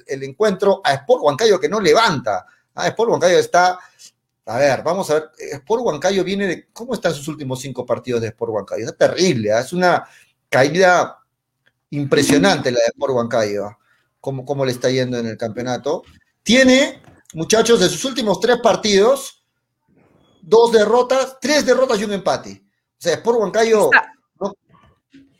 [0.06, 2.44] el- encuentro a Sport Huancayo que no levanta.
[2.74, 3.78] Ah, Sport Huancayo está...
[4.48, 5.30] A ver, vamos a ver.
[5.38, 6.68] Sport Huancayo viene de...
[6.74, 8.86] ¿Cómo están sus últimos cinco partidos de Sport Huancayo?
[8.86, 9.60] Es terrible, ¿ah?
[9.60, 10.06] es una
[10.50, 11.18] caída
[11.90, 13.78] impresionante la de Sport Huancayo.
[14.26, 16.02] Cómo, cómo le está yendo en el campeonato.
[16.42, 17.00] Tiene,
[17.34, 19.46] muchachos, de sus últimos tres partidos,
[20.42, 22.64] dos derrotas, tres derrotas y un empate.
[22.64, 23.84] O sea, Sport Huancayo...
[23.84, 24.52] Está, ¿no?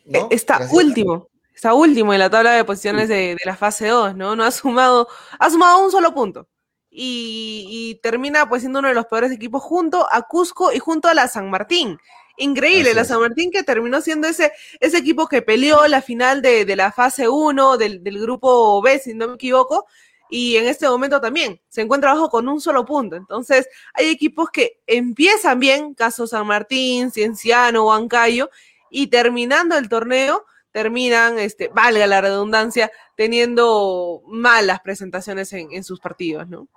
[0.05, 0.79] eh, está Gracias.
[0.81, 1.29] último.
[1.53, 4.37] Está último en la tabla de posiciones de, de la fase 2, ¿no?
[4.37, 6.47] No ha sumado, ha sumado un solo punto.
[6.89, 11.09] Y, y termina pues siendo uno de los peores equipos junto a Cusco y junto
[11.09, 11.99] a la San Martín.
[12.37, 13.05] Increíble, Así la.
[13.05, 16.93] San Martín que terminó siendo ese, ese equipo que peleó la final de, de la
[16.93, 19.87] fase 1 del, del grupo B, si no me equivoco,
[20.29, 23.17] y en este momento también se encuentra abajo con un solo punto.
[23.17, 28.51] Entonces, hay equipos que empiezan bien, caso San Martín, Cienciano, Huancayo,
[28.91, 36.01] y terminando el torneo, terminan, este, valga la redundancia, teniendo malas presentaciones en, en sus
[36.01, 36.69] partidos, ¿no?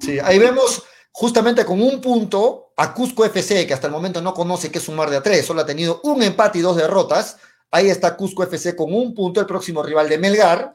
[0.00, 0.84] Sí, ahí vemos
[1.18, 5.08] justamente con un punto a Cusco FC, que hasta el momento no conoce qué sumar
[5.08, 7.38] de a tres, solo ha tenido un empate y dos derrotas.
[7.70, 10.74] Ahí está Cusco FC con un punto, el próximo rival de Melgar.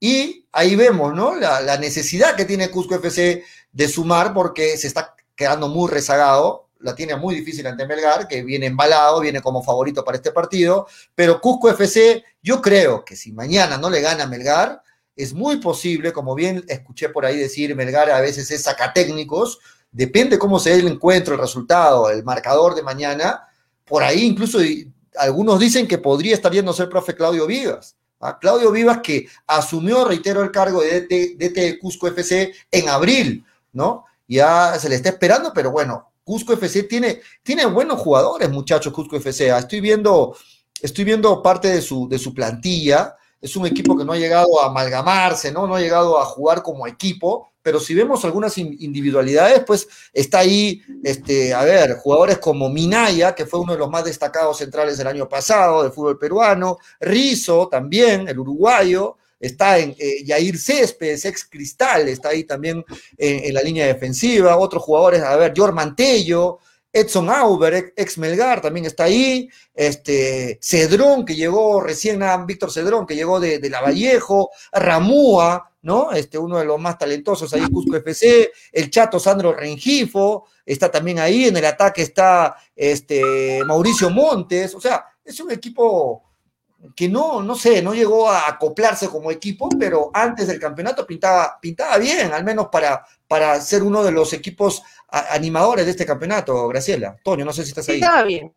[0.00, 1.36] Y ahí vemos, ¿no?
[1.36, 6.70] La, la necesidad que tiene Cusco FC de sumar porque se está quedando muy rezagado.
[6.78, 10.86] La tiene muy difícil ante Melgar, que viene embalado, viene como favorito para este partido.
[11.14, 14.82] Pero Cusco FC, yo creo que si mañana no le gana Melgar,
[15.16, 19.58] es muy posible, como bien escuché por ahí decir, Melgar a veces es sacatécnicos,
[19.92, 23.46] depende cómo se dé el encuentro, el resultado, el marcador de mañana,
[23.84, 24.58] por ahí incluso
[25.16, 27.96] algunos dicen que podría estar yéndose el profe Claudio Vivas.
[28.20, 28.38] ¿ah?
[28.40, 33.44] Claudio Vivas que asumió, reitero, el cargo de DT, DT de Cusco FC en abril,
[33.72, 34.06] ¿no?
[34.26, 39.16] Ya se le está esperando, pero bueno, Cusco FC tiene, tiene buenos jugadores, muchachos, Cusco
[39.16, 39.50] FC.
[39.50, 40.36] Ah, Estoy viendo,
[40.80, 43.16] estoy viendo parte de su, de su plantilla.
[43.40, 45.66] Es un equipo que no ha llegado a amalgamarse, ¿no?
[45.66, 50.40] No ha llegado a jugar como equipo, pero si vemos algunas in- individualidades, pues está
[50.40, 54.98] ahí, este, a ver, jugadores como Minaya, que fue uno de los más destacados centrales
[54.98, 61.24] del año pasado del fútbol peruano, Rizo también, el uruguayo, está en eh, Yair Céspedes,
[61.24, 62.84] ex Cristal, está ahí también
[63.18, 66.58] en, la línea defensiva, otros jugadores, a ver, Jor Mantello,
[66.92, 69.48] Edson Auber, ex Melgar, también está ahí.
[69.74, 74.50] Este, Cedrón, que llegó recién, Víctor Cedrón, que llegó de, de La Vallejo.
[74.70, 76.12] Ramúa, ¿no?
[76.12, 78.52] Este, uno de los más talentosos ahí, Cusco FC.
[78.72, 81.46] El chato Sandro Rengifo, está también ahí.
[81.46, 84.74] En el ataque está este, Mauricio Montes.
[84.74, 86.22] O sea, es un equipo
[86.96, 91.58] que no, no sé, no llegó a acoplarse como equipo, pero antes del campeonato pintaba,
[91.60, 96.66] pintaba bien, al menos para, para ser uno de los equipos animadores de este campeonato,
[96.68, 97.16] Graciela.
[97.22, 97.96] Toño, no sé si estás ahí.
[97.96, 98.52] Pintaba bien.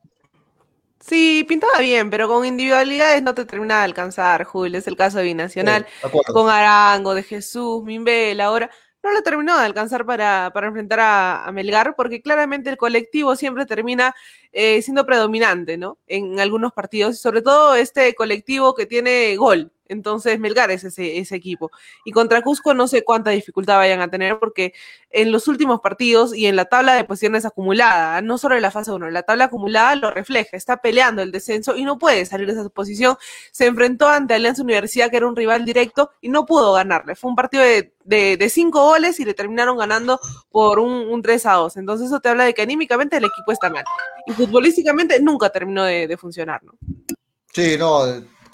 [1.07, 4.79] Sí, pintaba bien, pero con individualidades no te termina de alcanzar, Julio.
[4.79, 5.85] Es el caso de Binacional,
[6.33, 8.71] con Arango, de Jesús, Mimbel, ahora
[9.03, 13.35] no lo terminó de alcanzar para, para enfrentar a, a, Melgar, porque claramente el colectivo
[13.35, 14.15] siempre termina
[14.51, 15.99] eh, siendo predominante, ¿no?
[16.07, 19.71] En algunos partidos, sobre todo este colectivo que tiene gol.
[19.87, 21.71] Entonces, Melgar es ese, equipo.
[22.03, 24.73] Y contra Cusco no sé cuánta dificultad vayan a tener, porque
[25.09, 28.71] en los últimos partidos y en la tabla de posiciones acumulada, no solo en la
[28.71, 32.47] fase 1, la tabla acumulada lo refleja, está peleando el descenso y no puede salir
[32.47, 33.17] de esa posición.
[33.51, 37.15] Se enfrentó ante Alianza Universidad, que era un rival directo, y no pudo ganarle.
[37.15, 41.21] Fue un partido de, de, de cinco goles y le terminaron ganando por un, un,
[41.21, 41.77] 3 a 2.
[41.77, 43.83] Entonces, eso te habla de que anímicamente el equipo está mal.
[44.27, 46.73] Y futbolísticamente nunca terminó de, de funcionar, ¿no?
[47.53, 48.03] Sí, no,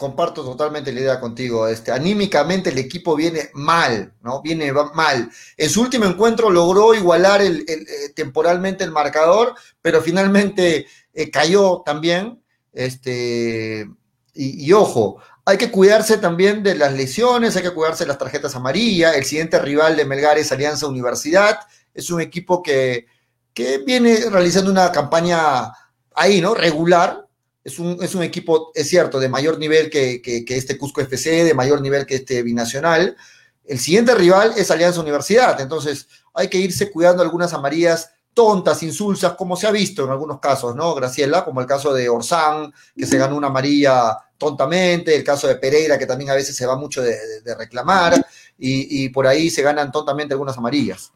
[0.02, 1.68] comparto totalmente la idea contigo.
[1.68, 4.42] Este, anímicamente el equipo viene mal, ¿no?
[4.42, 5.30] Viene mal.
[5.56, 11.84] En su último encuentro logró igualar el, eh, temporalmente el marcador, pero finalmente eh, cayó
[11.86, 12.42] también.
[12.74, 13.88] Este,
[14.34, 18.18] y, y, ojo, hay que cuidarse también de las lesiones, hay que cuidarse de las
[18.18, 19.16] tarjetas amarillas.
[19.16, 21.60] El siguiente rival de Melgar es Alianza Universidad.
[21.94, 23.06] Es un equipo que,
[23.54, 25.72] que viene realizando una campaña
[26.16, 26.56] ahí, ¿no?
[26.56, 27.28] Regular,
[27.64, 31.02] es un, es un, equipo, es cierto, de mayor nivel que, que, que, este Cusco
[31.02, 33.16] FC, de mayor nivel que este Binacional.
[33.66, 39.34] El siguiente rival es Alianza Universidad, entonces hay que irse cuidando algunas amarillas tontas, insulsas,
[39.34, 41.44] como se ha visto en algunos casos, ¿no, Graciela?
[41.44, 46.00] Como el caso de Orsán, que se ganó una amarilla tontamente, el caso de Pereira,
[46.00, 48.26] que también a veces se va mucho de, de, de reclamar,
[48.58, 51.12] y, y por ahí se ganan tontamente algunas amarillas.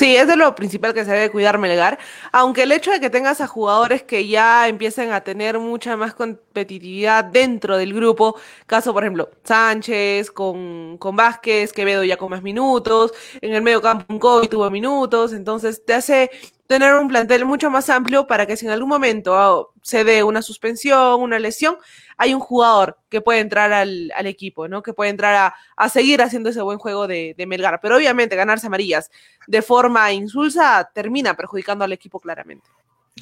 [0.00, 1.98] Sí, es de lo principal que se debe cuidar Melgar,
[2.32, 6.14] aunque el hecho de que tengas a jugadores que ya empiecen a tener mucha más
[6.14, 8.34] competitividad dentro del grupo,
[8.66, 13.12] caso por ejemplo Sánchez con, con Vázquez, Quevedo ya con más minutos,
[13.42, 16.30] en el medio campo un COVID tuvo minutos, entonces te hace
[16.66, 20.22] tener un plantel mucho más amplio para que si en algún momento oh, se dé
[20.22, 21.76] una suspensión, una lesión,
[22.20, 24.82] hay un jugador que puede entrar al, al equipo, ¿no?
[24.82, 27.80] Que puede entrar a, a, seguir haciendo ese buen juego de, de, Melgar.
[27.80, 29.10] Pero obviamente ganarse amarillas
[29.46, 32.68] de forma insulsa termina perjudicando al equipo claramente.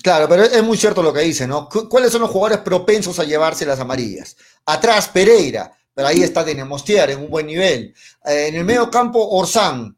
[0.03, 1.69] Claro, pero es muy cierto lo que dice, ¿no?
[1.69, 4.37] ¿Cuáles son los jugadores propensos a llevarse las amarillas?
[4.67, 7.95] Atrás, Pereira, pero ahí está Denemostier en un buen nivel.
[8.25, 9.97] Eh, en el medio campo, Orsán,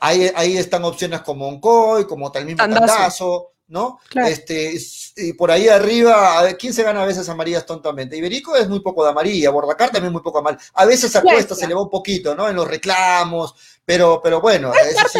[0.00, 3.98] Ahí, ahí, están opciones como Oncoy, como tal mismo Tandazo, ¿no?
[4.08, 4.28] Claro.
[4.28, 4.74] Este,
[5.16, 8.18] y por ahí arriba, a ver, ¿quién se gana a veces amarillas tontamente?
[8.18, 10.58] Iberico es muy poco de amarilla, Bordacar también muy poco mal.
[10.74, 12.48] A veces a Cuesta se le va un poquito, ¿no?
[12.48, 13.54] En los reclamos,
[13.84, 14.72] pero, pero bueno.
[14.74, 15.18] Es parte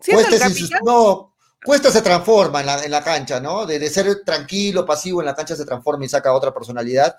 [0.00, 1.34] sí, Cuesta, no,
[1.64, 3.64] Cuesta se transforma en la, en la cancha, ¿no?
[3.64, 7.16] De, de, ser tranquilo, pasivo en la cancha se transforma y saca otra personalidad.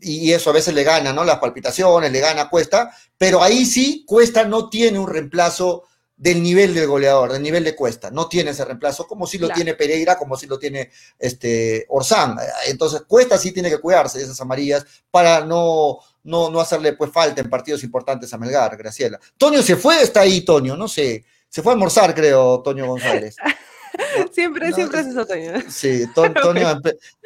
[0.00, 1.22] Y eso a veces le gana, ¿no?
[1.22, 2.90] Las palpitaciones, le gana Cuesta.
[3.18, 5.84] Pero ahí sí, Cuesta no tiene un reemplazo
[6.16, 8.10] del nivel del goleador, del nivel de Cuesta.
[8.10, 9.56] No tiene ese reemplazo, como si lo claro.
[9.56, 12.38] tiene Pereira, como si lo tiene este, Orsán.
[12.66, 17.12] Entonces, Cuesta sí tiene que cuidarse de esas amarillas para no, no, no hacerle pues
[17.12, 19.20] falta en partidos importantes a Melgar, Graciela.
[19.36, 21.24] Toño se fue, está ahí, Toño, no sé.
[21.48, 23.36] Se fue a almorzar, creo, Toño González.
[24.32, 25.52] Siempre, no, siempre es eso, Toño.
[25.70, 26.80] Sí, Toño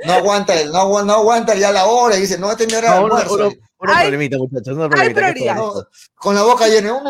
[0.04, 2.92] no aguanta, no, no aguanta ya la hora y dice, no, este es mi hora
[2.92, 3.50] de almuerzo.
[3.82, 5.54] Uno, uno hay, problemita, muchachos, no problemita.
[5.54, 5.72] No,
[6.14, 7.00] con la boca llena.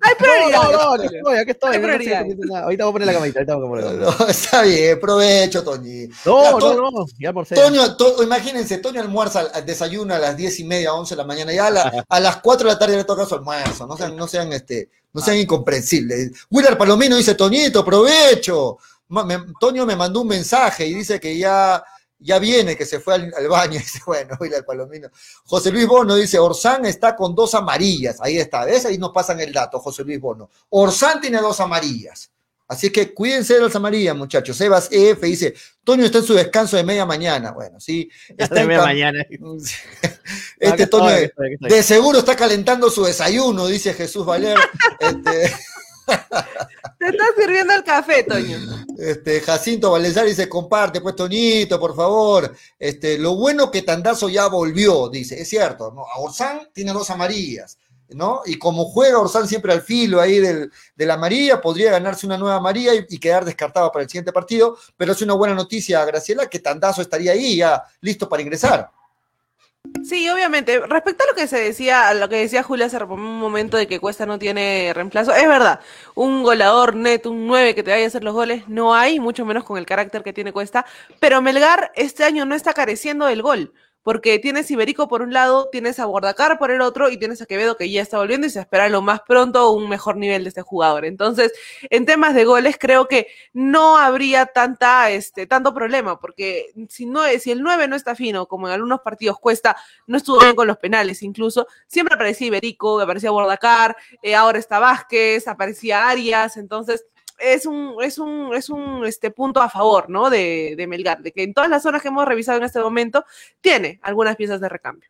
[0.00, 0.62] hay prioridad.
[0.62, 1.78] No, no, no, aquí estoy.
[1.78, 2.16] No sé,
[2.56, 3.40] ahorita voy a poner la camarita.
[3.40, 6.08] Ahorita voy a poner la no, está bien, provecho, Toñi.
[6.24, 7.58] No, ya, to, no, no, ya por ser.
[7.58, 11.52] Toño, to, imagínense, Toño almuerza, desayuna a las diez y media, once de la mañana,
[11.52, 13.86] ya a, la, a las cuatro de la tarde le toca su almuerzo.
[13.86, 16.46] No sean, no sean, este, no sean incomprensibles.
[16.50, 18.78] Willard Palomino dice, Toñito, provecho.
[19.08, 21.84] Me, Toño me mandó un mensaje y dice que ya
[22.18, 25.08] ya viene, que se fue al, al baño, dice, bueno, el palomino.
[25.44, 28.86] José Luis Bono dice, Orsán está con dos amarillas, ahí está, ¿ves?
[28.86, 30.50] Ahí nos pasan el dato, José Luis Bono.
[30.70, 32.30] Orsán tiene dos amarillas,
[32.68, 34.56] así que cuídense de las amarillas, muchachos.
[34.56, 38.08] Sebas EF dice, Toño está en su descanso de media mañana, bueno, sí.
[38.36, 39.24] Está de media mañana.
[40.58, 41.70] Este no, Toño, estoy, estoy.
[41.70, 44.58] de seguro está calentando su desayuno, dice Jesús Valer.
[45.00, 45.54] este...
[46.98, 48.58] Te está sirviendo el café, Toño.
[48.98, 52.54] Este, Jacinto Valenzar dice, comparte, pues Toñito, por favor.
[52.78, 56.04] Este, lo bueno que Tandazo ya volvió, dice, es cierto, ¿no?
[56.16, 57.78] Orsán tiene dos amarillas.
[58.10, 58.42] ¿no?
[58.46, 62.38] Y como juega Orsán siempre al filo ahí del, de la amarilla, podría ganarse una
[62.38, 66.04] nueva amarilla y, y, quedar descartado para el siguiente partido, pero es una buena noticia,
[66.04, 68.90] Graciela, que Tandazo estaría ahí ya listo para ingresar.
[70.04, 70.78] Sí, obviamente.
[70.86, 73.86] Respecto a lo que se decía, a lo que decía Julia hace un momento de
[73.86, 75.80] que Cuesta no tiene reemplazo, es verdad.
[76.14, 79.44] Un goleador neto, un 9 que te vaya a hacer los goles, no hay, mucho
[79.44, 80.86] menos con el carácter que tiene Cuesta.
[81.20, 83.72] Pero Melgar este año no está careciendo del gol
[84.06, 87.46] porque tienes Iberico por un lado, tienes a Bordacar por el otro y tienes a
[87.46, 90.50] Quevedo que ya está volviendo y se espera lo más pronto un mejor nivel de
[90.50, 91.04] este jugador.
[91.04, 91.52] Entonces,
[91.90, 97.24] en temas de goles creo que no habría tanta, este, tanto problema, porque si, no,
[97.40, 99.76] si el 9 no está fino, como en algunos partidos cuesta,
[100.06, 104.78] no estuvo bien con los penales incluso, siempre aparecía Iberico, aparecía Bordacar, eh, ahora está
[104.78, 107.06] Vázquez, aparecía Arias, entonces
[107.38, 110.30] es un, es un, es un este, punto a favor, ¿no?
[110.30, 113.24] De, de Melgar, de que en todas las zonas que hemos revisado en este momento
[113.60, 115.08] tiene algunas piezas de recambio.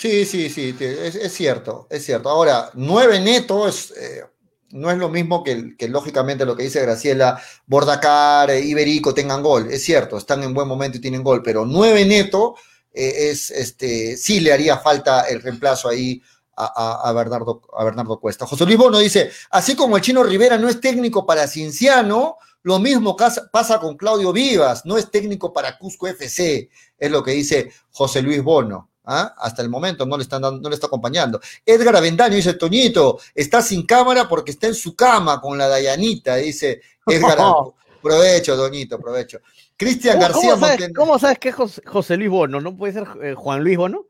[0.00, 2.30] Sí, sí, sí, es, es cierto, es cierto.
[2.30, 4.24] Ahora, nueve neto es, eh,
[4.70, 9.70] no es lo mismo que, lógicamente lo que dice Graciela, Bordacar, eh, Iberico tengan gol.
[9.70, 12.54] Es cierto, están en buen momento y tienen gol, pero nueve neto
[12.94, 16.22] eh, es, este, sí le haría falta el reemplazo ahí
[16.66, 18.46] a, a, Bernardo, a Bernardo Cuesta.
[18.46, 22.78] José Luis Bono dice, así como el chino Rivera no es técnico para Cinciano, lo
[22.78, 26.68] mismo pasa con Claudio Vivas, no es técnico para Cusco FC,
[26.98, 28.88] es lo que dice José Luis Bono.
[29.02, 29.34] ¿Ah?
[29.38, 31.40] Hasta el momento no le, están dando, no le está acompañando.
[31.64, 36.36] Edgar Avendaño dice, Toñito, está sin cámara porque está en su cama con la Dayanita,
[36.36, 37.38] dice Edgar.
[38.02, 39.40] Provecho, Doñito, provecho.
[39.76, 40.52] Cristian García.
[40.52, 42.60] ¿Cómo sabes, ¿Cómo sabes que es José, José, Luis Bono?
[42.60, 44.06] ¿No puede ser eh, Juan Luis Bono?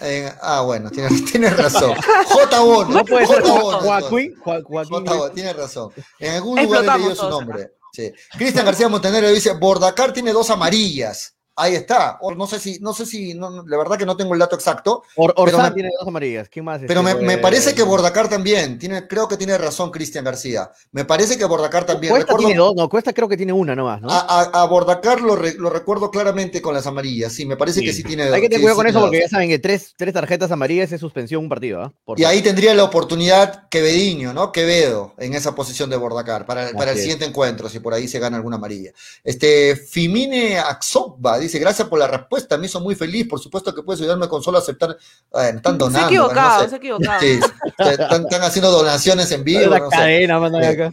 [0.00, 1.94] Eh, ah, bueno, tienes, tiene razón.
[2.28, 2.60] J.
[2.60, 2.90] Bono.
[2.90, 3.34] No puede J.
[3.34, 4.34] ser Bono, Joaquín.
[4.42, 5.30] J.
[5.32, 5.92] tiene razón.
[6.18, 7.72] En algún lugar he leído su nombre.
[7.92, 8.12] Sí.
[8.36, 11.35] Cristian García Montenegro dice, Bordacar tiene dos amarillas.
[11.58, 12.18] Ahí está.
[12.36, 15.02] No sé si, no sé si, no, la verdad que no tengo el dato exacto.
[15.16, 16.50] Or, Orsán tiene dos amarillas.
[16.50, 16.82] ¿Quién más?
[16.86, 18.78] Pero me, me, parece que Bordacar también.
[18.78, 20.70] Tiene, creo que tiene razón Cristian García.
[20.92, 22.10] Me parece que Bordacar también.
[22.10, 24.10] Cuesta recuerdo, tiene dos, no, Cuesta creo que tiene una nomás, ¿no?
[24.10, 27.32] A, a, a Bordacar lo, re, lo, recuerdo claramente con las amarillas.
[27.32, 27.86] Sí, me parece sí.
[27.86, 29.24] que sí tiene Hay que tener cuidado sí con eso porque dos.
[29.24, 31.92] ya saben que tres, tres tarjetas amarillas es suspensión un partido, ¿ah?
[32.16, 34.52] Y ahí tendría la oportunidad Quevediño, ¿no?
[34.52, 38.18] Quevedo en esa posición de Bordacar para, para el siguiente encuentro, si por ahí se
[38.18, 38.92] gana alguna amarilla.
[39.24, 43.82] Este, Fimine Axobba dice, gracias por la respuesta, me hizo muy feliz, por supuesto que
[43.82, 44.96] puedes ayudarme con solo aceptar,
[45.30, 45.98] bueno, están donando.
[45.98, 46.68] Se ha equivocado, no sé.
[46.68, 47.20] se ha equivocado.
[47.20, 47.40] Sí,
[47.78, 49.70] están, están, haciendo donaciones en vivo.
[49.70, 50.66] La no cadena, sé.
[50.66, 50.92] acá.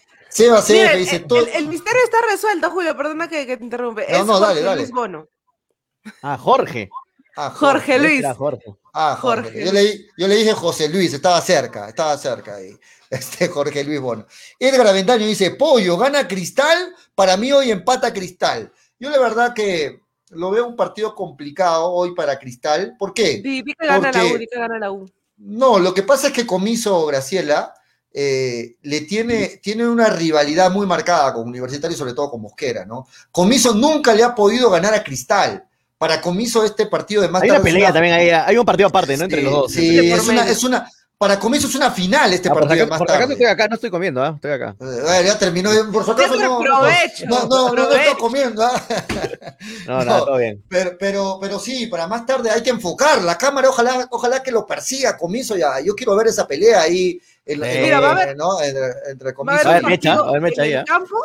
[0.69, 1.39] Mira, dice el, todo.
[1.39, 4.05] el, el, misterio está resuelto, Julio, perdona que, que te interrumpe.
[4.09, 4.81] No, es no, dale, Jorge dale.
[4.81, 5.27] Luis Bono.
[6.21, 6.89] Ah, Jorge.
[7.35, 8.25] Ah, Jorge Luis.
[8.35, 8.75] Jorge.
[8.93, 9.43] Ah, Jorge.
[9.43, 9.65] Jorge.
[9.65, 12.77] Yo, le, yo, le, dije José Luis, estaba cerca, estaba cerca ahí.
[13.09, 14.25] Este Jorge Luis Bono.
[14.57, 18.73] Edgar Aventaño dice, Pollo, gana Cristal, para mí hoy empata Cristal.
[18.99, 20.01] Yo la verdad que
[20.35, 22.95] lo veo un partido complicado hoy para Cristal.
[22.97, 23.41] ¿Por qué?
[23.41, 25.05] Di que gana Porque, la U, que gana la U.
[25.37, 27.73] No, lo que pasa es que Comiso, Graciela,
[28.13, 32.85] eh, le tiene, tiene una rivalidad muy marcada con Universitario y sobre todo con Mosquera,
[32.85, 33.07] ¿no?
[33.31, 35.67] Comiso nunca le ha podido ganar a Cristal.
[35.97, 37.93] Para Comiso este partido de más hay tarde una pelea una...
[37.93, 39.19] también, hay, hay, un partido aparte, ¿no?
[39.19, 39.71] Sí, Entre los dos.
[39.71, 40.91] Sí, es una, es una,
[41.23, 43.19] para Comiso es una final este ah, partido por de más por tarde.
[43.19, 44.31] acaso estoy acá, no estoy comiendo, ¿eh?
[44.35, 44.75] estoy acá.
[44.81, 48.61] Eh, ya terminó, por su acaso no, provecho, no, no, no, no, estoy comiendo.
[48.89, 49.55] ¿eh?
[49.87, 50.61] No, no, todo bien.
[50.67, 54.51] Pero, pero, pero sí, para más tarde hay que enfocar la cámara, ojalá, ojalá que
[54.51, 55.79] lo persiga Comiso ya.
[55.79, 58.61] Yo quiero ver esa pelea ahí en, en, Mira, va a ver, ¿no?
[58.61, 61.15] entre, entre Comiso va a ver, mecha, a ver, mecha en el campo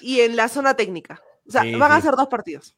[0.00, 1.22] y en la zona técnica.
[1.46, 2.02] O sea, Sí, van a sí.
[2.02, 2.74] ser dos partidos.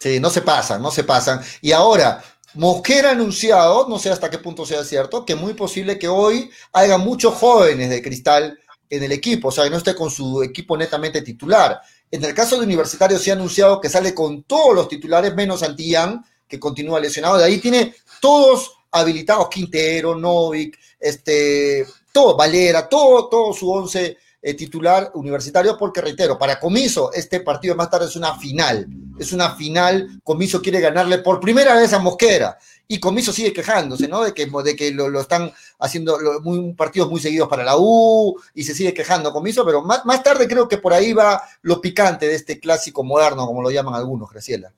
[0.00, 1.40] Sí, no se pasan, no se pasan.
[1.60, 2.22] Y ahora,
[2.54, 6.50] Mosquera ha anunciado, no sé hasta qué punto sea cierto, que muy posible que hoy
[6.72, 8.58] haya muchos jóvenes de cristal
[8.88, 11.80] en el equipo, o sea, que no esté con su equipo netamente titular.
[12.10, 15.62] En el caso de Universitario se ha anunciado que sale con todos los titulares, menos
[15.62, 17.38] Antillán, que continúa lesionado.
[17.38, 24.52] De ahí tiene todos habilitados, Quintero, Novik, este, todo, Valera, todo, todo su once eh,
[24.52, 28.86] titular universitario, porque reitero, para Comiso, este partido más tarde es una final.
[29.18, 30.20] Es una final.
[30.22, 32.58] Comiso quiere ganarle por primera vez a Mosquera.
[32.86, 34.22] Y Comiso sigue quejándose, ¿no?
[34.22, 38.38] De que, de que lo, lo están haciendo muy, partidos muy seguidos para la U
[38.52, 41.80] y se sigue quejando Comiso, pero más, más tarde creo que por ahí va lo
[41.80, 44.74] picante de este clásico moderno, como lo llaman algunos, Graciela.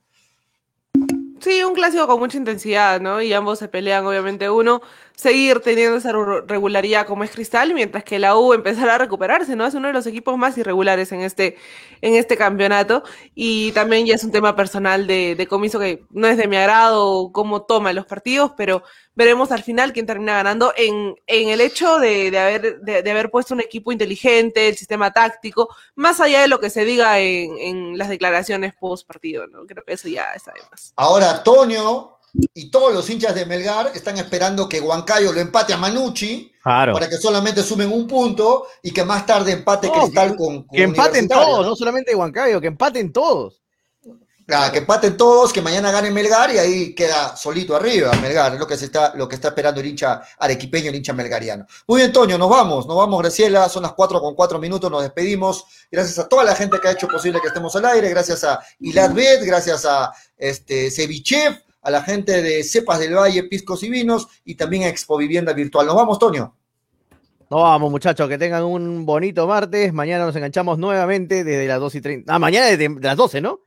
[1.41, 3.21] Sí, un clásico con mucha intensidad, ¿no?
[3.21, 4.81] Y ambos se pelean, obviamente, uno
[5.17, 6.11] seguir teniendo esa
[6.45, 9.65] regularidad como es Cristal, mientras que la U empezará a recuperarse, ¿no?
[9.65, 11.57] Es uno de los equipos más irregulares en este,
[12.01, 13.03] en este campeonato.
[13.33, 17.31] Y también ya es un tema personal de, comiso que no es de mi agrado
[17.33, 18.83] cómo toma los partidos, pero
[19.15, 23.31] veremos al final quién termina ganando en, en el hecho de, de haber, de, haber
[23.31, 27.97] puesto un equipo inteligente, el sistema táctico, más allá de lo que se diga en,
[27.97, 29.65] las declaraciones post partido, ¿no?
[29.65, 30.93] Creo que eso ya está de más.
[30.95, 32.16] Ahora, Toño
[32.53, 36.93] y todos los hinchas de Melgar están esperando que Huancayo lo empate a Manucci Claro.
[36.93, 40.75] para que solamente sumen un punto y que más tarde empate No, Cristal con, con
[40.75, 43.61] Que empaten todos, no solamente Huancayo, que empaten todos.
[44.49, 48.59] Ah, que empaten todos, que mañana gane Melgar y ahí queda solito arriba Melgar, es
[48.59, 51.65] lo que se está, lo que está esperando el hincha arequipeño, el hincha melgariano.
[51.85, 55.01] Muy bien, Toño, nos vamos, nos vamos, Graciela, son las 4 con 4 minutos, nos
[55.03, 55.65] despedimos.
[55.91, 58.61] Gracias a toda la gente que ha hecho posible que estemos al aire, gracias a
[58.79, 63.89] Ilad Bet, gracias a este Cevichev, a la gente de Cepas del Valle, Piscos y
[63.89, 65.87] Vinos, y también a Expo Vivienda Virtual.
[65.87, 66.53] Nos vamos, Toño.
[67.49, 69.93] No vamos, muchachos, que tengan un bonito martes.
[69.93, 72.35] Mañana nos enganchamos nuevamente desde las 2 y 30.
[72.35, 73.61] Ah, mañana desde de las 12, ¿no?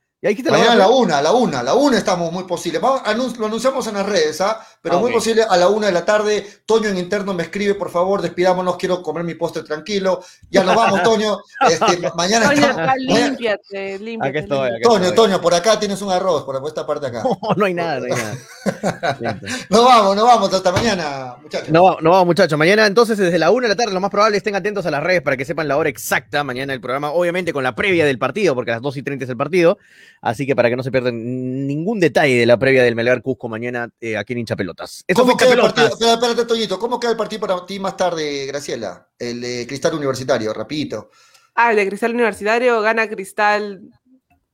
[0.51, 2.77] Mañana a la una, a la una, a la una estamos muy posible.
[2.77, 4.59] Vamos, anun- lo anunciamos en las redes, ¿ah?
[4.79, 6.45] Pero Ah, muy posible a la una de la tarde.
[6.65, 10.23] Toño en interno me escribe, por favor, despidámonos, quiero comer mi postre tranquilo.
[10.51, 11.39] Ya nos vamos, Toño.
[11.67, 14.37] Este, ma- mañana Toño, estamos- acá, mañana- límpiate, límpiate.
[14.37, 15.15] Aquí estoy, aquí Toño, estoy.
[15.15, 17.23] Toño, por acá tienes un arroz, por esta parte acá.
[17.41, 18.37] No, no hay nada, no hay nada.
[19.69, 21.69] Nos vamos, nos vamos, hasta mañana, muchachos.
[21.69, 22.57] No, no vamos, muchachos.
[22.59, 25.01] Mañana, entonces, desde la 1 de la tarde, lo más probable, estén atentos a las
[25.03, 26.43] redes para que sepan la hora exacta.
[26.43, 29.23] Mañana el programa, obviamente, con la previa del partido, porque a las 2 y 30
[29.25, 29.79] es el partido.
[30.21, 33.49] Así que para que no se pierdan ningún detalle de la previa del Melgar Cusco
[33.49, 35.03] mañana eh, aquí en Hincha Pelotas.
[35.07, 35.73] Eso ¿Cómo queda partido?
[35.73, 35.91] Pelotas.
[35.93, 39.07] Espera, espérate, Toñito, ¿cómo queda el partido para ti más tarde, Graciela?
[39.17, 41.09] El de Cristal Universitario, rapidito.
[41.55, 43.81] Ah, el de Cristal Universitario gana Cristal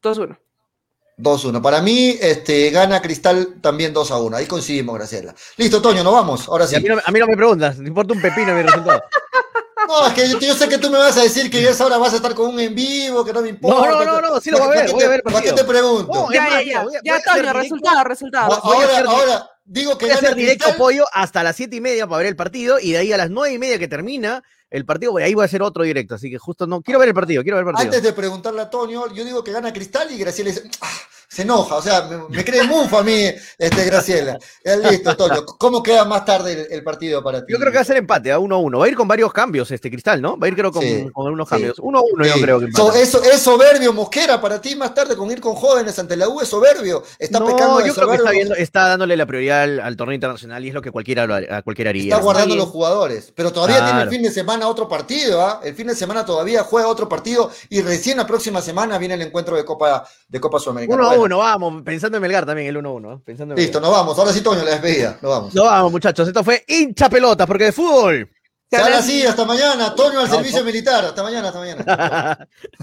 [0.01, 0.39] 2-1.
[1.17, 1.61] 2-1.
[1.61, 4.35] Para mí, este, gana Cristal también 2-1.
[4.35, 5.35] Ahí coincidimos, Graciela.
[5.57, 6.47] Listo, Toño, nos vamos.
[6.47, 6.75] Ahora sí.
[6.75, 9.01] a, mí no, a mí no me preguntas, me importa un pepino mi resultado.
[9.87, 11.85] No, es que yo, yo sé que tú me vas a decir que a esa
[11.85, 13.91] hora vas a estar con un en vivo, que no me No, importa.
[14.05, 15.33] no, no, no, sí lo ¿Para voy a qué ver, te- voy a ver el
[15.33, 16.13] ¿Para qué te pregunto?
[16.13, 16.71] No, Ya, ya, ya.
[16.71, 17.59] Ya, voy a hacer Toño, directo.
[17.59, 18.53] resultado, resultado.
[18.63, 20.77] Ahora, ahora, digo que Voy a hacer directo Cristal.
[20.77, 23.29] pollo hasta las 7 y media para ver el partido y de ahí a las
[23.29, 26.15] 9 y media que termina el partido, voy- ahí voy a hacer otro directo.
[26.15, 27.87] Así que justo no, quiero ver el partido, quiero ver el partido.
[27.87, 30.87] Antes de preguntarle a Toño, yo digo que gana Cristal y Graciela dice, "Ah",
[31.29, 33.25] se enoja, o sea, me, me cree mufa a mí,
[33.57, 34.37] este, Graciela.
[34.63, 35.45] Eh, listo, Toño.
[35.45, 37.51] ¿Cómo queda más tarde el, el partido para ti?
[37.53, 38.79] Yo creo que va a ser empate, a 1-1.
[38.79, 40.37] Va a ir con varios cambios este Cristal, ¿no?
[40.39, 41.07] Va a ir creo con, Sí.
[41.13, 41.79] con unos cambios.
[41.79, 42.29] 1-1 Sí.
[42.35, 45.55] yo creo que So- eso, es soberbio Mosquera para ti más tarde con ir con
[45.55, 47.03] jóvenes ante la U es soberbio.
[47.19, 49.97] Está pecando No, de yo creo que está, viendo, está dándole la prioridad al, al
[49.97, 52.13] torneo internacional y es lo que cualquiera, a cualquiera haría.
[52.13, 55.59] Está guardando los jugadores, pero todavía tiene el fin de semana otro partido, ¿ah?
[55.63, 59.21] El fin de semana todavía juega otro partido y recién la próxima semana viene el
[59.23, 61.16] encuentro de Copa de Copa Sudamericana.
[61.17, 63.21] 1-1, Bueno, vamos, pensando en Melgar también, el 1-1.
[63.27, 63.55] ¿eh?
[63.55, 64.17] Listo, nos vamos.
[64.17, 65.17] Ahora sí, Toño, la despedida.
[65.21, 65.55] Nos vamos.
[65.55, 66.27] No vamos, muchachos.
[66.27, 68.29] Esto fue hincha pelotas, porque de fútbol.
[68.69, 69.95] Sale así, hasta mañana.
[69.95, 71.05] Toño al servicio militar.
[71.05, 72.47] Hasta mañana, hasta mañana.